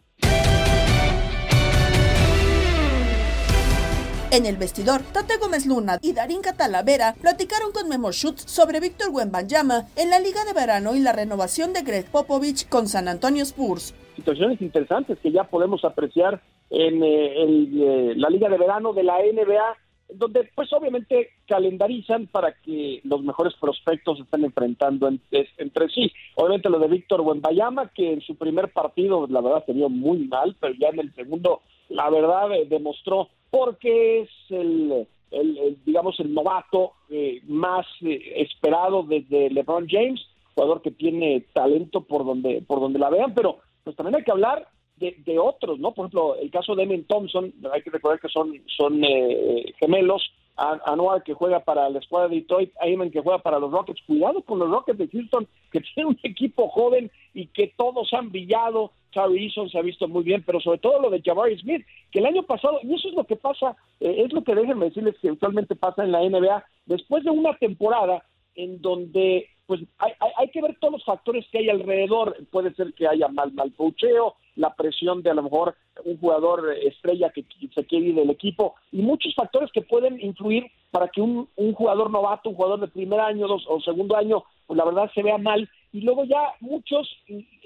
En 4.34 4.46
el 4.46 4.56
vestidor, 4.56 5.00
Tate 5.12 5.36
Gómez 5.40 5.64
Luna 5.64 5.98
y 6.02 6.12
Darín 6.12 6.42
Catalavera 6.42 7.14
platicaron 7.20 7.70
con 7.70 7.88
Memo 7.88 8.10
Schutz 8.10 8.42
sobre 8.50 8.80
Víctor 8.80 9.10
Wembanyama 9.12 9.86
en 9.94 10.10
la 10.10 10.18
Liga 10.18 10.44
de 10.44 10.52
Verano 10.52 10.96
y 10.96 10.98
la 10.98 11.12
renovación 11.12 11.72
de 11.72 11.82
Greg 11.82 12.10
Popovich 12.10 12.68
con 12.68 12.88
San 12.88 13.06
Antonio 13.06 13.44
Spurs. 13.44 13.94
situaciones 14.16 14.60
interesantes 14.60 15.20
que 15.20 15.30
ya 15.30 15.44
podemos 15.44 15.84
apreciar 15.84 16.42
en, 16.70 17.04
eh, 17.04 17.44
eh, 17.44 18.14
la 18.16 18.28
Liga 18.28 18.48
de 18.48 18.58
Verano 18.58 18.92
de 18.92 19.04
la 19.04 19.20
NBA, 19.20 19.76
donde 20.14 20.50
pues 20.56 20.72
obviamente 20.72 21.28
calendarizan 21.46 22.26
para 22.26 22.54
que 22.54 23.02
los 23.04 23.22
mejores 23.22 23.54
prospectos 23.60 24.18
se 24.18 24.24
estén 24.24 24.44
enfrentando 24.44 25.08
entre 25.30 25.88
sí. 25.90 26.12
Obviamente 26.34 26.70
lo 26.70 26.80
de 26.80 26.88
Víctor 26.88 27.20
Wembayama, 27.20 27.92
que 27.94 28.14
en 28.14 28.20
su 28.20 28.34
primer 28.34 28.72
partido 28.72 29.28
la 29.28 29.40
verdad 29.40 29.64
se 29.64 29.74
vio 29.74 29.88
muy 29.88 30.26
mal, 30.26 30.56
pero 30.58 30.74
ya 30.74 30.88
en 30.88 30.98
el 30.98 31.14
segundo 31.14 31.60
la 31.88 32.10
verdad 32.10 32.52
eh, 32.52 32.66
demostró 32.68 33.28
porque 33.54 34.22
es 34.22 34.30
el, 34.50 35.06
el- 35.30 35.78
digamos 35.84 36.18
el 36.18 36.34
novato 36.34 36.92
eh, 37.08 37.40
más 37.46 37.86
eh, 38.02 38.20
esperado 38.36 39.04
desde 39.04 39.48
LeBron 39.50 39.86
James, 39.88 40.20
jugador 40.54 40.82
que 40.82 40.90
tiene 40.90 41.44
talento 41.52 42.00
por 42.02 42.24
donde 42.24 42.62
por 42.66 42.80
donde 42.80 42.98
la 42.98 43.10
vean, 43.10 43.32
pero 43.34 43.58
pues 43.84 43.94
también 43.94 44.16
hay 44.16 44.24
que 44.24 44.32
hablar 44.32 44.66
de, 44.96 45.14
de 45.24 45.38
otros, 45.38 45.78
¿no? 45.78 45.92
Por 45.92 46.06
ejemplo, 46.06 46.36
el 46.36 46.50
caso 46.50 46.74
de 46.74 46.82
Emin 46.84 47.04
Thompson, 47.04 47.52
hay 47.72 47.82
que 47.82 47.90
recordar 47.90 48.20
que 48.20 48.28
son, 48.28 48.60
son 48.76 49.02
eh, 49.04 49.72
gemelos, 49.80 50.22
Anuar 50.56 51.24
que 51.24 51.34
juega 51.34 51.60
para 51.60 51.88
la 51.90 51.98
escuadra 51.98 52.28
de 52.28 52.36
Detroit, 52.36 52.72
Ayman 52.80 53.10
que 53.10 53.20
juega 53.20 53.38
para 53.38 53.58
los 53.58 53.72
Rockets. 53.72 54.02
Cuidado 54.06 54.42
con 54.42 54.58
los 54.58 54.70
Rockets 54.70 54.98
de 54.98 55.08
Houston, 55.08 55.48
que 55.72 55.80
tiene 55.94 56.10
un 56.10 56.18
equipo 56.22 56.68
joven 56.68 57.10
y 57.32 57.46
que 57.48 57.72
todos 57.76 58.12
han 58.12 58.30
brillado. 58.30 58.92
Terry 59.12 59.46
Eason 59.46 59.68
se 59.68 59.78
ha 59.78 59.82
visto 59.82 60.08
muy 60.08 60.24
bien, 60.24 60.42
pero 60.44 60.60
sobre 60.60 60.78
todo 60.78 61.00
lo 61.00 61.10
de 61.10 61.22
Jabari 61.24 61.58
Smith, 61.58 61.86
que 62.10 62.18
el 62.18 62.26
año 62.26 62.42
pasado, 62.42 62.80
y 62.82 62.94
eso 62.94 63.08
es 63.08 63.14
lo 63.14 63.24
que 63.24 63.36
pasa, 63.36 63.76
eh, 64.00 64.24
es 64.24 64.32
lo 64.32 64.42
que 64.42 64.54
déjenme 64.54 64.86
decirles 64.86 65.14
que 65.22 65.30
usualmente 65.30 65.76
pasa 65.76 66.02
en 66.02 66.10
la 66.10 66.20
NBA, 66.20 66.64
después 66.86 67.22
de 67.22 67.30
una 67.30 67.56
temporada 67.56 68.24
en 68.56 68.80
donde 68.80 69.48
pues 69.66 69.80
hay, 69.98 70.12
hay, 70.36 70.48
que 70.50 70.60
ver 70.60 70.76
todos 70.78 70.92
los 70.92 71.04
factores 71.04 71.46
que 71.50 71.58
hay 71.58 71.70
alrededor. 71.70 72.36
Puede 72.50 72.74
ser 72.74 72.92
que 72.92 73.08
haya 73.08 73.28
mal, 73.28 73.52
mal 73.52 73.72
coacheo, 73.74 74.36
la 74.56 74.74
presión 74.74 75.22
de 75.22 75.30
a 75.30 75.34
lo 75.34 75.42
mejor 75.42 75.74
un 76.04 76.18
jugador 76.18 76.74
estrella 76.82 77.30
que 77.30 77.44
se 77.74 77.84
quiere 77.84 78.06
ir 78.06 78.14
del 78.14 78.30
equipo 78.30 78.74
y 78.92 79.02
muchos 79.02 79.34
factores 79.34 79.70
que 79.72 79.82
pueden 79.82 80.20
influir 80.20 80.64
para 80.90 81.08
que 81.08 81.20
un, 81.20 81.48
un 81.56 81.72
jugador 81.74 82.10
novato, 82.10 82.50
un 82.50 82.56
jugador 82.56 82.80
de 82.80 82.88
primer 82.88 83.20
año 83.20 83.48
dos, 83.48 83.64
o 83.68 83.80
segundo 83.80 84.16
año, 84.16 84.44
pues 84.66 84.76
la 84.76 84.84
verdad 84.84 85.10
se 85.14 85.22
vea 85.22 85.38
mal. 85.38 85.68
Y 85.92 86.02
luego 86.02 86.24
ya 86.24 86.54
muchos, 86.60 87.08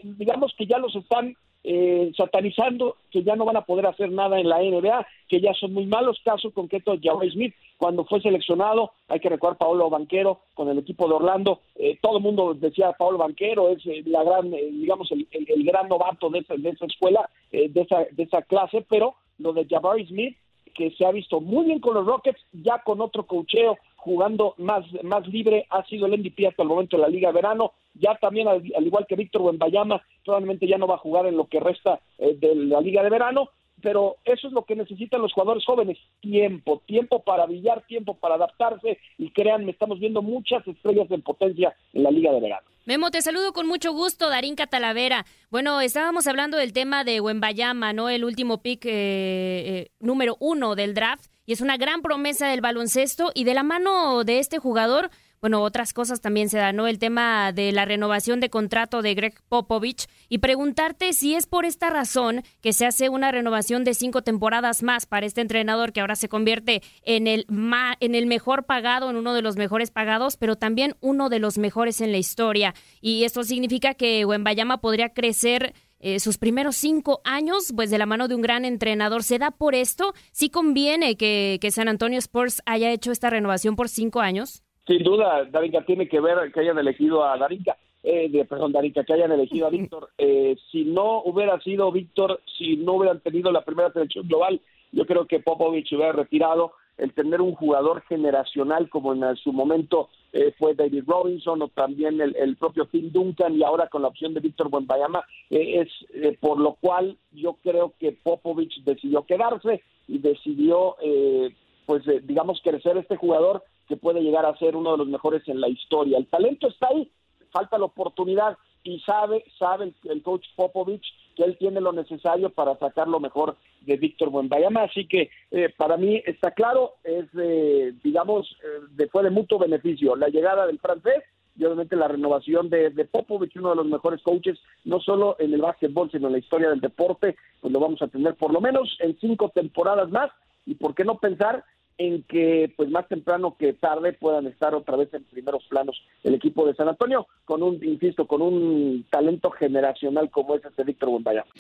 digamos 0.03 0.55
que 0.57 0.66
ya 0.66 0.78
los 0.78 0.95
están 0.95 1.36
eh, 1.65 2.13
satanizando, 2.17 2.97
que 3.11 3.23
ya 3.23 3.37
no 3.37 3.45
van 3.45 3.57
a 3.57 3.65
poder 3.65 3.87
hacer 3.87 4.11
nada 4.11 4.39
en 4.39 4.49
la 4.49 4.59
NBA, 4.63 5.07
que 5.29 5.41
ya 5.41 5.53
son 5.55 5.73
muy 5.75 5.87
malos. 5.87 6.19
Casos 6.25 6.53
concretos 6.53 7.01
de 7.01 7.09
Jabari 7.09 7.31
Smith 7.31 7.55
cuando 7.77 8.05
fue 8.05 8.21
seleccionado, 8.21 8.93
hay 9.09 9.21
que 9.21 9.29
recordar 9.29 9.59
Paolo 9.59 9.89
Banquero 9.91 10.41
con 10.55 10.69
el 10.69 10.79
equipo 10.79 11.07
de 11.09 11.15
Orlando, 11.15 11.61
eh, 11.77 11.97
todo 12.03 12.17
el 12.19 12.23
mundo 12.23 12.55
decía 12.55 12.93
Paolo 12.93 13.19
Banquero 13.19 13.69
es 13.69 13.85
eh, 13.87 14.03
la 14.07 14.25
gran, 14.25 14.53
eh, 14.53 14.69
digamos, 14.73 15.11
el, 15.13 15.29
el- 15.31 15.47
el 15.49 15.65
gran 15.65 15.89
novato 15.89 16.29
de 16.31 16.41
esa, 16.41 16.55
de 16.57 16.71
esa 16.71 16.87
escuela, 16.87 17.29
eh, 17.53 17.69
de, 17.69 17.83
esa, 17.83 18.05
de 18.11 18.23
esa 18.25 18.43
clase, 18.43 18.85
pero 18.89 19.15
lo 19.39 19.53
de 19.53 19.65
Jabari 19.69 20.07
Smith, 20.07 20.37
que 20.75 20.91
se 20.93 21.05
ha 21.07 21.13
visto 21.13 21.41
muy 21.41 21.67
bien 21.67 21.81
con 21.81 21.95
los 21.95 22.05
Rockets, 22.07 22.41
ya 22.53 22.79
con 22.83 23.01
otro 23.01 23.27
cocheo, 23.27 23.79
jugando 23.99 24.55
más, 24.57 24.85
más 25.03 25.27
libre, 25.27 25.67
ha 25.71 25.85
sido 25.85 26.07
el 26.07 26.19
MVP 26.19 26.47
hasta 26.47 26.63
el 26.63 26.69
momento 26.69 26.97
de 26.97 27.03
la 27.03 27.09
Liga 27.09 27.29
de 27.29 27.35
Verano, 27.35 27.73
ya 27.95 28.15
también 28.15 28.49
al, 28.49 28.63
al 28.77 28.87
igual 28.87 29.07
que 29.07 29.17
Víctor 29.17 29.43
Wembayama, 29.43 30.03
probablemente 30.25 30.67
ya 30.67 30.79
no 30.79 30.87
va 30.87 30.95
a 30.95 31.05
jugar 31.07 31.27
en 31.27 31.37
lo 31.37 31.47
que 31.47 31.61
resta 31.61 32.01
eh, 32.19 32.37
de 32.39 32.55
la 32.55 32.81
Liga 32.81 33.03
de 33.03 33.11
Verano, 33.11 33.51
pero 33.83 34.17
eso 34.25 34.47
es 34.47 34.53
lo 34.53 34.65
que 34.65 34.77
necesitan 34.77 35.21
los 35.21 35.33
jugadores 35.33 35.65
jóvenes, 35.65 35.99
tiempo, 36.21 36.83
tiempo 36.87 37.23
para 37.23 37.47
brillar, 37.47 37.85
tiempo 37.87 38.15
para 38.15 38.37
adaptarse 38.37 38.99
y 39.19 39.31
créanme, 39.31 39.73
estamos 39.73 39.99
viendo 39.99 40.23
muchas 40.23 40.67
estrellas 40.67 41.11
en 41.11 41.23
potencia 41.23 41.75
en 41.93 42.05
la 42.05 42.11
Liga 42.11 42.33
de 42.33 42.41
Verano. 42.41 42.67
Memo, 42.87 43.11
te 43.11 43.21
saludo 43.21 43.53
con 43.53 43.67
mucho 43.67 43.93
gusto, 43.93 44.31
Darín 44.31 44.55
Catalavera. 44.55 45.27
Bueno, 45.51 45.81
estábamos 45.83 46.27
hablando 46.27 46.57
del 46.57 46.73
tema 46.73 47.05
de 47.05 47.21
Wembayama, 47.21 47.93
¿no? 47.93 48.09
El 48.09 48.25
último 48.25 48.63
pick 48.63 48.87
eh, 48.87 48.91
eh, 48.91 49.91
número 50.01 50.37
uno 50.41 50.75
del 50.75 50.95
draft. 50.95 51.31
Y 51.49 51.53
es 51.53 51.63
una 51.63 51.79
gran 51.79 52.03
promesa 52.03 52.47
del 52.47 52.61
baloncesto. 52.61 53.33
Y 53.35 53.45
de 53.45 53.55
la 53.55 53.63
mano 53.63 54.23
de 54.23 54.39
este 54.39 54.59
jugador, 54.59 55.09
bueno, 55.41 55.63
otras 55.63 55.95
cosas 55.95 56.21
también 56.21 56.51
se 56.51 56.59
dan, 56.59 56.77
¿no? 56.77 56.87
El 56.87 56.99
tema 56.99 57.53
de 57.53 57.73
la 57.73 57.87
renovación 57.87 58.39
de 58.39 58.51
contrato 58.51 59.01
de 59.01 59.15
Greg 59.15 59.41
Popovich. 59.49 60.09
Y 60.29 60.39
preguntarte 60.39 61.15
si 61.15 61.35
es 61.35 61.47
por 61.47 61.65
esta 61.65 61.89
razón 61.89 62.43
que 62.61 62.75
se 62.75 62.85
hace 62.85 63.09
una 63.09 63.33
renovación 63.33 63.83
de 63.83 63.95
cinco 63.95 64.21
temporadas 64.21 64.83
más 64.83 65.07
para 65.07 65.25
este 65.25 65.41
entrenador 65.41 65.95
que 65.95 66.03
ahora 66.03 66.17
se 66.17 66.29
convierte 66.29 66.83
en 67.03 67.27
el, 67.27 67.47
ma- 67.49 67.97
en 68.01 68.15
el 68.15 68.27
mejor 68.27 68.67
pagado, 68.67 69.09
en 69.09 69.17
uno 69.17 69.33
de 69.33 69.41
los 69.41 69.57
mejores 69.57 69.91
pagados, 69.91 70.37
pero 70.37 70.57
también 70.57 70.97
uno 71.01 71.31
de 71.31 71.39
los 71.39 71.57
mejores 71.57 72.03
en 72.03 72.13
la 72.13 72.19
historia. 72.19 72.75
Y 73.01 73.25
esto 73.25 73.43
significa 73.43 73.95
que 73.95 74.27
Wembayama 74.27 74.83
podría 74.83 75.15
crecer 75.15 75.73
eh, 76.01 76.21
sus 76.21 76.39
primeros 76.39 76.77
cinco 76.77 77.21
años, 77.25 77.73
pues 77.75 77.91
de 77.91 77.99
la 77.99 78.07
mano 78.07 78.29
de 78.29 78.35
un 78.35 78.43
gran 78.43 78.65
entrenador. 78.65 79.23
¿Se 79.23 79.39
da 79.39 79.51
por 79.51 79.75
esto? 79.75 80.13
¿Sí 80.33 80.51
conviene 80.51 81.17
que, 81.17 81.59
que 81.61 81.71
San 81.71 81.89
Antonio 81.89 82.19
Spurs 82.19 82.63
haya 82.67 82.93
hecho 82.93 83.13
esta 83.13 83.31
renovación 83.31 83.77
por 83.77 83.89
cinco 83.89 84.21
años? 84.21 84.63
Sin 84.87 85.03
duda, 85.03 85.45
Darinka 85.45 85.85
tiene 85.85 86.09
que 86.09 86.21
ver 86.21 86.51
que 86.51 86.61
hayan 86.61 86.79
elegido 86.79 87.23
a 87.23 87.37
Darinka, 87.37 87.77
eh, 88.03 88.31
de, 88.31 88.45
perdón, 88.47 88.73
Darinka, 88.73 89.05
que 89.05 89.13
hayan 89.13 89.33
elegido 89.33 89.67
a 89.67 89.71
Víctor. 89.71 90.09
Eh, 90.17 90.57
si 90.73 90.85
no 90.85 91.23
hubiera 91.23 91.61
sido 91.61 91.93
Víctor, 91.93 92.41
si 92.57 92.77
no 92.77 92.95
hubieran 92.95 93.21
tenido 93.21 93.53
la 93.53 93.65
primera 93.65 93.93
selección 93.93 94.27
global, 94.27 94.61
yo 94.93 95.05
creo 95.05 95.27
que 95.27 95.41
Popovich 95.41 95.93
hubiera 95.93 96.13
retirado. 96.13 96.73
El 96.99 97.13
tener 97.15 97.41
un 97.41 97.55
jugador 97.55 98.03
generacional 98.03 98.91
como 98.91 99.15
en 99.15 99.37
su 99.37 99.53
momento 99.53 100.09
eh, 100.33 100.53
fue 100.59 100.75
David 100.75 101.05
Robinson 101.07 101.63
o 101.63 101.69
también 101.69 102.21
el, 102.21 102.37
el 102.37 102.57
propio 102.57 102.87
Phil 102.87 103.13
Duncan 103.13 103.55
y 103.55 103.63
ahora 103.63 103.89
con 103.89 104.03
la 104.03 104.09
opción 104.09 104.35
de 104.35 104.41
Víctor 104.41 104.69
Buenbayama, 104.69 105.25
eh, 105.49 105.81
es 105.81 105.89
eh, 106.13 106.37
por 106.41 106.59
lo 106.59 106.75
cual 106.75 107.17
yo 107.33 107.57
creo 107.63 107.95
que 107.99 108.13
Popovich 108.13 108.83
decidió 108.85 109.25
quedarse 109.25 109.83
y 110.09 110.19
decidió, 110.19 110.97
eh, 111.01 111.55
pues 111.87 112.07
eh, 112.09 112.21
digamos, 112.23 112.61
crecer 112.63 112.97
este 112.97 113.17
jugador 113.17 113.63
que 113.87 113.97
puede 113.97 114.21
llegar 114.21 114.45
a 114.45 114.59
ser 114.59 114.77
uno 114.77 114.93
de 114.93 114.99
los 114.99 115.09
mejores 115.09 115.47
en 115.49 115.61
la 115.61 115.69
historia. 115.69 116.19
El 116.19 116.27
talento 116.27 116.69
está 116.69 116.89
ahí, 116.89 117.11
falta 117.53 117.79
la 117.79 117.87
oportunidad 117.87 118.59
y 118.83 119.01
sabe, 119.01 119.45
sabe 119.59 119.85
el, 119.85 119.95
el 120.11 120.23
coach 120.23 120.45
Popovich 120.57 121.07
que 121.39 121.45
él 121.45 121.57
tiene 121.57 121.80
lo 121.80 121.93
necesario 121.93 122.51
para 122.51 122.76
sacar 122.78 123.07
lo 123.07 123.20
mejor 123.20 123.57
de 123.82 123.97
Víctor 123.97 124.30
Buenbayama, 124.30 124.82
así 124.82 125.07
que 125.07 125.30
eh, 125.53 125.72
para 125.76 125.97
mí 125.97 126.20
está 126.26 126.51
claro, 126.51 126.95
es 127.05 127.26
eh, 127.39 127.95
digamos, 128.03 128.57
eh, 128.64 129.07
de, 129.22 129.30
mutuo 129.30 129.61
beneficio 129.61 130.16
la 130.16 130.28
llegada 130.28 130.66
del 130.66 130.80
francés 130.80 131.22
y 131.57 131.64
obviamente 131.64 131.95
la 131.95 132.09
renovación 132.09 132.68
de, 132.68 132.91
de 132.91 133.05
Popovich, 133.05 133.57
uno 133.57 133.70
de 133.70 133.76
los 133.76 133.86
mejores 133.86 134.20
coaches, 134.22 134.59
no 134.84 134.99
solo 134.99 135.36
en 135.39 135.55
el 135.55 135.61
básquetbol, 135.61 136.11
sino 136.11 136.26
en 136.26 136.32
la 136.32 136.39
historia 136.41 136.70
del 136.70 136.80
deporte, 136.80 137.36
pues 137.61 137.72
lo 137.72 137.78
vamos 137.78 138.03
a 138.03 138.09
tener 138.09 138.34
por 138.34 138.53
lo 138.53 138.61
menos 138.61 138.97
en 138.99 139.16
cinco 139.20 139.51
temporadas 139.55 140.11
más, 140.11 140.32
y 140.66 140.74
por 140.74 140.95
qué 140.95 141.05
no 141.05 141.18
pensar 141.18 141.64
en 141.99 142.23
que 142.23 142.73
pues 142.77 142.89
más 142.91 143.07
temprano 143.09 143.57
que 143.59 143.73
tarde 143.73 144.13
puedan 144.13 144.47
estar 144.47 144.75
otra 144.75 144.97
vez 144.97 145.13
en 145.13 145.25
primeros 145.25 145.65
planos 145.69 146.01
el 146.23 146.35
equipo 146.35 146.65
de 146.65 146.75
San 146.75 146.89
Antonio 146.89 147.27
con 147.45 147.63
un 147.63 147.85
insisto 147.85 148.27
con 148.27 148.41
un 148.41 149.05
talento 149.11 149.51
generacional 149.51 150.31
como 150.31 150.55
es 150.55 150.65
este 150.65 150.85
Víctor 150.85 151.11
Bombayama. 151.11 151.51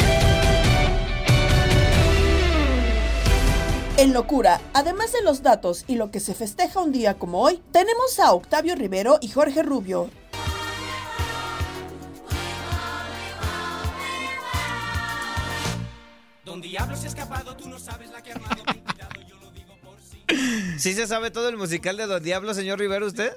En 3.98 4.12
locura, 4.14 4.60
además 4.74 5.12
de 5.12 5.24
los 5.24 5.42
datos 5.42 5.84
y 5.88 5.96
lo 5.96 6.12
que 6.12 6.20
se 6.20 6.32
festeja 6.32 6.80
un 6.80 6.92
día 6.92 7.14
como 7.14 7.42
hoy, 7.42 7.60
tenemos 7.72 8.20
a 8.20 8.32
Octavio 8.32 8.76
Rivero 8.76 9.18
y 9.20 9.26
Jorge 9.26 9.64
Rubio. 9.64 10.08
Don 16.44 16.60
Diablo 16.60 16.94
se 16.94 17.06
ha 17.06 17.08
escapado, 17.08 17.56
tú 17.56 17.68
no 17.68 17.78
sabes 17.80 18.10
la 18.12 18.22
que 18.22 18.30
ha 18.30 18.34
armado. 18.36 18.77
¿Sí 20.78 20.92
se 20.94 21.06
sabe 21.06 21.30
todo 21.30 21.48
el 21.48 21.56
musical 21.56 21.96
de 21.96 22.06
Don 22.06 22.22
Diablo, 22.22 22.54
señor 22.54 22.78
Rivero, 22.78 23.06
usted? 23.06 23.32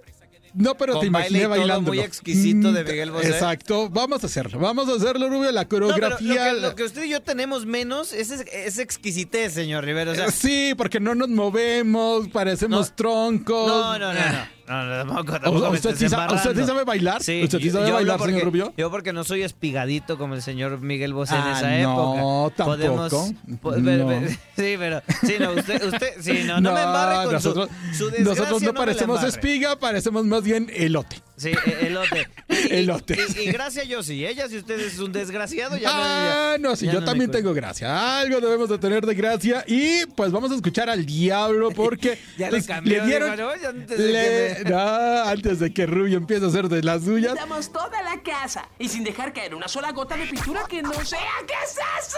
No, 0.53 0.75
pero 0.75 0.95
Con 0.95 1.03
te 1.03 1.09
baile 1.09 1.43
imaginé 1.43 1.63
y 1.65 1.67
todo 1.69 1.81
muy 1.81 1.99
exquisito 2.01 2.73
de 2.73 2.83
Miguel 2.83 3.11
Bosé. 3.11 3.29
Exacto, 3.29 3.89
vamos 3.89 4.21
a 4.21 4.27
hacerlo. 4.27 4.59
Vamos 4.59 4.89
a 4.89 4.95
hacerlo, 4.95 5.29
Rubio, 5.29 5.49
la 5.53 5.63
No, 5.63 5.69
coreografía. 5.69 6.49
lo, 6.51 6.55
que, 6.55 6.61
lo 6.61 6.75
que 6.75 6.83
usted 6.83 7.03
y 7.05 7.09
yo 7.11 7.21
tenemos 7.21 7.65
menos 7.65 8.11
es, 8.11 8.31
es 8.31 8.77
exquisitez, 8.77 9.53
señor. 9.53 9.85
O 9.87 10.15
sea, 10.15 10.25
Eh, 10.25 10.31
sí, 10.31 10.73
porque 10.75 10.99
no 10.99 11.15
nos 11.15 11.29
movemos, 11.29 12.27
parecemos 12.27 12.93
troncos. 12.97 13.65
no, 13.67 13.97
no, 13.97 14.13
no, 14.13 14.19
no. 14.19 14.60
No, 14.67 14.83
no, 14.85 14.97
tampoco, 14.97 15.31
tampoco 15.39 15.65
¿O- 15.67 15.69
me 15.71 15.75
¿Usted 15.77 15.89
estés 15.91 15.99
sí, 15.99 16.09
sa- 16.09 16.15
embarrando. 16.15 16.49
¿Usted 16.49 16.61
sí 16.61 16.67
sabe 16.67 16.83
bailar? 16.83 17.23
Sí, 17.23 17.41
¿Usted 17.43 17.59
sí 17.59 17.69
sabe 17.71 17.91
bailar, 17.91 18.17
porque, 18.17 18.33
señor 18.33 18.45
Rubio? 18.45 18.73
Yo 18.77 18.89
porque 18.91 19.11
no 19.13 19.23
soy 19.23 19.43
espigadito 19.43 20.17
como 20.17 20.35
el 20.35 20.41
señor 20.41 20.79
Miguel 20.81 21.13
Bosé 21.13 21.35
en 21.35 21.41
Ah, 21.41 21.57
esa 21.57 21.69
no, 21.83 22.47
época. 22.47 22.63
Podemos, 22.65 23.09
tampoco. 23.09 23.33
po- 23.61 23.71
pero- 23.83 23.97
No. 23.97 24.07
pero- 24.07 24.29
sí, 24.55 24.75
pero 24.77 25.01
sí, 25.25 25.33
no, 25.39 25.51
usted, 25.51 25.83
usted, 25.93 26.09
sí, 26.21 26.43
no, 26.45 26.61
no, 26.61 26.73
me 26.73 26.81
embarre 26.83 27.23
con 27.25 27.33
nosotros, 27.33 27.69
su, 27.91 27.97
su 27.97 28.05
desgracia, 28.11 28.23
nosotros 28.43 28.61
no 28.61 28.67
me 28.67 28.73
la 28.73 28.79
parecemos 28.85 29.15
embarre. 29.17 29.29
espiga, 29.29 29.75
parecemos 29.79 30.25
más 30.25 30.43
bien 30.43 30.71
elote. 30.73 31.17
Sí, 31.41 31.49
e- 31.49 31.87
elote. 31.87 32.27
Y, 32.49 32.73
Elote. 32.75 33.17
Y, 33.37 33.39
y 33.41 33.51
gracias 33.51 33.87
yo 33.87 34.03
sí. 34.03 34.25
Ella, 34.25 34.47
si 34.47 34.57
usted 34.57 34.79
es 34.79 34.99
un 34.99 35.11
desgraciado, 35.11 35.75
ya 35.77 35.89
no- 35.91 35.95
Ah, 36.03 36.51
ya- 36.53 36.57
no, 36.59 36.75
sí, 36.75 36.85
ya 36.85 36.93
yo 36.93 36.99
no 36.99 37.05
también 37.05 37.31
tengo 37.31 37.53
gracia. 37.53 38.19
Algo 38.19 38.39
debemos 38.39 38.69
de 38.69 38.77
tener 38.77 39.05
de 39.05 39.15
gracia. 39.15 39.63
Y 39.67 40.05
pues 40.15 40.31
vamos 40.31 40.51
a 40.51 40.55
escuchar 40.55 40.89
al 40.89 41.05
diablo 41.05 41.71
porque 41.75 42.19
Ya 42.37 42.47
le 42.47 42.51
pues, 42.51 42.67
cambió, 42.67 42.99
le 43.01 43.05
dieron. 43.07 43.35
no, 43.37 43.49
antes 43.49 43.97
de 43.97 44.07
le- 44.11 44.55
que 44.57 44.63
me- 44.65 44.69
no, 44.69 45.23
antes 45.23 45.59
de 45.59 45.73
que 45.73 45.85
Rubio 45.85 46.17
empiece 46.17 46.45
a 46.45 46.49
hacer 46.49 46.69
de 46.69 46.83
las 46.83 47.03
suyas. 47.03 47.31
Pintamos 47.33 47.71
toda 47.71 48.01
la 48.03 48.21
casa 48.21 48.67
y 48.77 48.87
sin 48.89 49.03
dejar 49.03 49.33
caer 49.33 49.55
una 49.55 49.67
sola 49.67 49.91
gota 49.91 50.15
de 50.15 50.27
pintura 50.27 50.65
que 50.69 50.81
no 50.83 50.93
sea. 51.05 51.19
¿Qué 51.47 51.53
es 51.65 51.71
eso? 52.05 52.17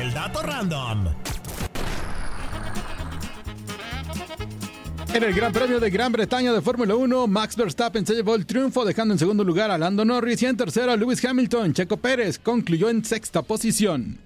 El 0.00 0.12
dato 0.12 0.42
random. 0.42 1.06
En 5.12 5.24
el 5.24 5.34
Gran 5.34 5.52
Premio 5.52 5.80
de 5.80 5.90
Gran 5.90 6.12
Bretaña 6.12 6.52
de 6.52 6.62
Fórmula 6.62 6.94
1, 6.94 7.26
Max 7.26 7.56
Verstappen 7.56 8.06
se 8.06 8.14
llevó 8.14 8.36
el 8.36 8.46
triunfo 8.46 8.84
dejando 8.84 9.12
en 9.12 9.18
segundo 9.18 9.42
lugar 9.42 9.68
a 9.72 9.76
Lando 9.76 10.04
Norris 10.04 10.40
y 10.42 10.46
en 10.46 10.56
tercero 10.56 10.92
a 10.92 10.96
Lewis 10.96 11.24
Hamilton. 11.24 11.74
Checo 11.74 11.96
Pérez 11.96 12.38
concluyó 12.38 12.88
en 12.88 13.04
sexta 13.04 13.42
posición. 13.42 14.20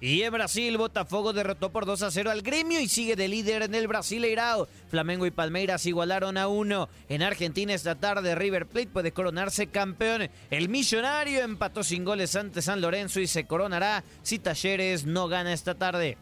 Y 0.00 0.22
en 0.22 0.32
Brasil, 0.32 0.76
Botafogo 0.78 1.32
derrotó 1.32 1.72
por 1.72 1.86
2 1.86 2.02
a 2.02 2.10
0 2.12 2.30
al 2.30 2.42
gremio 2.42 2.78
y 2.78 2.86
sigue 2.86 3.16
de 3.16 3.26
líder 3.26 3.62
en 3.62 3.74
el 3.74 3.88
Brasileirao. 3.88 4.68
Flamengo 4.90 5.26
y 5.26 5.32
Palmeiras 5.32 5.86
igualaron 5.86 6.36
a 6.36 6.46
1. 6.46 6.88
En 7.08 7.22
Argentina 7.22 7.74
esta 7.74 7.96
tarde 7.96 8.36
River 8.36 8.66
Plate 8.66 8.88
puede 8.88 9.10
coronarse 9.12 9.66
campeón. 9.66 10.28
El 10.50 10.68
millonario 10.68 11.40
empató 11.40 11.82
sin 11.82 12.04
goles 12.04 12.36
ante 12.36 12.62
San 12.62 12.80
Lorenzo 12.80 13.18
y 13.18 13.26
se 13.26 13.46
coronará 13.46 14.04
si 14.22 14.38
Talleres 14.38 15.04
no 15.04 15.26
gana 15.26 15.52
esta 15.52 15.74
tarde. 15.74 16.16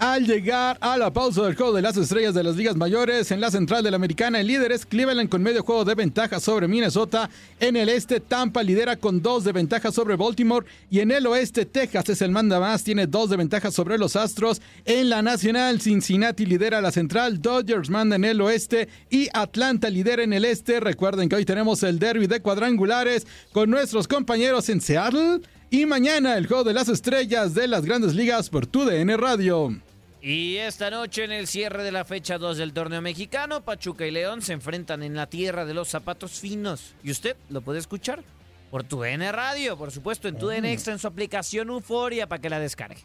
Al 0.00 0.24
llegar 0.24 0.78
a 0.80 0.96
la 0.96 1.12
pausa 1.12 1.42
del 1.42 1.54
juego 1.54 1.74
de 1.74 1.82
las 1.82 1.94
estrellas 1.94 2.32
de 2.32 2.42
las 2.42 2.56
ligas 2.56 2.74
mayores, 2.74 3.30
en 3.32 3.40
la 3.42 3.50
central 3.50 3.84
de 3.84 3.90
la 3.90 3.96
americana, 3.96 4.40
el 4.40 4.46
líder 4.46 4.72
es 4.72 4.86
Cleveland 4.86 5.28
con 5.28 5.42
medio 5.42 5.62
juego 5.62 5.84
de 5.84 5.94
ventaja 5.94 6.40
sobre 6.40 6.66
Minnesota. 6.68 7.28
En 7.60 7.76
el 7.76 7.90
este, 7.90 8.18
Tampa 8.18 8.62
lidera 8.62 8.96
con 8.96 9.20
dos 9.20 9.44
de 9.44 9.52
ventaja 9.52 9.92
sobre 9.92 10.16
Baltimore. 10.16 10.64
Y 10.90 11.00
en 11.00 11.10
el 11.10 11.26
oeste, 11.26 11.66
Texas 11.66 12.08
es 12.08 12.22
el 12.22 12.30
manda 12.30 12.58
más, 12.58 12.82
tiene 12.82 13.06
dos 13.06 13.28
de 13.28 13.36
ventaja 13.36 13.70
sobre 13.70 13.98
los 13.98 14.16
Astros. 14.16 14.62
En 14.86 15.10
la 15.10 15.20
nacional, 15.20 15.82
Cincinnati 15.82 16.46
lidera 16.46 16.80
la 16.80 16.92
central, 16.92 17.42
Dodgers 17.42 17.90
manda 17.90 18.16
en 18.16 18.24
el 18.24 18.40
oeste 18.40 18.88
y 19.10 19.28
Atlanta 19.34 19.90
lidera 19.90 20.22
en 20.22 20.32
el 20.32 20.46
este. 20.46 20.80
Recuerden 20.80 21.28
que 21.28 21.36
hoy 21.36 21.44
tenemos 21.44 21.82
el 21.82 21.98
derby 21.98 22.26
de 22.26 22.40
cuadrangulares 22.40 23.26
con 23.52 23.68
nuestros 23.68 24.08
compañeros 24.08 24.66
en 24.70 24.80
Seattle. 24.80 25.42
Y 25.68 25.84
mañana 25.84 26.38
el 26.38 26.46
juego 26.46 26.64
de 26.64 26.72
las 26.72 26.88
estrellas 26.88 27.52
de 27.52 27.68
las 27.68 27.84
grandes 27.84 28.14
ligas 28.14 28.48
por 28.48 28.66
TUDN 28.66 29.18
Radio. 29.18 29.78
Y 30.22 30.56
esta 30.56 30.90
noche 30.90 31.24
en 31.24 31.32
el 31.32 31.46
cierre 31.46 31.82
de 31.82 31.92
la 31.92 32.04
fecha 32.04 32.36
2 32.36 32.58
del 32.58 32.72
torneo 32.72 33.00
mexicano, 33.00 33.62
Pachuca 33.62 34.06
y 34.06 34.10
León 34.10 34.42
se 34.42 34.52
enfrentan 34.52 35.02
en 35.02 35.14
la 35.14 35.26
tierra 35.26 35.64
de 35.64 35.72
los 35.72 35.88
zapatos 35.88 36.32
finos. 36.32 36.94
Y 37.02 37.10
usted 37.10 37.36
lo 37.48 37.62
puede 37.62 37.78
escuchar 37.78 38.22
por 38.70 38.84
tu 38.84 39.00
DN 39.00 39.32
Radio, 39.32 39.76
por 39.78 39.90
supuesto, 39.90 40.28
en 40.28 40.38
tu 40.38 40.48
DN 40.48 40.70
Extra, 40.72 40.92
en 40.92 40.98
su 40.98 41.06
aplicación 41.06 41.70
Euforia 41.70 42.28
para 42.28 42.40
que 42.40 42.50
la 42.50 42.60
descargue. 42.60 43.02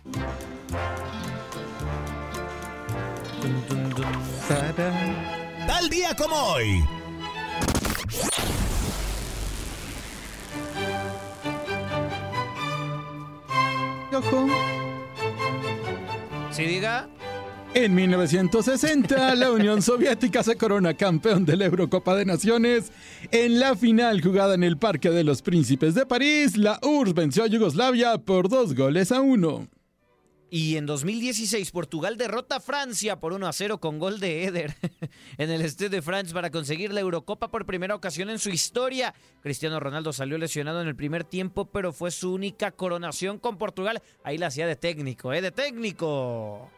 Tal 5.66 5.90
día 5.90 6.16
como 6.16 6.36
hoy. 6.36 6.84
Ojo. 14.14 14.95
¿Sí 16.56 16.64
diga? 16.64 17.10
En 17.74 17.94
1960, 17.94 19.36
la 19.36 19.52
Unión 19.52 19.82
Soviética 19.82 20.42
se 20.42 20.56
corona 20.56 20.94
campeón 20.94 21.44
de 21.44 21.58
la 21.58 21.66
Eurocopa 21.66 22.16
de 22.16 22.24
Naciones. 22.24 22.94
En 23.30 23.60
la 23.60 23.76
final 23.76 24.22
jugada 24.22 24.56
en 24.56 24.64
el 24.64 24.78
Parque 24.78 25.10
de 25.10 25.26
los 25.26 25.42
Príncipes 25.42 25.96
de 25.96 26.06
París, 26.06 26.56
la 26.56 26.80
URSS 26.82 27.14
venció 27.14 27.44
a 27.44 27.48
Yugoslavia 27.48 28.20
por 28.20 28.48
dos 28.48 28.74
goles 28.74 29.12
a 29.12 29.20
uno. 29.20 29.68
Y 30.50 30.78
en 30.78 30.86
2016, 30.86 31.72
Portugal 31.72 32.18
derrota 32.18 32.58
a 32.58 32.60
Francia 32.60 33.20
por 33.20 33.34
1 33.34 33.48
a 33.48 33.54
0 33.54 33.80
con 33.80 33.98
gol 33.98 34.20
de 34.20 34.46
Eder 34.46 34.76
en 35.38 35.50
el 35.50 35.62
Stade 35.64 35.90
de 35.90 36.02
France 36.02 36.34
para 36.34 36.52
conseguir 36.52 36.94
la 36.94 37.02
Eurocopa 37.02 37.50
por 37.50 37.66
primera 37.66 37.96
ocasión 37.96 38.30
en 38.30 38.38
su 38.38 38.50
historia. 38.50 39.14
Cristiano 39.42 39.80
Ronaldo 39.80 40.14
salió 40.14 40.38
lesionado 40.38 40.82
en 40.82 40.88
el 40.88 40.96
primer 40.96 41.24
tiempo, 41.24 41.66
pero 41.66 41.92
fue 41.92 42.12
su 42.12 42.34
única 42.34 42.72
coronación 42.72 43.40
con 43.40 43.58
Portugal. 43.58 44.02
Ahí 44.24 44.38
la 44.38 44.48
hacía 44.48 44.68
de 44.68 44.76
técnico, 44.76 45.34
¿eh? 45.34 45.42
De 45.42 45.52
técnico. 45.52 46.70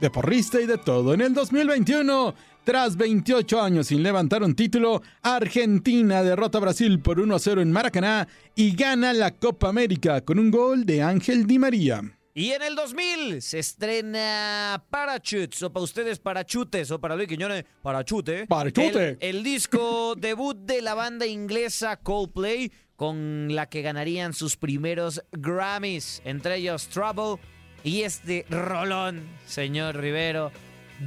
De 0.00 0.10
porrista 0.10 0.60
y 0.60 0.66
de 0.66 0.78
todo. 0.78 1.14
En 1.14 1.20
el 1.20 1.34
2021, 1.34 2.34
tras 2.62 2.96
28 2.96 3.60
años 3.60 3.88
sin 3.88 4.02
levantar 4.02 4.42
un 4.42 4.54
título, 4.54 5.02
Argentina 5.20 6.22
derrota 6.22 6.58
a 6.58 6.60
Brasil 6.62 7.00
por 7.00 7.18
1 7.20 7.34
a 7.34 7.38
0 7.38 7.60
en 7.60 7.72
Maracaná 7.72 8.28
y 8.54 8.74
gana 8.74 9.12
la 9.12 9.32
Copa 9.32 9.68
América 9.68 10.20
con 10.20 10.38
un 10.38 10.50
gol 10.50 10.86
de 10.86 11.02
Ángel 11.02 11.46
Di 11.46 11.58
María. 11.58 12.02
Y 12.36 12.50
en 12.50 12.62
el 12.62 12.74
2000 12.74 13.40
se 13.40 13.60
estrena 13.60 14.84
Parachutes, 14.90 15.62
o 15.62 15.72
para 15.72 15.84
ustedes 15.84 16.18
Parachutes, 16.18 16.90
o 16.90 17.00
para 17.00 17.14
Luis 17.14 17.28
Quiñones, 17.28 17.64
Parachute. 17.80 18.48
Parachute. 18.48 19.10
El, 19.20 19.36
el 19.36 19.44
disco 19.44 20.14
debut 20.18 20.56
de 20.56 20.82
la 20.82 20.94
banda 20.94 21.26
inglesa 21.26 21.96
Coldplay, 21.96 22.72
con 22.96 23.54
la 23.54 23.68
que 23.68 23.82
ganarían 23.82 24.32
sus 24.32 24.56
primeros 24.56 25.22
Grammys, 25.30 26.22
entre 26.24 26.56
ellos 26.56 26.88
Trouble 26.88 27.40
y 27.84 28.02
este 28.02 28.46
rolón, 28.50 29.28
señor 29.46 29.96
Rivero. 29.96 30.50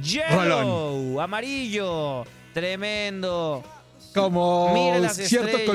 Yellow, 0.02 1.20
amarillo, 1.20 2.24
tremendo. 2.54 3.62
Como 4.22 4.94
las 5.00 5.16
cierto 5.16 5.56
estrellas. 5.56 5.66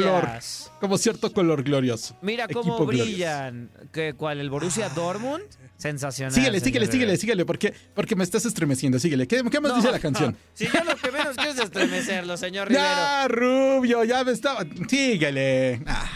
color. 0.70 0.80
Como 0.80 0.98
cierto 0.98 1.32
color 1.34 1.64
glorioso. 1.64 2.16
Mira 2.22 2.48
cómo 2.48 2.74
Equipo 2.76 2.86
brillan. 2.86 3.70
¿Qué, 3.92 4.14
¿Cuál? 4.14 4.40
¿El 4.40 4.50
Borussia 4.50 4.90
Dortmund? 4.90 5.44
Sensacional. 5.78 6.34
Síguele, 6.34 6.60
síguele, 6.60 6.88
síguele, 6.88 7.18
síguele, 7.18 7.46
porque, 7.46 7.74
porque 7.94 8.16
me 8.16 8.24
estás 8.24 8.46
estremeciendo. 8.46 9.00
Síguele. 9.00 9.28
¿Qué, 9.28 9.44
qué 9.50 9.60
más 9.60 9.72
No, 9.72 9.78
dice 9.78 9.92
la 9.92 10.00
canción? 10.00 10.38
Si 10.54 10.66
yo 10.66 10.84
lo 10.84 10.96
que 10.96 11.12
menos 11.12 11.36
quiero 11.36 11.52
es 11.52 11.60
estremecerlo, 11.60 12.38
señor 12.38 12.68
Rivero. 12.70 12.86
Ya, 12.86 13.28
Rubio, 13.28 14.04
ya 14.04 14.24
me 14.24 14.32
estaba. 14.32 14.66
Síguele. 14.90 15.82
Ah, 15.88 16.10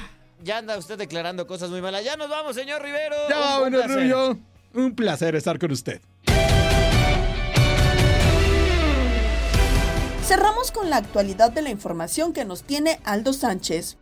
Ya 0.44 0.60
anda 0.60 0.78
usted 0.78 0.98
declarando 0.98 1.48
cosas 1.48 1.70
muy 1.70 1.82
malas. 1.82 2.04
Ya 2.06 2.16
nos 2.18 2.30
vamos, 2.30 2.56
señor 2.56 2.82
Rivero. 2.82 3.16
ya 3.30 3.38
vámonos. 3.40 3.88
Rubio. 3.94 4.40
Un 4.74 4.94
placer 4.96 5.36
estar 5.36 5.58
con 5.60 5.72
usted. 5.72 6.02
Cerramos 10.28 10.74
con 10.74 10.90
la 10.90 10.98
actualidad 10.98 11.54
de 11.54 11.62
la 11.62 11.70
información 11.70 12.34
que 12.34 12.44
nos 12.44 12.64
tiene 12.64 13.00
Aldo 13.06 13.32
Sánchez. 13.32 13.96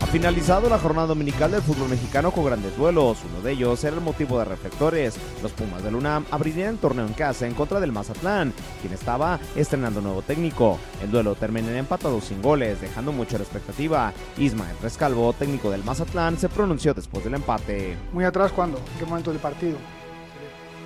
Ha 0.00 0.06
finalizado 0.06 0.70
la 0.70 0.78
jornada 0.78 1.08
dominical 1.08 1.50
del 1.50 1.60
fútbol 1.60 1.90
mexicano 1.90 2.30
con 2.30 2.46
grandes 2.46 2.74
duelos. 2.78 3.18
Uno 3.30 3.42
de 3.42 3.52
ellos 3.52 3.84
era 3.84 3.94
el 3.94 4.00
motivo 4.00 4.38
de 4.38 4.46
reflectores. 4.46 5.16
Los 5.42 5.52
Pumas 5.52 5.82
del 5.82 5.96
UNAM 5.96 6.24
abrirían 6.30 6.70
el 6.70 6.78
torneo 6.78 7.06
en 7.06 7.12
casa 7.12 7.46
en 7.46 7.52
contra 7.52 7.78
del 7.78 7.92
Mazatlán, 7.92 8.54
quien 8.80 8.94
estaba 8.94 9.38
estrenando 9.54 10.00
nuevo 10.00 10.22
técnico. 10.22 10.78
El 11.02 11.10
duelo 11.10 11.34
terminó 11.34 11.68
empatado 11.72 12.22
sin 12.22 12.40
goles, 12.40 12.80
dejando 12.80 13.12
mucho 13.12 13.36
la 13.36 13.44
expectativa. 13.44 14.14
Ismael 14.38 14.78
Rescalvo, 14.80 15.34
técnico 15.34 15.70
del 15.70 15.84
Mazatlán, 15.84 16.38
se 16.38 16.48
pronunció 16.48 16.94
después 16.94 17.22
del 17.22 17.34
empate. 17.34 17.98
Muy 18.14 18.24
atrás, 18.24 18.50
¿cuándo? 18.50 18.78
¿En 18.78 18.98
qué 18.98 19.04
momento 19.04 19.30
del 19.30 19.40
partido? 19.40 19.76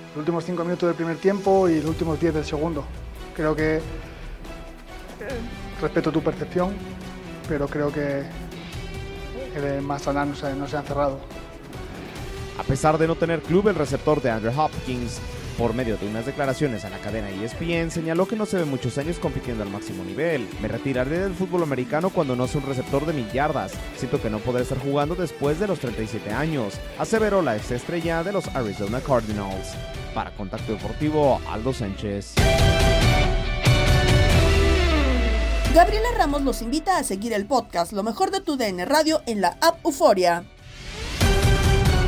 Los 0.09 0.17
últimos 0.17 0.45
cinco 0.45 0.63
minutos 0.63 0.87
del 0.87 0.95
primer 0.95 1.17
tiempo 1.17 1.69
y 1.69 1.75
los 1.77 1.89
últimos 1.89 2.19
diez 2.19 2.33
del 2.33 2.45
segundo. 2.45 2.83
Creo 3.35 3.55
que. 3.55 3.81
respeto 5.81 6.11
tu 6.11 6.21
percepción, 6.21 6.73
pero 7.47 7.67
creo 7.67 7.91
que 7.91 8.23
el 9.55 9.81
Mazatlán 9.81 10.29
no 10.29 10.35
se, 10.35 10.53
no 10.55 10.67
se 10.67 10.77
han 10.77 10.85
cerrado. 10.85 11.19
A 12.57 12.63
pesar 12.63 12.97
de 12.97 13.07
no 13.07 13.15
tener 13.15 13.41
club, 13.41 13.67
el 13.67 13.75
receptor 13.75 14.21
de 14.21 14.31
Andrew 14.31 14.59
Hopkins, 14.59 15.19
por 15.57 15.73
medio 15.73 15.97
de 15.97 16.07
unas 16.07 16.25
declaraciones 16.25 16.85
a 16.85 16.89
la 16.89 16.99
cadena 16.99 17.29
ESPN, 17.29 17.89
señaló 17.89 18.27
que 18.27 18.35
no 18.35 18.45
se 18.45 18.57
ve 18.57 18.65
muchos 18.65 18.97
años 18.97 19.17
compitiendo 19.17 19.63
al 19.63 19.69
máximo 19.69 20.03
nivel. 20.03 20.47
Me 20.61 20.67
retiraré 20.67 21.19
del 21.19 21.33
fútbol 21.33 21.63
americano 21.63 22.09
cuando 22.11 22.35
no 22.35 22.47
sea 22.47 22.61
un 22.61 22.67
receptor 22.67 23.05
de 23.05 23.13
mil 23.13 23.31
yardas. 23.31 23.73
Siento 23.97 24.21
que 24.21 24.29
no 24.29 24.39
podré 24.39 24.63
estar 24.63 24.77
jugando 24.77 25.15
después 25.15 25.59
de 25.59 25.67
los 25.67 25.79
37 25.79 26.31
años, 26.31 26.75
aseveró 26.99 27.41
la 27.41 27.57
ex 27.57 27.71
estrella 27.71 28.23
de 28.23 28.33
los 28.33 28.47
Arizona 28.55 29.01
Cardinals. 29.01 29.75
Para 30.13 30.31
Contacto 30.31 30.73
Deportivo, 30.73 31.41
Aldo 31.49 31.73
Sánchez. 31.73 32.35
Gabriela 35.73 36.07
Ramos 36.17 36.41
los 36.41 36.61
invita 36.61 36.97
a 36.97 37.03
seguir 37.03 37.33
el 37.33 37.45
podcast 37.45 37.93
Lo 37.93 38.01
mejor 38.01 38.31
de 38.31 38.41
tu 38.41 38.57
DN 38.57 38.83
Radio 38.85 39.21
en 39.27 39.41
la 39.41 39.57
app 39.61 39.85
Euforia. 39.85 40.43